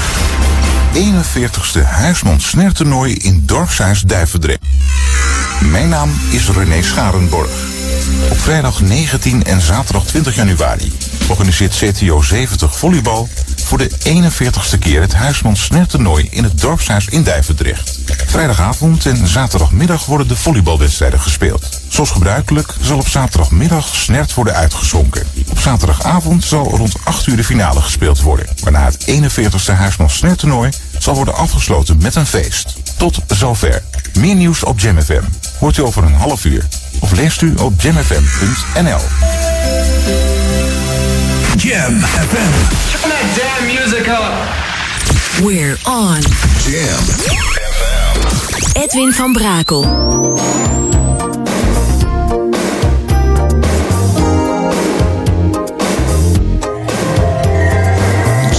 41ste 0.93 1.83
Huismond 1.83 2.41
Snertoernooi 2.41 3.13
in 3.13 3.43
Dorpshuis 3.45 4.01
Duivendrecht. 4.01 4.59
Mijn 5.71 5.89
naam 5.89 6.11
is 6.29 6.49
René 6.49 6.81
Scharenborg. 6.81 7.74
Op 8.05 8.39
vrijdag 8.39 8.81
19 8.81 9.43
en 9.43 9.61
zaterdag 9.61 10.05
20 10.05 10.35
januari 10.35 10.91
organiseert 11.29 11.75
CTO 11.75 12.21
70 12.21 12.77
Volleybal 12.77 13.29
voor 13.63 13.77
de 13.77 13.89
41ste 13.91 14.79
keer 14.79 15.01
het 15.01 15.13
Huismond 15.13 15.57
Snertoernooi 15.57 16.27
in 16.31 16.43
het 16.43 16.61
Dorpshuis 16.61 17.07
in 17.07 17.23
Duivendrecht. 17.23 17.99
Vrijdagavond 18.25 19.05
en 19.05 19.27
zaterdagmiddag 19.27 20.05
worden 20.05 20.27
de 20.27 20.35
volleybalwedstrijden 20.35 21.19
gespeeld. 21.19 21.81
Zoals 21.87 22.11
gebruikelijk 22.11 22.73
zal 22.81 22.97
op 22.97 23.07
zaterdagmiddag 23.07 23.95
snert 23.95 24.33
worden 24.33 24.53
uitgezonken. 24.53 25.27
Op 25.49 25.59
zaterdagavond 25.59 26.43
zal 26.43 26.69
rond 26.69 26.95
8 27.03 27.27
uur 27.27 27.35
de 27.35 27.43
finale 27.43 27.81
gespeeld 27.81 28.21
worden, 28.21 28.47
waarna 28.63 28.85
het 28.85 29.11
41ste 29.11 29.73
Huismond 29.73 30.11
Snertoernooi 30.11 30.71
zal 30.99 31.15
worden 31.15 31.35
afgesloten 31.35 31.97
met 32.01 32.15
een 32.15 32.25
feest. 32.25 32.73
Tot 32.97 33.19
zover. 33.27 33.83
Meer 34.13 34.35
nieuws 34.35 34.63
op 34.63 34.79
Jam 34.79 35.01
FM. 35.01 35.23
Hoort 35.59 35.77
u 35.77 35.81
over 35.81 36.03
een 36.03 36.13
half 36.13 36.45
uur. 36.45 36.67
Of 37.05 37.11
leest 37.11 37.41
u 37.41 37.53
op 37.57 37.81
jamfm.nl. 37.81 39.01
Jam 41.57 41.99
FM. 42.01 42.53
Turn 42.91 43.09
that 43.09 43.25
damn 43.35 43.65
music 43.65 44.07
up 44.07 44.33
We're 45.43 45.77
on. 45.83 46.21
Jam 46.67 47.03
Edwin 48.83 49.13
van 49.13 49.33
Brakel. 49.33 49.81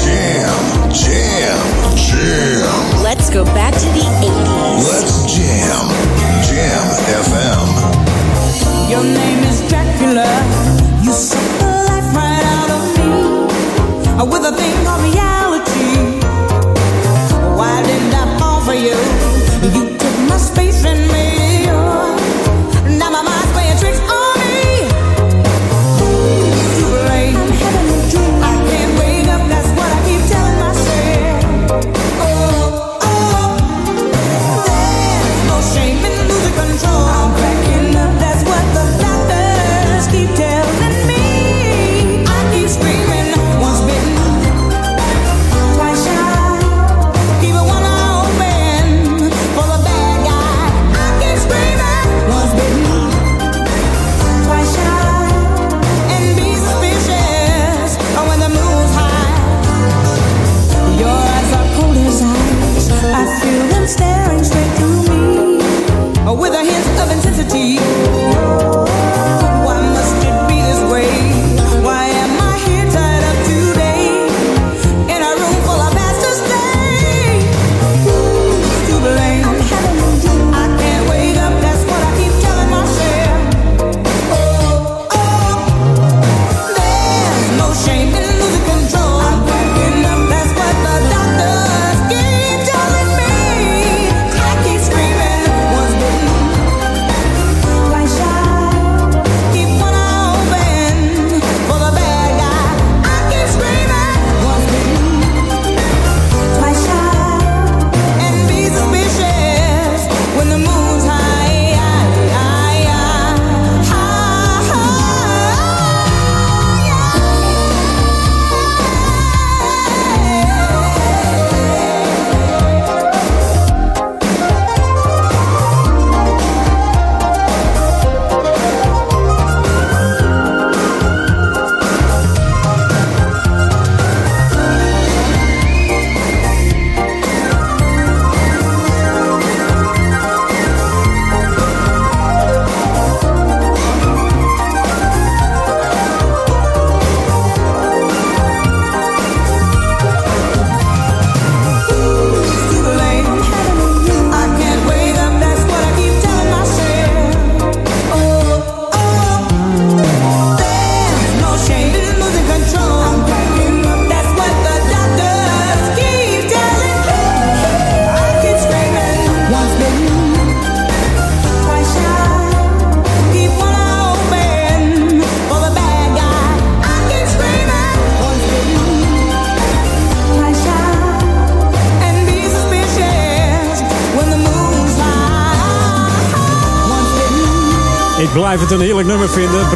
Jam, 0.05 0.93
jam, 0.93 1.97
jam. 1.97 3.02
Let's 3.02 3.31
go 3.31 3.44
back 3.44 3.73
to 3.73 3.89
the 3.93 4.05
80s. 4.23 4.93
Let's 4.93 5.35
jam. 5.35 5.89
Jam 6.48 6.86
FM. 7.24 7.95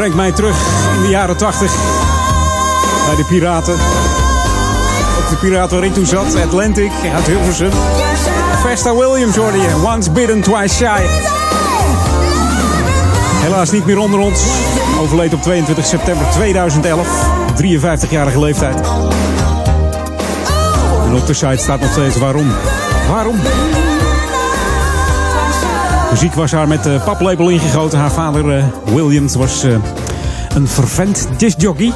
Brengt 0.01 0.17
mij 0.17 0.33
terug 0.33 0.57
in 0.97 1.03
de 1.03 1.09
jaren 1.09 1.37
80. 1.37 1.73
Bij 3.07 3.17
de 3.17 3.25
piraten. 3.25 3.75
Op 5.19 5.29
de 5.29 5.37
piraten 5.41 5.77
waar 5.77 5.87
ik 5.87 5.95
toen 5.95 6.07
zat. 6.07 6.37
Atlantic 6.45 6.91
uit 7.15 7.27
Hilversum. 7.27 7.71
Vesta 8.63 8.95
Williams 8.95 9.37
hoorde 9.37 9.59
je. 9.59 9.83
Once 9.95 10.11
bitten, 10.11 10.41
twice 10.41 10.75
shy. 10.75 11.03
Helaas 13.43 13.71
niet 13.71 13.87
meer 13.87 13.99
onder 13.99 14.21
ons. 14.21 14.43
Overleed 15.01 15.35
op 15.35 15.43
22 15.43 15.87
september 15.87 16.27
2011. 16.31 17.27
53-jarige 17.63 18.41
leeftijd. 18.41 18.81
En 21.07 21.15
op 21.15 21.27
de 21.27 21.35
site 21.35 21.57
staat 21.57 21.81
nog 21.81 21.91
steeds 21.91 22.17
waarom. 22.17 22.53
Waarom? 23.09 23.37
Muziek 26.11 26.35
was 26.35 26.53
haar 26.53 26.69
met 26.69 26.83
de 26.83 27.01
paplepel 27.05 27.49
ingegoten. 27.49 27.99
Haar 27.99 28.11
vader 28.13 28.57
eh, 28.57 28.65
Williams 28.95 29.35
was 29.35 29.65
eh, 29.65 29.73
een 30.55 30.69
vervent 30.69 31.29
discjockey. 31.37 31.93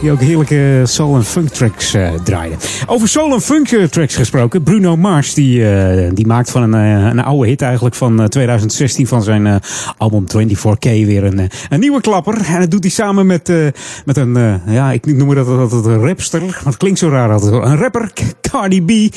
Die 0.00 0.10
ook 0.10 0.20
heerlijke 0.20 0.80
soul- 0.84 1.14
en 1.16 1.24
funk 1.24 1.48
tracks 1.48 1.94
eh, 1.94 2.10
draaide. 2.24 2.54
Over 2.86 3.08
soul- 3.08 3.32
en 3.34 3.40
funk 3.40 3.70
eh, 3.70 3.84
tracks 3.84 4.16
gesproken. 4.16 4.62
Bruno 4.62 4.96
Mars 4.96 5.34
die, 5.34 5.70
eh, 5.70 6.10
die 6.14 6.26
maakt 6.26 6.50
van 6.50 6.62
een, 6.62 6.74
eh, 6.74 7.06
een 7.10 7.22
oude 7.24 7.48
hit 7.48 7.62
eigenlijk 7.62 7.94
van 7.94 8.20
eh, 8.20 8.26
2016 8.26 9.06
van 9.06 9.22
zijn 9.22 9.46
eh, 9.46 9.54
album 9.96 10.24
24K 10.28 10.80
weer 11.06 11.24
een, 11.24 11.38
eh, 11.38 11.46
een 11.68 11.80
nieuwe 11.80 12.00
klapper. 12.00 12.38
En 12.46 12.60
dat 12.60 12.70
doet 12.70 12.82
hij 12.82 12.90
samen 12.92 13.26
met, 13.26 13.48
eh, 13.48 13.56
met 14.04 14.16
een, 14.16 14.36
eh, 14.36 14.74
ja 14.74 14.92
ik 14.92 15.06
noem 15.06 15.28
het 15.28 15.48
altijd 15.48 15.84
een 15.84 16.06
rapster. 16.06 16.40
Maar 16.40 16.60
het 16.64 16.76
klinkt 16.76 16.98
zo 16.98 17.08
raar 17.08 17.32
altijd. 17.32 17.52
Een 17.52 17.76
rapper, 17.78 18.12
Cardi 18.52 18.82
B. 18.82 19.14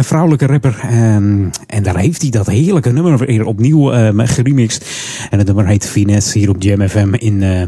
Vrouwelijke 0.00 0.46
rapper. 0.46 0.78
Ehm, 0.82 1.44
en 1.66 1.82
daar 1.82 1.96
heeft 1.96 2.22
hij 2.22 2.30
dat 2.30 2.46
heerlijke 2.46 2.90
nummer 2.90 3.18
weer 3.18 3.44
opnieuw 3.44 3.92
eh, 3.92 4.26
geremixed. 4.28 4.86
En 5.30 5.38
het 5.38 5.46
nummer 5.46 5.66
heet 5.66 5.88
Finesse 5.88 6.38
hier 6.38 6.48
op 6.48 6.62
Jam 6.62 6.80
in 7.12 7.42
eh, 7.42 7.62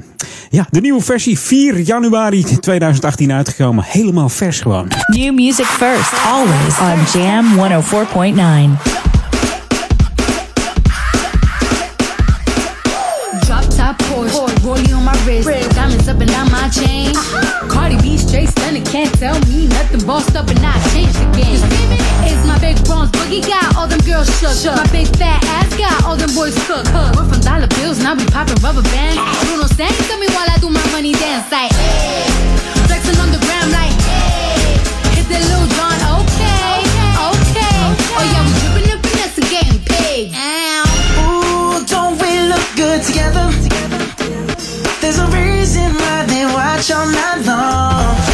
ja, 0.50 0.66
de 0.70 0.80
nieuwe 0.80 1.00
versie 1.02 1.38
4 1.38 1.78
januari 1.78 2.44
2018 2.60 3.32
uitgekomen. 3.32 3.84
Helemaal 3.84 4.28
vers 4.28 4.60
gewoon. 4.60 4.88
New 5.06 5.34
music 5.34 5.64
first, 5.64 6.12
always 6.26 6.78
on 6.78 7.20
Jam 7.20 7.44
104.9. 7.54 8.94
Drop 13.40 13.62
top 13.70 13.96
Porsche, 14.12 14.44
rollie 14.62 14.96
on 14.96 15.04
my 15.04 15.42
my 16.64 16.70
chain. 16.70 17.12
Cardi 17.68 17.96
B 18.00 18.16
straight 18.16 18.48
stunning, 18.48 18.84
can't 18.84 19.12
tell 19.18 19.38
me 19.48 19.66
nothing. 19.68 20.00
Bossed 20.06 20.34
up 20.36 20.48
and 20.48 20.64
I 20.64 20.72
changed 20.92 21.16
the 21.20 21.28
game. 21.36 21.60
It's 22.24 22.44
my 22.46 22.58
big 22.58 22.82
bronze 22.84 23.10
boogie 23.12 23.44
got 23.44 23.76
all 23.76 23.86
them 23.86 24.00
girls 24.00 24.28
shook. 24.40 24.76
My 24.76 24.88
big 24.88 25.08
fat 25.20 25.44
ass 25.56 25.68
got 25.76 26.04
all 26.04 26.16
them 26.16 26.32
boys 26.34 26.56
cook. 26.66 26.86
We're 27.16 27.28
from 27.28 27.40
dollar 27.40 27.68
bills, 27.76 28.00
now 28.02 28.14
we 28.14 28.24
popping 28.26 28.60
rubber 28.64 28.82
bands. 28.94 29.20
Bruno 29.44 29.66
stand 29.66 29.94
to 30.08 30.16
me 30.16 30.26
while 30.32 30.48
I 30.48 30.56
do 30.58 30.70
my 30.70 30.86
money 30.92 31.12
dance 31.12 31.50
like. 31.52 31.72
Hey. 31.72 32.24
Flexing 32.88 33.18
on 33.20 33.28
the 33.30 33.40
gram 33.44 33.68
like. 33.70 33.96
Hey. 34.08 35.20
Hit 35.20 35.26
the 35.28 35.38
Lil 35.44 35.64
John, 35.76 35.98
okay, 36.16 36.80
okay. 37.28 37.76
Oh 38.16 38.24
yeah, 38.32 38.42
we 38.48 38.52
dripping 38.60 38.88
and 38.88 39.00
finesse 39.04 39.36
and 39.36 39.48
getting 39.52 39.80
paid. 39.84 40.26
Ooh, 41.28 41.84
don't 41.84 42.16
we 42.16 42.30
look 42.48 42.64
good 42.76 43.02
together? 43.04 43.52
There's 45.14 45.32
a 45.32 45.36
reason 45.36 45.94
why 45.94 46.26
they 46.26 46.44
watch 46.44 46.90
all 46.90 47.06
night 47.06 47.46
long. 47.46 48.33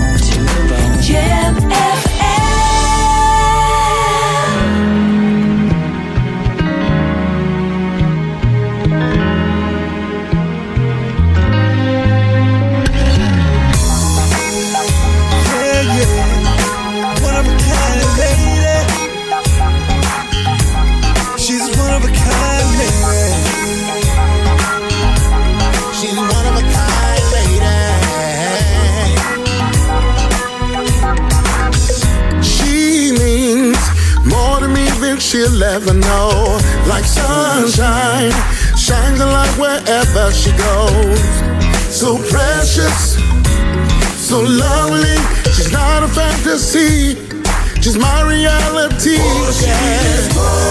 Fantasy, 46.51 47.15
she's 47.81 47.97
my 47.97 48.21
reality. 48.23 49.15
yeah. 49.65 50.70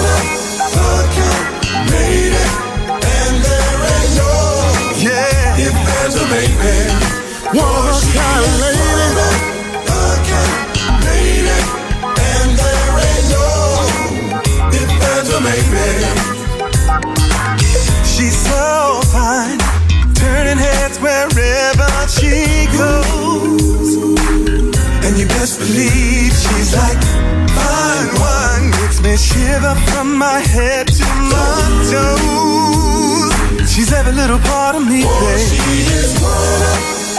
Shiver 29.60 29.74
from 29.90 30.16
my 30.16 30.40
head 30.40 30.86
to 30.86 31.04
my 31.04 31.60
toes. 31.90 33.32
She's 33.70 33.92
every 33.92 34.12
little 34.12 34.38
part 34.38 34.76
of 34.76 34.82
me, 34.82 35.02
babe. 35.02 35.48
She 35.48 35.82
is 35.92 36.20
one 36.20 36.62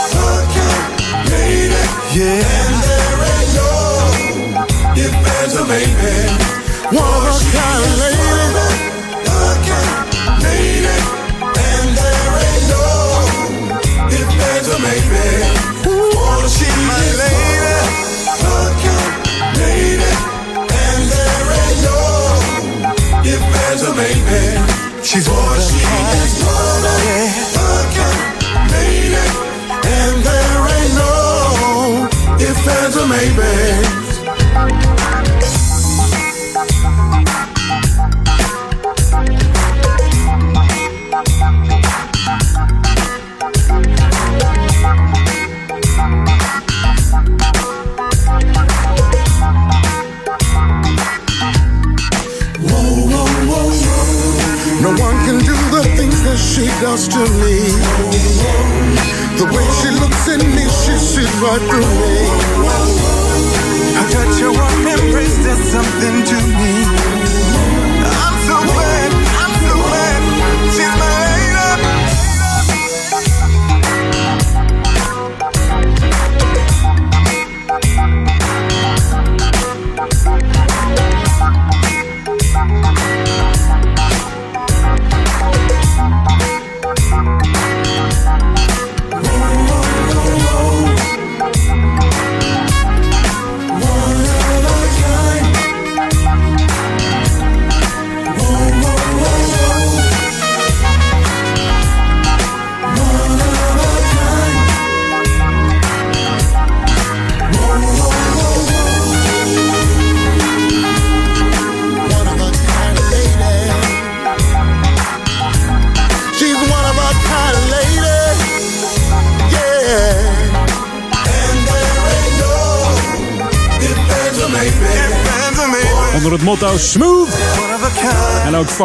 of 0.04 0.14
a 0.14 0.46
kind, 0.54 1.02
it, 1.32 2.16
Yeah. 2.16 3.11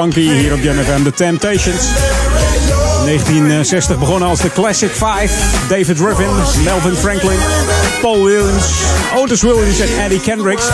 Funky 0.02 0.22
hier 0.22 0.54
op 0.54 0.62
Jam 0.62 0.76
FM. 0.76 1.04
The 1.04 1.12
Temptations. 1.12 1.82
1960 3.06 4.00
begonnen 4.00 4.28
als 4.28 4.42
de 4.42 4.52
Classic 4.52 4.92
Five. 4.92 5.30
David 5.70 6.00
Ruffin, 6.00 6.30
Melvin 6.64 6.96
Franklin, 6.96 7.38
Paul 8.02 8.24
Williams, 8.24 8.66
Otis 9.16 9.42
Williams 9.42 9.80
en 9.80 9.88
Eddie 10.04 10.20
Kendricks. 10.20 10.66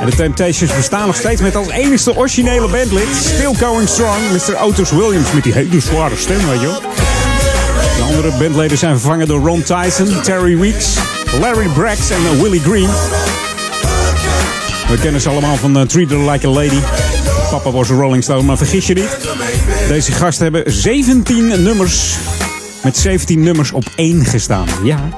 En 0.00 0.06
de 0.06 0.16
Temptations 0.16 0.76
bestaan 0.76 1.06
nog 1.06 1.16
steeds 1.16 1.40
met 1.40 1.56
als 1.56 1.68
enigste 1.68 2.16
originele 2.16 2.68
bandlid, 2.68 3.08
still 3.14 3.54
going 3.54 3.88
strong, 3.88 4.20
Mr. 4.32 4.62
Otis 4.62 4.90
Williams 4.90 5.32
met 5.32 5.42
die 5.42 5.52
hele 5.52 5.80
zware 5.80 6.16
stem, 6.16 6.48
weet 6.48 6.60
je. 6.60 6.78
De 7.96 8.02
andere 8.02 8.30
bandleden 8.38 8.78
zijn 8.78 8.98
vervangen 8.98 9.26
door 9.26 9.40
Ron 9.40 9.62
Tyson, 9.62 10.20
Terry 10.22 10.58
Weeks, 10.58 10.96
Larry 11.40 11.68
Braggs 11.68 12.10
en 12.10 12.22
uh, 12.34 12.42
Willie 12.42 12.60
Green. 12.60 12.90
We 14.92 14.98
kennen 14.98 15.20
ze 15.20 15.28
allemaal 15.28 15.56
van 15.56 15.76
uh, 15.76 15.82
Treat 15.82 16.10
Her 16.10 16.30
Like 16.30 16.46
a 16.46 16.50
Lady. 16.50 17.01
Papa 17.52 17.70
was 17.70 17.88
een 17.88 17.96
Rolling 17.96 18.22
Stone, 18.22 18.42
maar 18.42 18.56
vergis 18.56 18.86
je 18.86 18.94
niet. 18.94 19.18
Deze 19.88 20.12
gasten 20.12 20.42
hebben 20.52 20.72
17 20.72 21.46
nummers 21.62 22.14
met 22.82 22.96
17 22.96 23.42
nummers 23.42 23.72
op 23.72 23.84
één 23.96 24.24
gestaan. 24.24 24.66
Ja. 24.84 25.08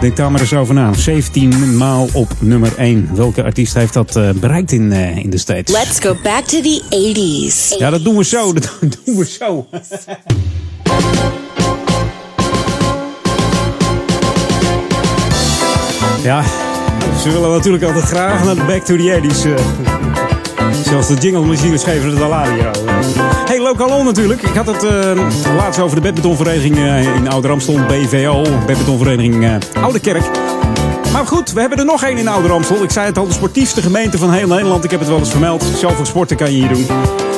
Denk 0.00 0.16
daar 0.16 0.30
maar 0.30 0.40
eens 0.40 0.54
over 0.54 0.74
na. 0.74 0.92
17 0.92 1.76
maal 1.76 2.08
op 2.12 2.32
nummer 2.38 2.72
1. 2.76 3.08
Welke 3.14 3.42
artiest 3.42 3.74
heeft 3.74 3.92
dat 3.92 4.16
eh, 4.16 4.30
bereikt 4.30 4.72
in, 4.72 4.92
eh, 4.92 5.16
in 5.16 5.30
de 5.30 5.38
States? 5.38 5.74
Let's 5.74 6.00
go 6.00 6.16
back 6.22 6.44
to 6.44 6.60
the 6.60 6.82
80s. 6.90 7.78
Ja, 7.78 7.90
dat 7.90 8.04
doen 8.04 8.16
we 8.16 8.24
zo. 8.24 8.52
Dat 8.52 8.78
doen 9.04 9.16
we 9.16 9.26
zo. 9.26 9.66
Ja, 16.22 16.42
ze 17.22 17.30
willen 17.30 17.50
natuurlijk 17.50 17.84
altijd 17.84 18.04
graag 18.04 18.44
naar 18.44 18.54
de 18.54 18.64
Back 18.64 18.84
to 18.84 18.96
the 18.96 19.20
80s. 19.22 19.44
eh. 19.44 20.01
Zoals 20.92 21.08
de 21.08 21.14
jingle 21.14 21.44
machines 21.44 21.84
het 21.84 22.22
al 22.22 22.34
aan 22.34 22.52
hier. 22.52 22.70
Hey, 23.44 23.60
Lokalon 23.60 24.04
natuurlijk. 24.04 24.42
Ik 24.42 24.54
had 24.54 24.66
het 24.66 24.84
eh, 24.84 25.56
laatst 25.56 25.80
over 25.80 25.96
de 25.96 26.02
badmintonvereniging 26.02 26.76
eh, 26.76 27.14
in 27.14 27.28
Ouder 27.28 27.50
Amstel, 27.50 27.86
BVO. 27.86 28.42
Badmintonvereniging 28.42 29.44
eh 29.44 29.82
Oude 29.82 30.00
Kerk. 30.00 30.24
Maar 31.12 31.26
goed, 31.26 31.52
we 31.52 31.60
hebben 31.60 31.78
er 31.78 31.84
nog 31.84 32.02
één 32.02 32.18
in 32.18 32.28
Ouder 32.28 32.52
Amstel. 32.52 32.82
Ik 32.82 32.90
zei 32.90 33.06
het 33.06 33.18
al, 33.18 33.26
de 33.26 33.32
sportiefste 33.32 33.82
gemeente 33.82 34.18
van 34.18 34.32
heel 34.32 34.46
Nederland. 34.46 34.84
Ik 34.84 34.90
heb 34.90 35.00
het 35.00 35.08
wel 35.08 35.18
eens 35.18 35.30
vermeld. 35.30 35.64
Zoveel 35.76 36.06
sporten 36.06 36.36
kan 36.36 36.52
je 36.52 36.56
hier 36.56 36.68
doen. 36.68 36.86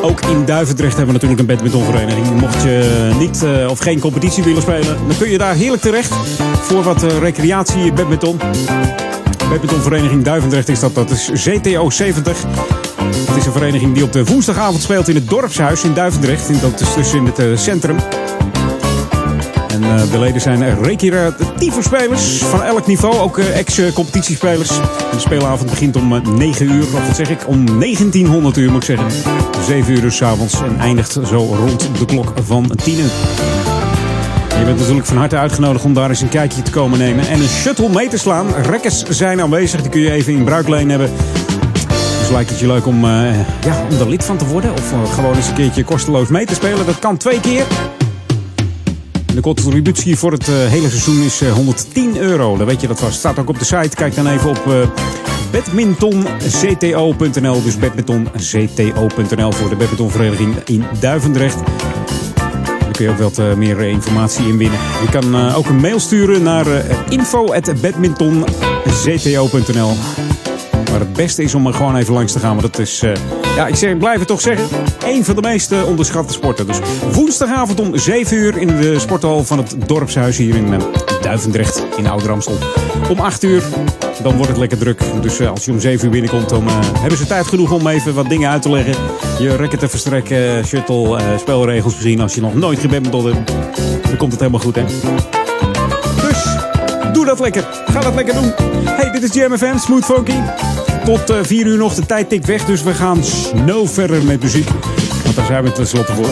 Ook 0.03 0.21
in 0.21 0.45
Duivendrecht 0.45 0.97
hebben 0.97 1.15
we 1.15 1.21
natuurlijk 1.21 1.41
een 1.41 1.57
badmintonvereniging. 1.57 2.41
Mocht 2.41 2.63
je 2.63 3.11
niet 3.19 3.45
of 3.69 3.79
geen 3.79 4.01
competitie 4.01 4.45
willen 4.45 4.63
spelen, 4.63 4.97
dan 5.07 5.17
kun 5.19 5.31
je 5.31 5.39
daar 5.39 5.55
heerlijk 5.55 5.83
terecht. 5.83 6.15
Voor 6.61 6.83
wat 6.83 7.03
recreatie 7.03 7.93
badminton. 7.93 8.41
Badmintonvereniging 9.49 10.25
Duivendrecht 10.25 10.69
is 10.69 10.81
dat. 10.81 10.95
Dat 10.95 11.11
is 11.11 11.31
CTO 11.33 11.91
70. 11.91 12.37
Het 13.27 13.37
is 13.37 13.47
een 13.47 13.53
vereniging 13.53 13.95
die 13.95 14.05
op 14.05 14.13
de 14.13 14.25
woensdagavond 14.25 14.83
speelt 14.83 15.09
in 15.09 15.15
het 15.15 15.29
dorpshuis 15.29 15.85
in 15.85 15.95
Duivendrecht. 15.95 16.49
En 16.49 16.61
dat 16.61 16.81
is 16.81 16.95
dus 16.95 17.15
in 17.15 17.27
het 17.27 17.39
eh, 17.39 17.47
centrum. 17.57 17.97
En 19.75 19.83
eh, 19.83 20.11
de 20.11 20.19
leden 20.19 20.41
zijn 20.41 20.83
recreatieve 20.83 21.83
spelers 21.83 22.39
van 22.39 22.63
elk 22.63 22.87
niveau, 22.87 23.19
ook 23.19 23.39
eh, 23.39 23.59
ex-competitiespelers. 23.59 24.69
De 24.69 25.19
speelavond 25.19 25.71
begint 25.71 25.97
om 25.97 26.15
eh, 26.15 26.27
9 26.27 26.73
uur, 26.73 26.83
of 26.83 26.93
wat 26.93 27.17
zeg 27.17 27.31
ik, 27.31 27.49
om 27.49 27.81
1900 27.81 28.57
uur 28.57 28.71
moet 28.71 28.89
ik 28.89 28.97
zeggen. 28.97 29.11
7 29.67 29.93
uur 29.93 30.01
dus 30.01 30.23
avonds 30.23 30.63
en 30.63 30.79
eindigt 30.79 31.13
zo 31.13 31.55
rond 31.59 31.89
de 31.99 32.05
klok 32.05 32.33
van 32.45 32.71
10 32.85 32.99
uur. 32.99 33.11
Je 34.59 34.65
bent 34.65 34.79
natuurlijk 34.79 35.07
van 35.07 35.17
harte 35.17 35.37
uitgenodigd 35.37 35.85
om 35.85 35.95
daar 35.95 36.09
eens 36.09 36.21
een 36.21 36.29
kijkje 36.29 36.63
te 36.63 36.71
komen 36.71 36.99
nemen 36.99 37.29
en 37.29 37.41
een 37.41 37.49
shuttle 37.49 37.89
mee 37.89 38.09
te 38.09 38.19
slaan. 38.19 38.47
Rekkers 38.63 39.03
zijn 39.03 39.41
aanwezig, 39.41 39.81
die 39.81 39.91
kun 39.91 40.01
je 40.01 40.11
even 40.11 40.33
in 40.33 40.45
bruikleen 40.45 40.91
hebben. 40.91 41.11
Lijkt 42.35 42.51
het 42.51 42.59
je 42.59 42.67
leuk 42.67 42.87
om, 42.87 43.05
eh, 43.05 43.39
ja, 43.65 43.87
om 43.91 43.99
er 43.99 44.09
lid 44.09 44.25
van 44.25 44.37
te 44.37 44.47
worden? 44.47 44.73
Of 44.73 44.93
eh, 44.93 45.13
gewoon 45.13 45.35
eens 45.35 45.49
een 45.49 45.55
keertje 45.55 45.85
kosteloos 45.85 46.29
mee 46.29 46.47
te 46.47 46.55
spelen? 46.55 46.87
Dat 46.87 46.99
kan 46.99 47.17
twee 47.17 47.41
keer. 47.41 47.65
De 49.35 49.41
contributie 49.41 50.17
voor 50.17 50.33
het 50.33 50.49
eh, 50.49 50.55
hele 50.55 50.89
seizoen 50.89 51.23
is 51.23 51.41
eh, 51.41 51.53
110 51.53 52.17
euro. 52.17 52.57
Dan 52.57 52.67
weet 52.67 52.81
je 52.81 52.87
dat 52.87 53.01
vast. 53.01 53.19
Staat 53.19 53.39
ook 53.39 53.49
op 53.49 53.59
de 53.59 53.65
site. 53.65 53.97
Kijk 53.97 54.15
dan 54.15 54.27
even 54.27 54.51
op 54.51 54.89
badmintoncto.nl. 55.51 57.63
Dus 57.63 57.79
badmintoncto.nl 57.79 59.53
voor 59.53 59.69
de 59.69 59.77
badmintonvereniging 59.77 60.57
in 60.65 60.85
Duivendrecht. 61.01 61.59
Daar 62.79 62.93
kun 62.93 63.05
je 63.05 63.11
ook 63.11 63.19
wat 63.35 63.57
meer 63.57 63.81
informatie 63.81 64.47
in 64.47 64.59
winnen. 64.59 64.79
Je 65.03 65.09
kan 65.11 65.55
ook 65.55 65.67
een 65.67 65.81
mail 65.81 66.01
sturen 66.01 66.43
naar 66.43 66.67
info.badmintoncto.nl. 67.09 69.97
Het 71.05 71.13
beste 71.13 71.43
is 71.43 71.55
om 71.55 71.67
er 71.67 71.75
gewoon 71.75 71.97
even 71.97 72.15
langs 72.15 72.33
te 72.33 72.39
gaan. 72.39 72.57
Want 72.57 72.73
dat 72.73 72.79
is, 72.79 73.03
eh, 73.03 73.13
ja, 73.57 73.67
ik, 73.67 73.75
zeg, 73.75 73.91
ik 73.91 73.99
blijf 73.99 74.19
het 74.19 74.29
toch 74.29 74.41
zeggen, 74.41 74.69
één 75.05 75.25
van 75.25 75.35
de 75.35 75.43
meest 75.43 75.85
onderschatte 75.85 76.33
sporten. 76.33 76.67
Dus 76.67 76.79
woensdagavond 77.13 77.81
om 77.81 77.99
7 77.99 78.37
uur 78.37 78.57
in 78.57 78.67
de 78.67 78.99
sporthal 78.99 79.45
van 79.45 79.59
het 79.59 79.77
dorpshuis 79.87 80.37
hier 80.37 80.55
in 80.55 80.75
eh, 80.75 80.81
Duivendrecht 81.23 81.85
in 81.97 82.07
Ouder-Amstel. 82.07 82.59
Om 83.11 83.21
8 83.21 83.43
uur, 83.43 83.63
dan 84.23 84.35
wordt 84.35 84.49
het 84.49 84.59
lekker 84.59 84.79
druk. 84.79 85.03
Dus 85.21 85.39
eh, 85.39 85.51
als 85.51 85.65
je 85.65 85.71
om 85.73 85.81
7 85.81 86.05
uur 86.05 86.11
binnenkomt, 86.11 86.49
dan 86.49 86.65
hebben 87.01 87.19
ze 87.19 87.27
tijd 87.27 87.47
genoeg 87.47 87.73
om 87.73 87.87
even 87.87 88.15
wat 88.15 88.29
dingen 88.29 88.51
uit 88.51 88.63
te 88.63 88.71
leggen. 88.71 88.95
Je 89.39 89.57
rekken 89.57 89.79
te 89.79 89.89
verstrekken, 89.89 90.67
shuttle, 90.67 91.19
spelregels 91.39 91.93
misschien. 91.93 92.21
Als 92.21 92.35
je 92.35 92.41
nog 92.41 92.55
nooit 92.55 92.79
gebedminteld 92.79 93.25
hebt, 93.25 93.53
dan 94.03 94.17
komt 94.17 94.33
het 94.33 94.41
helemaal 94.41 94.61
goed, 94.61 94.75
hè. 94.75 94.85
Dus 96.29 96.55
Doe 97.13 97.25
dat 97.25 97.41
lekker. 97.41 97.65
Ga 97.87 98.01
dat 98.01 98.15
lekker 98.15 98.35
doen. 98.35 98.53
Hey, 98.85 99.11
dit 99.11 99.23
is 99.23 99.33
Jam 99.33 99.59
FM, 99.59 99.79
Smooth 99.79 100.05
Funky. 100.05 100.37
Tot 101.05 101.31
eh 101.31 101.37
4 101.43 101.67
uur 101.67 101.77
nog. 101.79 101.95
De 101.95 102.07
tijd 102.07 102.29
tikt 102.29 102.47
weg, 102.47 102.65
dus 102.65 102.83
we 102.83 102.95
gaan 102.95 103.25
snel 103.25 103.87
verder 103.87 104.23
met 104.25 104.43
muziek. 104.43 104.69
Want 105.25 105.37
daar 105.37 105.47
zijn 105.47 105.65
we 105.65 105.73
tenslotte 105.73 106.13
voor. 106.15 106.29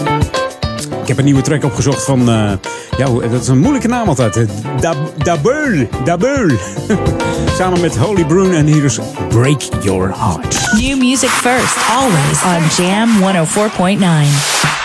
Ik 1.02 1.08
heb 1.08 1.18
een 1.18 1.24
nieuwe 1.24 1.42
track 1.42 1.64
opgezocht 1.64 2.04
van... 2.04 2.20
eh, 2.28 2.52
ja, 2.98 3.28
dat 3.30 3.42
is 3.42 3.48
een 3.48 3.58
moeilijke 3.58 3.88
naam 3.88 4.08
altijd. 4.08 4.36
Eh, 4.36 4.42
Da- 4.80 4.94
Dabeul. 6.04 6.50
Samen 7.58 7.80
met 7.80 7.96
Holy 7.96 8.24
Broon 8.24 8.52
en 8.52 8.66
hier 8.66 8.84
is 8.84 8.98
Break 9.28 9.60
Your 9.82 10.14
Heart. 10.18 10.72
New 10.80 10.98
music 10.98 11.28
first, 11.30 11.76
always 11.90 12.42
on 12.78 12.84
Jam 12.84 13.08
104.9. 13.20 14.81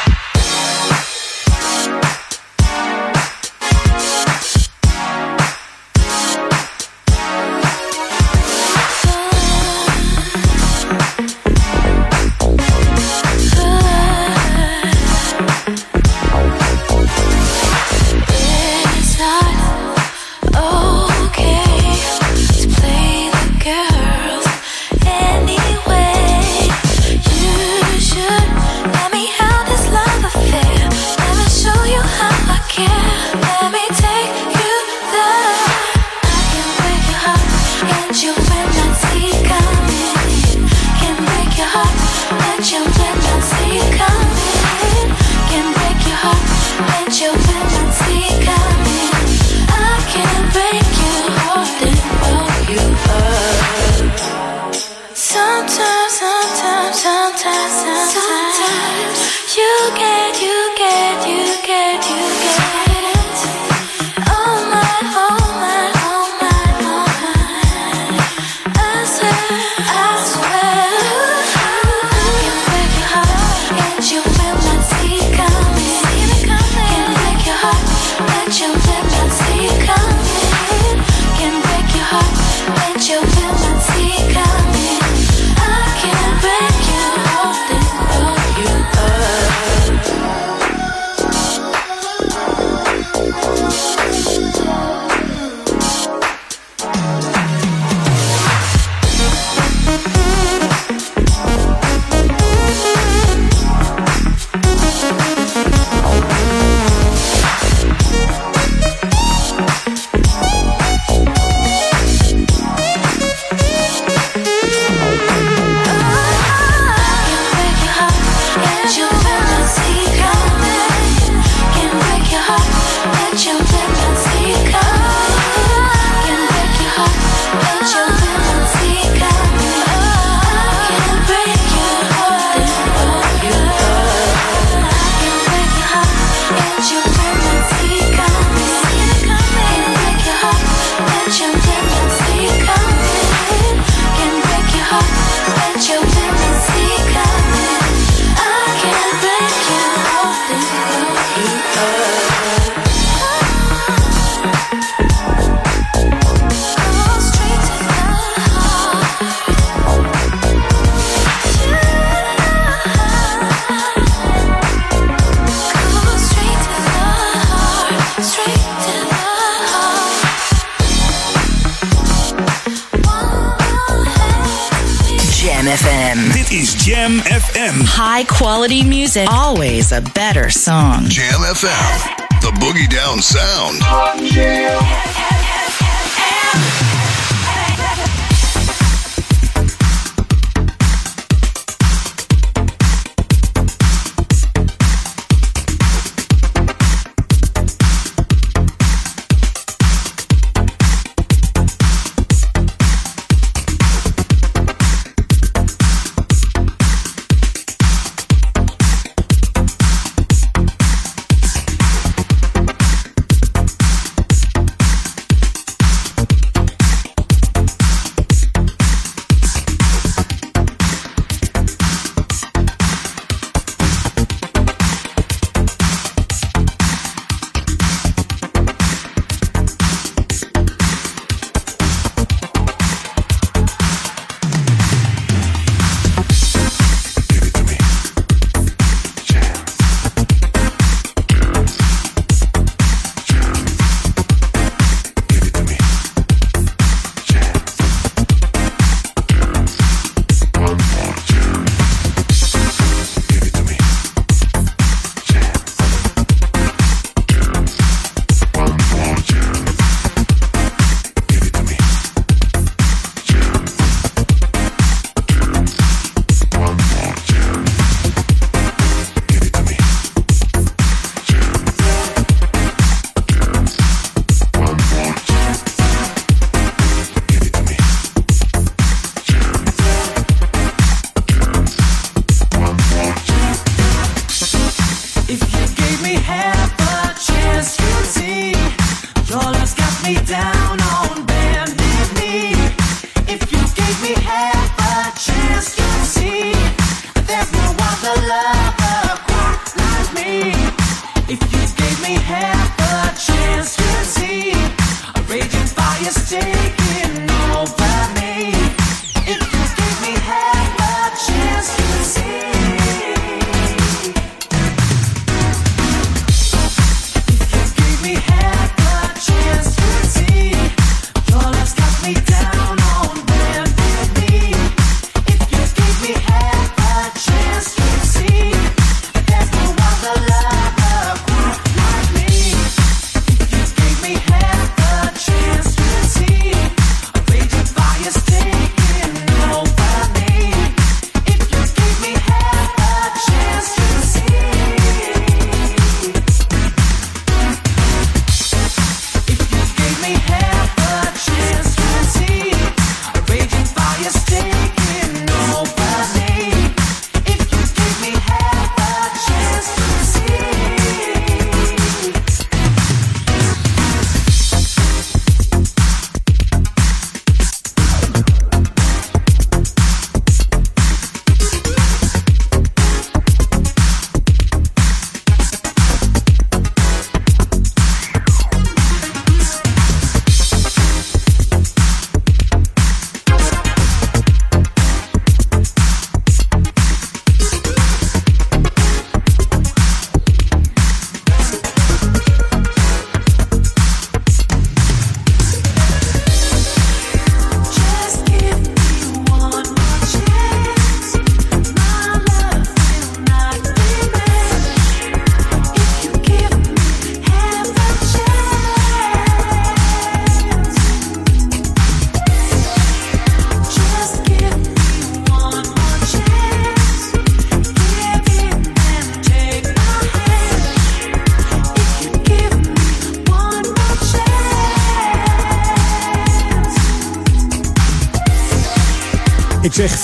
High 178.17 178.23
quality 178.23 178.83
music, 178.83 179.29
always 179.29 179.91
a 179.91 180.01
better 180.01 180.49
song. 180.49 181.03
Jam 181.07 181.41
FM, 181.41 182.41
the 182.41 182.49
boogie 182.57 182.89
down 182.89 183.21
sound. 183.21 183.77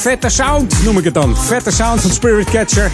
Vette 0.04 0.30
sound, 0.30 0.84
noem 0.84 0.98
ik 0.98 1.04
het 1.04 1.14
dan. 1.14 1.38
Vette 1.38 1.72
sound 1.72 2.02
van 2.02 2.12
Spirit 2.12 2.50
Catcher. 2.50 2.92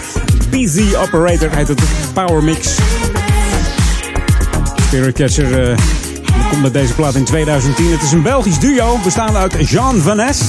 PZ 0.50 0.96
Operator 0.96 1.56
heet 1.56 1.68
het 1.68 1.82
Power 2.14 2.44
Mix. 2.44 2.76
Spirit 4.82 5.16
Catcher 5.16 5.70
eh, 5.70 5.78
komt 6.50 6.62
met 6.62 6.74
deze 6.74 6.94
plaat 6.94 7.16
in 7.16 7.24
2010. 7.24 7.92
Het 7.92 8.02
is 8.02 8.12
een 8.12 8.22
Belgisch 8.22 8.60
duo 8.60 8.98
bestaande 9.04 9.38
uit 9.38 9.70
Jean 9.70 9.98
Van 9.98 10.16
Ness 10.16 10.42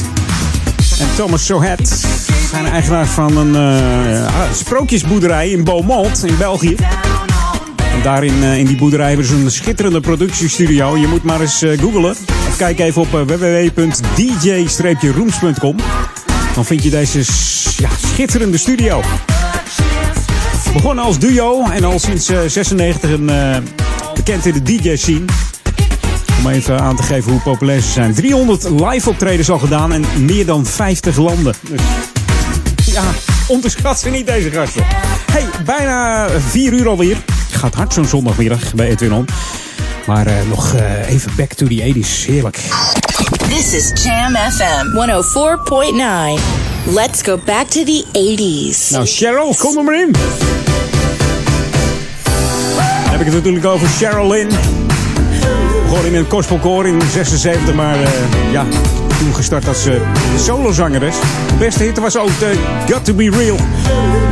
en 1.00 1.06
Thomas 1.16 1.46
Sohet. 1.46 1.88
Ze 1.88 2.06
zijn 2.50 2.66
eigenaars 2.66 3.10
van 3.10 3.36
een 3.36 3.56
eh, 3.56 4.32
sprookjesboerderij 4.54 5.50
in 5.50 5.64
Beaumont 5.64 6.24
in 6.24 6.36
België. 6.36 6.76
En 7.92 8.02
daarin 8.02 8.42
eh, 8.42 8.58
in 8.58 8.66
die 8.66 8.76
boerderij 8.76 9.08
hebben 9.08 9.26
ze 9.26 9.34
een 9.34 9.50
schitterende 9.50 10.00
productiestudio. 10.00 10.96
Je 10.96 11.06
moet 11.06 11.22
maar 11.22 11.40
eens 11.40 11.64
googlen. 11.76 12.16
Of 12.48 12.56
kijk 12.56 12.78
even 12.78 13.02
op 13.02 13.10
www.dj-rooms.com. 13.10 15.76
Dan 16.54 16.64
vind 16.64 16.82
je 16.82 16.90
deze 16.90 17.18
ja, 17.76 17.88
schitterende 18.12 18.58
studio. 18.58 19.02
Begonnen 20.72 21.04
als 21.04 21.18
duo 21.18 21.64
en 21.70 21.84
al 21.84 21.98
sinds 21.98 22.28
eh, 22.28 22.38
96 22.46 23.10
een, 23.10 23.28
eh, 23.28 23.56
bekend 24.14 24.46
in 24.46 24.52
de 24.52 24.62
DJ-scene. 24.62 25.24
Om 26.38 26.50
even 26.50 26.80
aan 26.80 26.96
te 26.96 27.02
geven 27.02 27.32
hoe 27.32 27.40
populair 27.40 27.80
ze 27.80 27.90
zijn. 27.90 28.14
300 28.14 28.70
live 28.70 29.08
optredens 29.08 29.50
al 29.50 29.58
gedaan 29.58 29.92
en 29.92 30.04
meer 30.18 30.46
dan 30.46 30.66
50 30.66 31.16
landen. 31.16 31.54
Dus 32.74 32.94
ja, 32.94 33.02
onderschat 33.46 34.00
ze 34.00 34.08
niet 34.08 34.26
deze 34.26 34.50
gasten. 34.50 34.84
Hey, 35.32 35.44
bijna 35.64 36.28
4 36.48 36.72
uur 36.72 36.88
alweer. 36.88 37.16
Gaat 37.50 37.74
hard 37.74 37.92
zo'n 37.92 38.06
zondagmiddag 38.06 38.74
bij 38.74 38.88
Edwin. 38.88 39.26
Maar 40.06 40.26
eh, 40.26 40.34
nog 40.48 40.74
eh, 40.74 41.08
even 41.08 41.32
back 41.36 41.52
to 41.52 41.66
the 41.66 41.94
80s. 41.94 42.26
Heerlijk. 42.26 42.58
This 43.50 43.72
is 43.74 43.92
Jam 44.04 44.34
FM 44.34 44.94
104.9. 44.94 46.38
Let's 46.94 47.22
go 47.22 47.36
back 47.36 47.66
to 47.68 47.84
the 47.84 48.04
80s. 48.12 48.90
Nou, 48.90 49.06
Cheryl, 49.06 49.54
kom 49.58 49.76
er 49.78 49.84
maar 49.84 50.00
in. 50.00 50.12
Dan 50.12 50.22
heb 53.10 53.20
ik 53.20 53.26
het 53.26 53.34
natuurlijk 53.34 53.64
over 53.66 53.88
Cheryl 53.88 54.28
Lynn. 54.28 54.48
Begon 55.88 56.04
in 56.06 56.14
een 56.14 56.26
gospelkoor 56.30 56.86
in 56.86 57.00
76, 57.12 57.74
maar 57.74 58.02
eh, 58.02 58.08
ja, 58.52 58.64
toen 59.18 59.34
gestart 59.34 59.68
als 59.68 59.86
uh, 59.86 59.94
solozangeres. 60.38 61.14
De 61.48 61.54
beste 61.58 61.82
hit 61.82 61.98
was 61.98 62.16
ook 62.16 62.30
eh, 62.40 62.48
Got 62.94 63.04
To 63.04 63.14
Be 63.14 63.30
Real. 63.30 63.56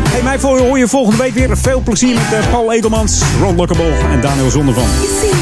Hey, 0.09 0.23
mij 0.23 0.39
voor- 0.39 0.59
hoor 0.59 0.79
je 0.79 0.89
volgende 0.89 1.23
week 1.23 1.35
weer. 1.35 1.57
Veel 1.57 1.81
plezier 1.81 2.15
met 2.31 2.51
Paul 2.51 2.73
Edelmans, 2.73 3.21
Ron 3.41 3.57
Lockable 3.57 3.93
en 4.11 4.21
Daniel 4.21 4.51
Zondervan. 4.51 4.85
You 5.01 5.07
see, 5.21 5.31
I'm 5.31 5.37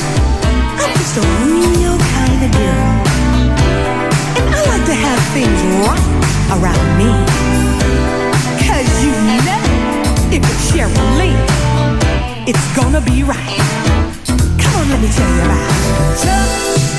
just 0.98 1.16
a 1.16 1.20
real 1.44 1.96
kind 1.96 2.54
of 2.54 2.60
girl. 2.60 2.95
To 4.86 4.94
have 4.94 5.18
things 5.34 5.60
right 5.84 5.98
around 6.52 6.96
me. 6.96 7.10
Cause 8.64 9.04
you 9.04 9.10
know, 9.10 9.60
if 10.30 10.44
it's 10.44 10.70
Cheryl 10.70 11.06
it's 12.46 12.76
gonna 12.76 13.00
be 13.00 13.24
right. 13.24 13.58
Come 14.60 14.74
on, 14.80 14.88
let 14.88 15.00
me 15.00 15.08
tell 15.08 15.28
you 15.34 15.42
about 15.42 16.92
it. 16.92 16.95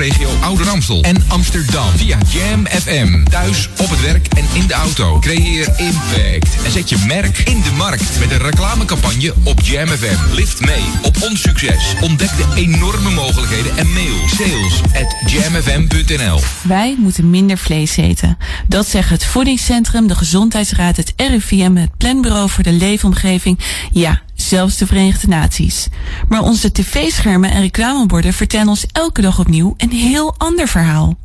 Stadsregio 0.00 0.30
Ouder 0.40 0.68
Amstel 0.68 1.02
en 1.02 1.24
Amsterdam 1.28 1.90
via 1.96 2.18
Jam 2.28 2.66
FM. 2.66 3.24
Thuis, 3.24 3.68
op 3.78 3.90
het 3.90 4.00
werk 4.00 4.26
en 4.26 4.44
in 4.52 4.66
de 4.66 4.74
auto. 4.74 5.18
Creëer 5.18 5.68
impact 5.76 6.64
en 6.64 6.70
zet 6.70 6.88
je 6.88 7.04
merk 7.06 7.38
in 7.38 7.62
de 7.62 7.70
markt 7.76 8.18
met 8.18 8.30
een 8.30 8.38
reclamecampagne 8.38 9.34
op 9.44 9.60
Jam 9.60 9.88
FM. 9.88 10.34
Lift 10.34 10.60
mee 10.60 10.82
op 11.02 11.16
ons 11.22 11.40
succes. 11.40 11.94
Ontdek 12.00 12.28
de 12.36 12.46
enorme 12.54 13.10
mogelijkheden 13.10 13.76
en 13.76 13.92
mail 13.92 14.28
sales 14.28 14.80
at. 14.82 15.16
Wij 16.62 16.96
moeten 16.98 17.30
minder 17.30 17.58
vlees 17.58 17.96
eten. 17.96 18.38
Dat 18.68 18.88
zeggen 18.88 19.14
het 19.14 19.24
Voedingscentrum, 19.24 20.06
de 20.06 20.14
Gezondheidsraad, 20.14 20.96
het 20.96 21.12
RIVM, 21.16 21.74
het 21.74 21.96
Planbureau 21.96 22.50
voor 22.50 22.64
de 22.64 22.72
Leefomgeving. 22.72 23.58
Ja, 23.92 24.22
zelfs 24.50 24.76
de 24.76 24.86
Verenigde 24.86 25.28
Naties. 25.28 25.88
Maar 26.28 26.42
onze 26.42 26.72
tv-schermen 26.72 27.50
en 27.50 27.60
reclameborden 27.60 28.32
vertellen 28.32 28.68
ons 28.68 28.86
elke 28.92 29.20
dag 29.20 29.38
opnieuw 29.38 29.74
een 29.76 29.90
heel 29.90 30.34
ander 30.38 30.68
verhaal. 30.68 31.18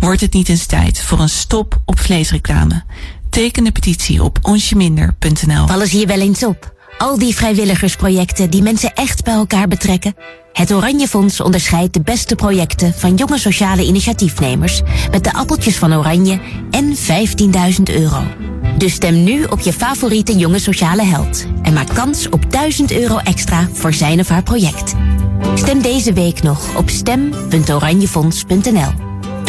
Wordt 0.00 0.20
het 0.20 0.32
niet 0.32 0.48
eens 0.48 0.66
tijd 0.66 1.00
voor 1.00 1.20
een 1.20 1.28
stop 1.28 1.80
op 1.84 2.00
vleesreclame? 2.00 2.82
Teken 3.30 3.64
de 3.64 3.72
petitie 3.72 4.22
op 4.22 4.38
onsjeminder.nl. 4.42 5.66
Vallen 5.66 5.88
ze 5.88 5.96
hier 5.96 6.06
wel 6.06 6.20
eens 6.20 6.44
op? 6.44 6.74
Al 6.98 7.18
die 7.18 7.34
vrijwilligersprojecten 7.34 8.50
die 8.50 8.62
mensen 8.62 8.94
echt 8.94 9.24
bij 9.24 9.34
elkaar 9.34 9.68
betrekken. 9.68 10.14
Het 10.52 10.72
Oranje 10.72 11.08
Fonds 11.08 11.40
onderscheidt 11.40 11.94
de 11.94 12.00
beste 12.00 12.34
projecten 12.34 12.94
van 12.94 13.14
jonge 13.14 13.38
sociale 13.38 13.84
initiatiefnemers 13.84 14.80
met 15.10 15.24
de 15.24 15.32
appeltjes 15.32 15.76
van 15.76 15.94
Oranje 15.94 16.40
en 16.70 16.96
15.000 16.96 17.94
euro. 17.94 18.22
Dus 18.78 18.92
stem 18.92 19.24
nu 19.24 19.44
op 19.44 19.60
je 19.60 19.72
favoriete 19.72 20.36
jonge 20.36 20.58
sociale 20.58 21.02
held 21.02 21.46
en 21.66 21.72
maak 21.72 21.94
kans 21.94 22.28
op 22.28 22.52
1000 22.52 22.92
euro 22.92 23.18
extra 23.18 23.68
voor 23.72 23.94
zijn 23.94 24.20
of 24.20 24.28
haar 24.28 24.42
project. 24.42 24.94
Stem 25.54 25.82
deze 25.82 26.12
week 26.12 26.42
nog 26.42 26.76
op 26.76 26.90
stem.oranjefonds.nl. 26.90 29.05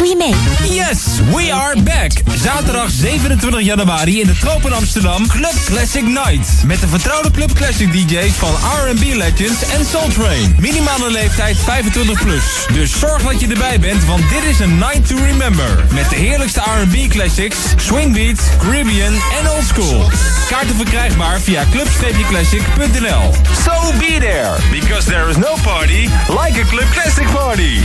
Yes, 0.07 1.19
we 1.35 1.51
are 1.51 1.75
back. 1.83 2.11
Zaterdag 2.35 2.89
27 2.89 3.63
januari 3.63 4.21
in 4.21 4.27
de 4.27 4.37
Tropen 4.37 4.73
Amsterdam 4.73 5.27
Club 5.27 5.53
Classic 5.65 6.03
Night. 6.03 6.63
Met 6.65 6.79
de 6.79 6.87
vertrouwde 6.87 7.31
Club 7.31 7.53
Classic 7.53 7.91
DJ's 7.91 8.33
van 8.33 8.49
R&B 8.49 9.03
Legends 9.15 9.69
en 9.69 9.85
Soul 9.85 10.07
Train. 10.07 10.55
Minimale 10.59 11.11
leeftijd 11.11 11.57
25 11.57 12.23
plus. 12.23 12.43
Dus 12.73 12.99
zorg 12.99 13.23
dat 13.23 13.39
je 13.39 13.47
erbij 13.47 13.79
bent, 13.79 14.05
want 14.05 14.29
dit 14.29 14.43
is 14.43 14.59
een 14.59 14.77
night 14.77 15.07
to 15.07 15.15
remember. 15.15 15.85
Met 15.93 16.09
de 16.09 16.15
heerlijkste 16.15 16.61
R&B 16.61 17.09
classics, 17.09 17.57
swing 17.75 18.13
beats, 18.13 18.41
Caribbean 18.61 19.13
en 19.13 19.49
old 19.49 19.65
school. 19.65 20.09
Kaarten 20.49 20.75
verkrijgbaar 20.75 21.39
via 21.39 21.63
club-classic.nl. 21.71 23.33
So 23.63 23.97
be 23.99 24.17
there, 24.19 24.55
because 24.71 25.05
there 25.05 25.29
is 25.29 25.37
no 25.37 25.55
party 25.63 26.09
like 26.27 26.61
a 26.61 26.65
Club 26.69 26.89
Classic 26.91 27.27
party. 27.33 27.81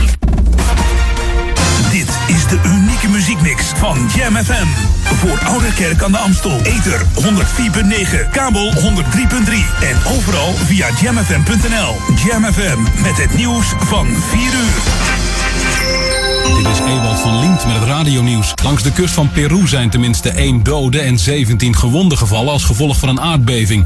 Muziekmix 3.33 3.71
van 3.75 4.09
Jam 4.15 4.35
FM. 4.35 4.67
Voor 5.03 5.39
Oude 5.45 5.73
Kerk 5.73 6.03
aan 6.03 6.11
de 6.11 6.17
Amstel. 6.17 6.59
Ether 6.63 7.01
104.9, 7.21 8.29
kabel 8.31 8.71
103.3 8.71 8.79
en 9.81 9.97
overal 10.17 10.53
via 10.53 10.87
jamfm.nl. 11.01 11.95
Jam 12.25 12.43
FM 12.43 13.01
met 13.01 13.17
het 13.17 13.35
nieuws 13.35 13.65
van 13.77 14.07
4 14.07 14.41
uur. 14.41 14.81
Dit 16.57 16.71
is 16.71 16.79
Ewald 16.79 17.19
van 17.19 17.39
Lint 17.39 17.65
met 17.65 17.75
het 17.75 17.83
radionieuws. 17.83 18.53
Langs 18.63 18.83
de 18.83 18.91
kust 18.91 19.13
van 19.13 19.29
Peru 19.31 19.67
zijn 19.67 19.89
tenminste 19.89 20.29
één 20.29 20.63
dode 20.63 20.99
en 20.99 21.19
17 21.19 21.75
gewonden 21.75 22.17
gevallen 22.17 22.51
als 22.51 22.63
gevolg 22.63 22.97
van 22.97 23.09
een 23.09 23.21
aardbeving. 23.21 23.85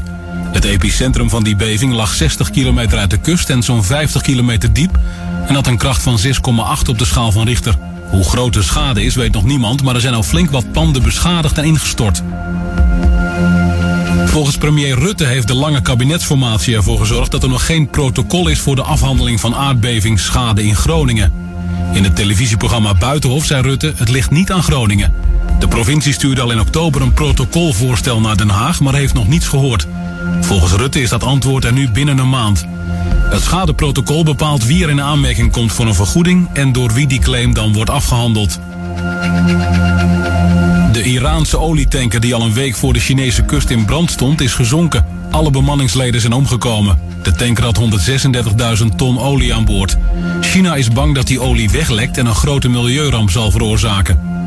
Het 0.52 0.64
epicentrum 0.64 1.30
van 1.30 1.42
die 1.42 1.56
beving 1.56 1.92
lag 1.92 2.14
60 2.14 2.50
kilometer 2.50 2.98
uit 2.98 3.10
de 3.10 3.18
kust 3.18 3.50
en 3.50 3.62
zo'n 3.62 3.84
50 3.84 4.22
kilometer 4.22 4.72
diep 4.72 4.98
en 5.46 5.54
had 5.54 5.66
een 5.66 5.78
kracht 5.78 6.02
van 6.02 6.18
6,8 6.18 6.88
op 6.88 6.98
de 6.98 7.04
schaal 7.04 7.32
van 7.32 7.46
Richter. 7.46 7.74
Hoe 8.10 8.24
groot 8.24 8.52
de 8.52 8.62
schade 8.62 9.04
is, 9.04 9.14
weet 9.14 9.32
nog 9.32 9.44
niemand, 9.44 9.82
maar 9.82 9.94
er 9.94 10.00
zijn 10.00 10.14
al 10.14 10.22
flink 10.22 10.50
wat 10.50 10.72
panden 10.72 11.02
beschadigd 11.02 11.58
en 11.58 11.64
ingestort. 11.64 12.22
Volgens 14.26 14.56
premier 14.56 14.98
Rutte 14.98 15.24
heeft 15.24 15.46
de 15.46 15.54
lange 15.54 15.82
kabinetsformatie 15.82 16.74
ervoor 16.76 16.98
gezorgd 16.98 17.30
dat 17.30 17.42
er 17.42 17.48
nog 17.48 17.66
geen 17.66 17.88
protocol 17.90 18.48
is 18.48 18.58
voor 18.58 18.76
de 18.76 18.82
afhandeling 18.82 19.40
van 19.40 19.54
aardbevingsschade 19.54 20.64
in 20.64 20.76
Groningen. 20.76 21.32
In 21.92 22.04
het 22.04 22.16
televisieprogramma 22.16 22.94
Buitenhof 22.94 23.44
zei 23.44 23.62
Rutte: 23.62 23.92
het 23.96 24.08
ligt 24.08 24.30
niet 24.30 24.52
aan 24.52 24.62
Groningen. 24.62 25.12
De 25.58 25.68
provincie 25.68 26.12
stuurde 26.12 26.40
al 26.40 26.50
in 26.50 26.60
oktober 26.60 27.02
een 27.02 27.12
protocolvoorstel 27.12 28.20
naar 28.20 28.36
Den 28.36 28.48
Haag, 28.48 28.80
maar 28.80 28.94
heeft 28.94 29.14
nog 29.14 29.28
niets 29.28 29.46
gehoord. 29.46 29.86
Volgens 30.40 30.72
Rutte 30.72 31.00
is 31.02 31.08
dat 31.08 31.24
antwoord 31.24 31.64
er 31.64 31.72
nu 31.72 31.90
binnen 31.90 32.18
een 32.18 32.28
maand. 32.28 32.66
Het 33.30 33.42
schadeprotocol 33.42 34.24
bepaalt 34.24 34.66
wie 34.66 34.82
er 34.82 34.90
in 34.90 35.00
aanmerking 35.00 35.52
komt 35.52 35.72
voor 35.72 35.86
een 35.86 35.94
vergoeding 35.94 36.48
en 36.52 36.72
door 36.72 36.92
wie 36.92 37.06
die 37.06 37.18
claim 37.18 37.54
dan 37.54 37.72
wordt 37.72 37.90
afgehandeld. 37.90 38.60
De 40.92 41.02
Iraanse 41.02 41.58
olietanker 41.58 42.20
die 42.20 42.34
al 42.34 42.42
een 42.42 42.52
week 42.52 42.76
voor 42.76 42.92
de 42.92 43.00
Chinese 43.00 43.42
kust 43.42 43.70
in 43.70 43.84
brand 43.84 44.10
stond 44.10 44.40
is 44.40 44.54
gezonken. 44.54 45.06
Alle 45.30 45.50
bemanningsleden 45.50 46.20
zijn 46.20 46.32
omgekomen. 46.32 46.98
De 47.22 47.32
tanker 47.32 47.64
had 47.64 47.80
136.000 48.80 48.86
ton 48.96 49.18
olie 49.18 49.54
aan 49.54 49.64
boord. 49.64 49.96
China 50.40 50.74
is 50.74 50.88
bang 50.88 51.14
dat 51.14 51.26
die 51.26 51.40
olie 51.40 51.70
weglekt 51.70 52.18
en 52.18 52.26
een 52.26 52.34
grote 52.34 52.68
milieuramp 52.68 53.30
zal 53.30 53.50
veroorzaken. 53.50 54.37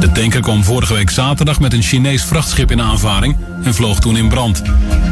De 0.00 0.12
tanker 0.12 0.40
kwam 0.40 0.64
vorige 0.64 0.94
week 0.94 1.10
zaterdag 1.10 1.60
met 1.60 1.72
een 1.72 1.82
Chinees 1.82 2.24
vrachtschip 2.24 2.70
in 2.70 2.80
aanvaring 2.80 3.36
en 3.62 3.74
vloog 3.74 4.00
toen 4.00 4.16
in 4.16 4.28
brand. 4.28 4.62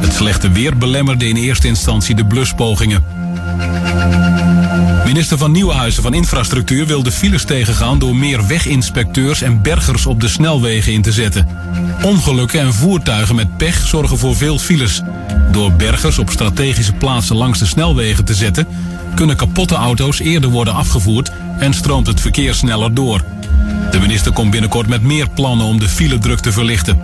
Het 0.00 0.12
slechte 0.12 0.50
weer 0.50 0.76
belemmerde 0.76 1.28
in 1.28 1.36
eerste 1.36 1.68
instantie 1.68 2.14
de 2.14 2.24
bluspogingen. 2.24 3.04
Minister 5.04 5.38
van 5.38 5.52
Nieuwenhuizen 5.52 6.02
van 6.02 6.14
Infrastructuur 6.14 6.86
wil 6.86 7.02
de 7.02 7.12
files 7.12 7.44
tegengaan 7.44 7.98
door 7.98 8.16
meer 8.16 8.46
weginspecteurs 8.46 9.42
en 9.42 9.62
bergers 9.62 10.06
op 10.06 10.20
de 10.20 10.28
snelwegen 10.28 10.92
in 10.92 11.02
te 11.02 11.12
zetten. 11.12 11.48
Ongelukken 12.02 12.60
en 12.60 12.74
voertuigen 12.74 13.34
met 13.34 13.56
pech 13.56 13.86
zorgen 13.86 14.18
voor 14.18 14.36
veel 14.36 14.58
files. 14.58 15.02
Door 15.50 15.72
bergers 15.72 16.18
op 16.18 16.30
strategische 16.30 16.92
plaatsen 16.92 17.36
langs 17.36 17.58
de 17.58 17.66
snelwegen 17.66 18.24
te 18.24 18.34
zetten, 18.34 18.66
kunnen 19.14 19.36
kapotte 19.36 19.74
auto's 19.74 20.18
eerder 20.18 20.50
worden 20.50 20.74
afgevoerd 20.74 21.30
en 21.58 21.74
stroomt 21.74 22.06
het 22.06 22.20
verkeer 22.20 22.54
sneller 22.54 22.94
door. 22.94 23.24
De 23.90 23.98
minister 24.00 24.32
komt 24.32 24.50
binnenkort 24.50 24.88
met 24.88 25.02
meer 25.02 25.28
plannen 25.28 25.66
om 25.66 25.78
de 25.78 25.88
filedruk 25.88 26.40
te 26.40 26.52
verlichten. 26.52 26.98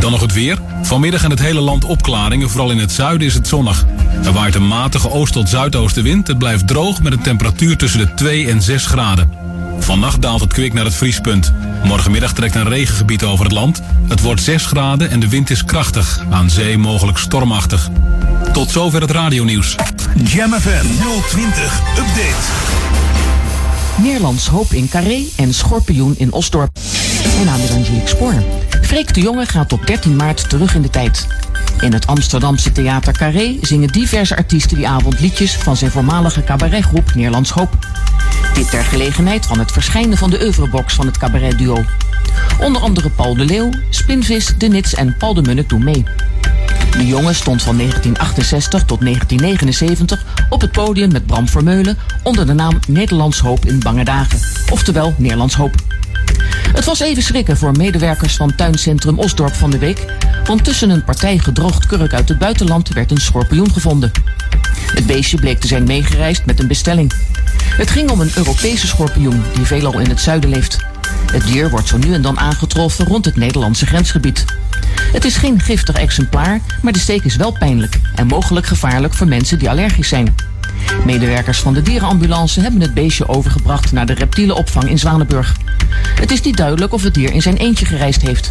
Dan 0.00 0.10
nog 0.10 0.20
het 0.20 0.32
weer. 0.32 0.58
Vanmiddag 0.82 1.24
in 1.24 1.30
het 1.30 1.40
hele 1.40 1.60
land 1.60 1.84
opklaringen, 1.84 2.50
vooral 2.50 2.70
in 2.70 2.78
het 2.78 2.92
zuiden 2.92 3.26
is 3.26 3.34
het 3.34 3.48
zonnig. 3.48 3.84
Er 4.24 4.32
waait 4.32 4.54
een 4.54 4.66
matige 4.66 5.10
oost- 5.10 5.32
tot 5.32 5.48
zuidoostenwind. 5.48 6.26
Het 6.26 6.38
blijft 6.38 6.66
droog 6.66 7.02
met 7.02 7.12
een 7.12 7.22
temperatuur 7.22 7.76
tussen 7.76 8.00
de 8.00 8.14
2 8.14 8.48
en 8.48 8.62
6 8.62 8.86
graden. 8.86 9.32
Vannacht 9.78 10.22
daalt 10.22 10.40
het 10.40 10.52
kwik 10.52 10.72
naar 10.72 10.84
het 10.84 10.94
vriespunt. 10.94 11.52
Morgenmiddag 11.84 12.32
trekt 12.32 12.54
een 12.54 12.68
regengebied 12.68 13.24
over 13.24 13.44
het 13.44 13.54
land. 13.54 13.82
Het 14.08 14.20
wordt 14.20 14.40
6 14.40 14.66
graden 14.66 15.10
en 15.10 15.20
de 15.20 15.28
wind 15.28 15.50
is 15.50 15.64
krachtig. 15.64 16.24
Aan 16.30 16.50
zee 16.50 16.78
mogelijk 16.78 17.18
stormachtig. 17.18 17.88
Tot 18.52 18.70
zover 18.70 19.00
het 19.00 19.10
radionieuws. 19.10 19.74
Jam 20.24 20.52
FM 20.52 20.86
020 21.28 21.80
Update. 21.98 23.11
Nederlands 23.96 24.46
Hoop 24.46 24.72
in 24.72 24.88
Carré 24.88 25.24
en 25.36 25.54
Schorpioen 25.54 26.14
in 26.18 26.32
Osdorp. 26.32 26.78
Mijn 27.34 27.46
naam 27.46 27.60
is 27.60 27.70
Angelique 27.70 28.08
Spoor. 28.08 28.34
Freek 28.82 29.14
de 29.14 29.20
Jonge 29.20 29.46
gaat 29.46 29.72
op 29.72 29.86
13 29.86 30.16
maart 30.16 30.48
terug 30.48 30.74
in 30.74 30.82
de 30.82 30.90
tijd. 30.90 31.26
In 31.80 31.92
het 31.92 32.06
Amsterdamse 32.06 32.72
Theater 32.72 33.12
Carré 33.12 33.58
zingen 33.60 33.88
diverse 33.88 34.36
artiesten 34.36 34.76
die 34.76 34.88
avond 34.88 35.20
liedjes 35.20 35.56
van 35.56 35.76
zijn 35.76 35.90
voormalige 35.90 36.44
cabaretgroep 36.44 37.14
Nederlands 37.14 37.50
Hoop. 37.50 37.78
Dit 38.54 38.70
ter 38.70 38.84
gelegenheid 38.84 39.46
van 39.46 39.58
het 39.58 39.72
verschijnen 39.72 40.18
van 40.18 40.30
de 40.30 40.42
oeuvrebox 40.42 40.94
van 40.94 41.06
het 41.06 41.18
cabaretduo. 41.18 41.84
Onder 42.60 42.82
andere 42.82 43.10
Paul 43.10 43.34
de 43.34 43.44
Leeuw, 43.44 43.70
Spinvis, 43.90 44.54
De 44.58 44.68
Nits 44.68 44.94
en 44.94 45.16
Paul 45.18 45.34
de 45.34 45.42
Munnik 45.42 45.68
doen 45.68 45.84
mee. 45.84 46.04
De 46.92 47.06
jongen 47.06 47.34
stond 47.34 47.62
van 47.62 47.76
1968 47.76 48.84
tot 48.84 49.00
1979 49.00 50.24
op 50.48 50.60
het 50.60 50.72
podium 50.72 51.12
met 51.12 51.26
Bram 51.26 51.48
Vermeulen 51.48 51.98
onder 52.22 52.46
de 52.46 52.52
naam 52.52 52.78
Nederlands 52.88 53.38
Hoop 53.38 53.66
in 53.66 53.78
Bange 53.78 54.04
Dagen, 54.04 54.38
oftewel 54.70 55.14
Nederlands 55.18 55.54
Hoop. 55.54 55.74
Het 56.72 56.84
was 56.84 57.00
even 57.00 57.22
schrikken 57.22 57.56
voor 57.56 57.72
medewerkers 57.72 58.36
van 58.36 58.54
tuincentrum 58.54 59.18
Osdorp 59.18 59.54
van 59.54 59.70
de 59.70 59.78
week, 59.78 60.04
want 60.44 60.64
tussen 60.64 60.90
een 60.90 61.04
partij 61.04 61.38
gedroogd 61.38 61.86
kurk 61.86 62.12
uit 62.12 62.28
het 62.28 62.38
buitenland 62.38 62.88
werd 62.88 63.10
een 63.10 63.20
schorpioen 63.20 63.72
gevonden. 63.72 64.10
Het 64.94 65.06
beestje 65.06 65.36
bleek 65.36 65.60
te 65.60 65.66
zijn 65.66 65.84
meegereisd 65.84 66.46
met 66.46 66.60
een 66.60 66.68
bestelling. 66.68 67.12
Het 67.76 67.90
ging 67.90 68.10
om 68.10 68.20
een 68.20 68.32
Europese 68.34 68.86
schorpioen 68.86 69.42
die 69.54 69.64
veelal 69.64 69.98
in 69.98 70.08
het 70.08 70.20
zuiden 70.20 70.50
leeft. 70.50 70.91
Het 71.32 71.46
dier 71.46 71.70
wordt 71.70 71.88
zo 71.88 71.96
nu 71.96 72.14
en 72.14 72.22
dan 72.22 72.38
aangetroffen 72.38 73.06
rond 73.06 73.24
het 73.24 73.36
Nederlandse 73.36 73.86
grensgebied. 73.86 74.44
Het 75.12 75.24
is 75.24 75.36
geen 75.36 75.60
giftig 75.60 75.96
exemplaar, 75.96 76.60
maar 76.82 76.92
de 76.92 76.98
steek 76.98 77.24
is 77.24 77.36
wel 77.36 77.52
pijnlijk 77.52 78.00
en 78.14 78.26
mogelijk 78.26 78.66
gevaarlijk 78.66 79.14
voor 79.14 79.28
mensen 79.28 79.58
die 79.58 79.70
allergisch 79.70 80.08
zijn. 80.08 80.34
Medewerkers 81.04 81.58
van 81.58 81.74
de 81.74 81.82
dierenambulance 81.82 82.60
hebben 82.60 82.80
het 82.80 82.94
beestje 82.94 83.28
overgebracht 83.28 83.92
naar 83.92 84.06
de 84.06 84.14
reptielenopvang 84.14 84.88
in 84.88 84.98
Zwanenburg. 84.98 85.56
Het 86.20 86.30
is 86.30 86.40
niet 86.40 86.56
duidelijk 86.56 86.92
of 86.92 87.02
het 87.02 87.14
dier 87.14 87.32
in 87.32 87.42
zijn 87.42 87.56
eentje 87.56 87.86
gereisd 87.86 88.22
heeft. 88.22 88.48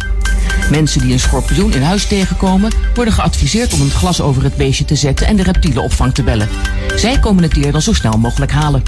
Mensen 0.70 1.00
die 1.00 1.12
een 1.12 1.20
schorpioen 1.20 1.72
in 1.72 1.82
huis 1.82 2.06
tegenkomen, 2.06 2.72
worden 2.94 3.14
geadviseerd 3.14 3.72
om 3.72 3.80
een 3.80 3.90
glas 3.90 4.20
over 4.20 4.42
het 4.42 4.56
beestje 4.56 4.84
te 4.84 4.96
zetten 4.96 5.26
en 5.26 5.36
de 5.36 5.42
reptielenopvang 5.42 6.14
te 6.14 6.22
bellen. 6.22 6.48
Zij 6.96 7.18
komen 7.18 7.42
het 7.42 7.52
dier 7.52 7.72
dan 7.72 7.82
zo 7.82 7.92
snel 7.92 8.18
mogelijk 8.18 8.52
halen. 8.52 8.82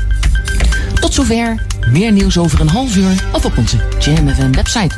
Tot 0.94 1.14
zover. 1.14 1.62
Meer 1.90 2.12
nieuws 2.12 2.38
over 2.38 2.60
een 2.60 2.68
half 2.68 2.96
uur 2.96 3.24
of 3.32 3.44
op 3.44 3.58
onze 3.58 3.76
Jam 3.98 4.28
FM 4.28 4.52
website. 4.52 4.94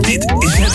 Dit 0.00 0.32
is 0.38 0.58
het 0.58 0.74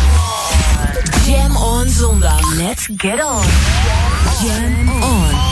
Jam 1.31 1.55
on 1.55 1.87
zondag. 1.87 2.41
Let's 2.57 2.87
get 2.87 3.21
on. 3.21 3.45
Jam 4.41 4.89
on. 5.01 5.50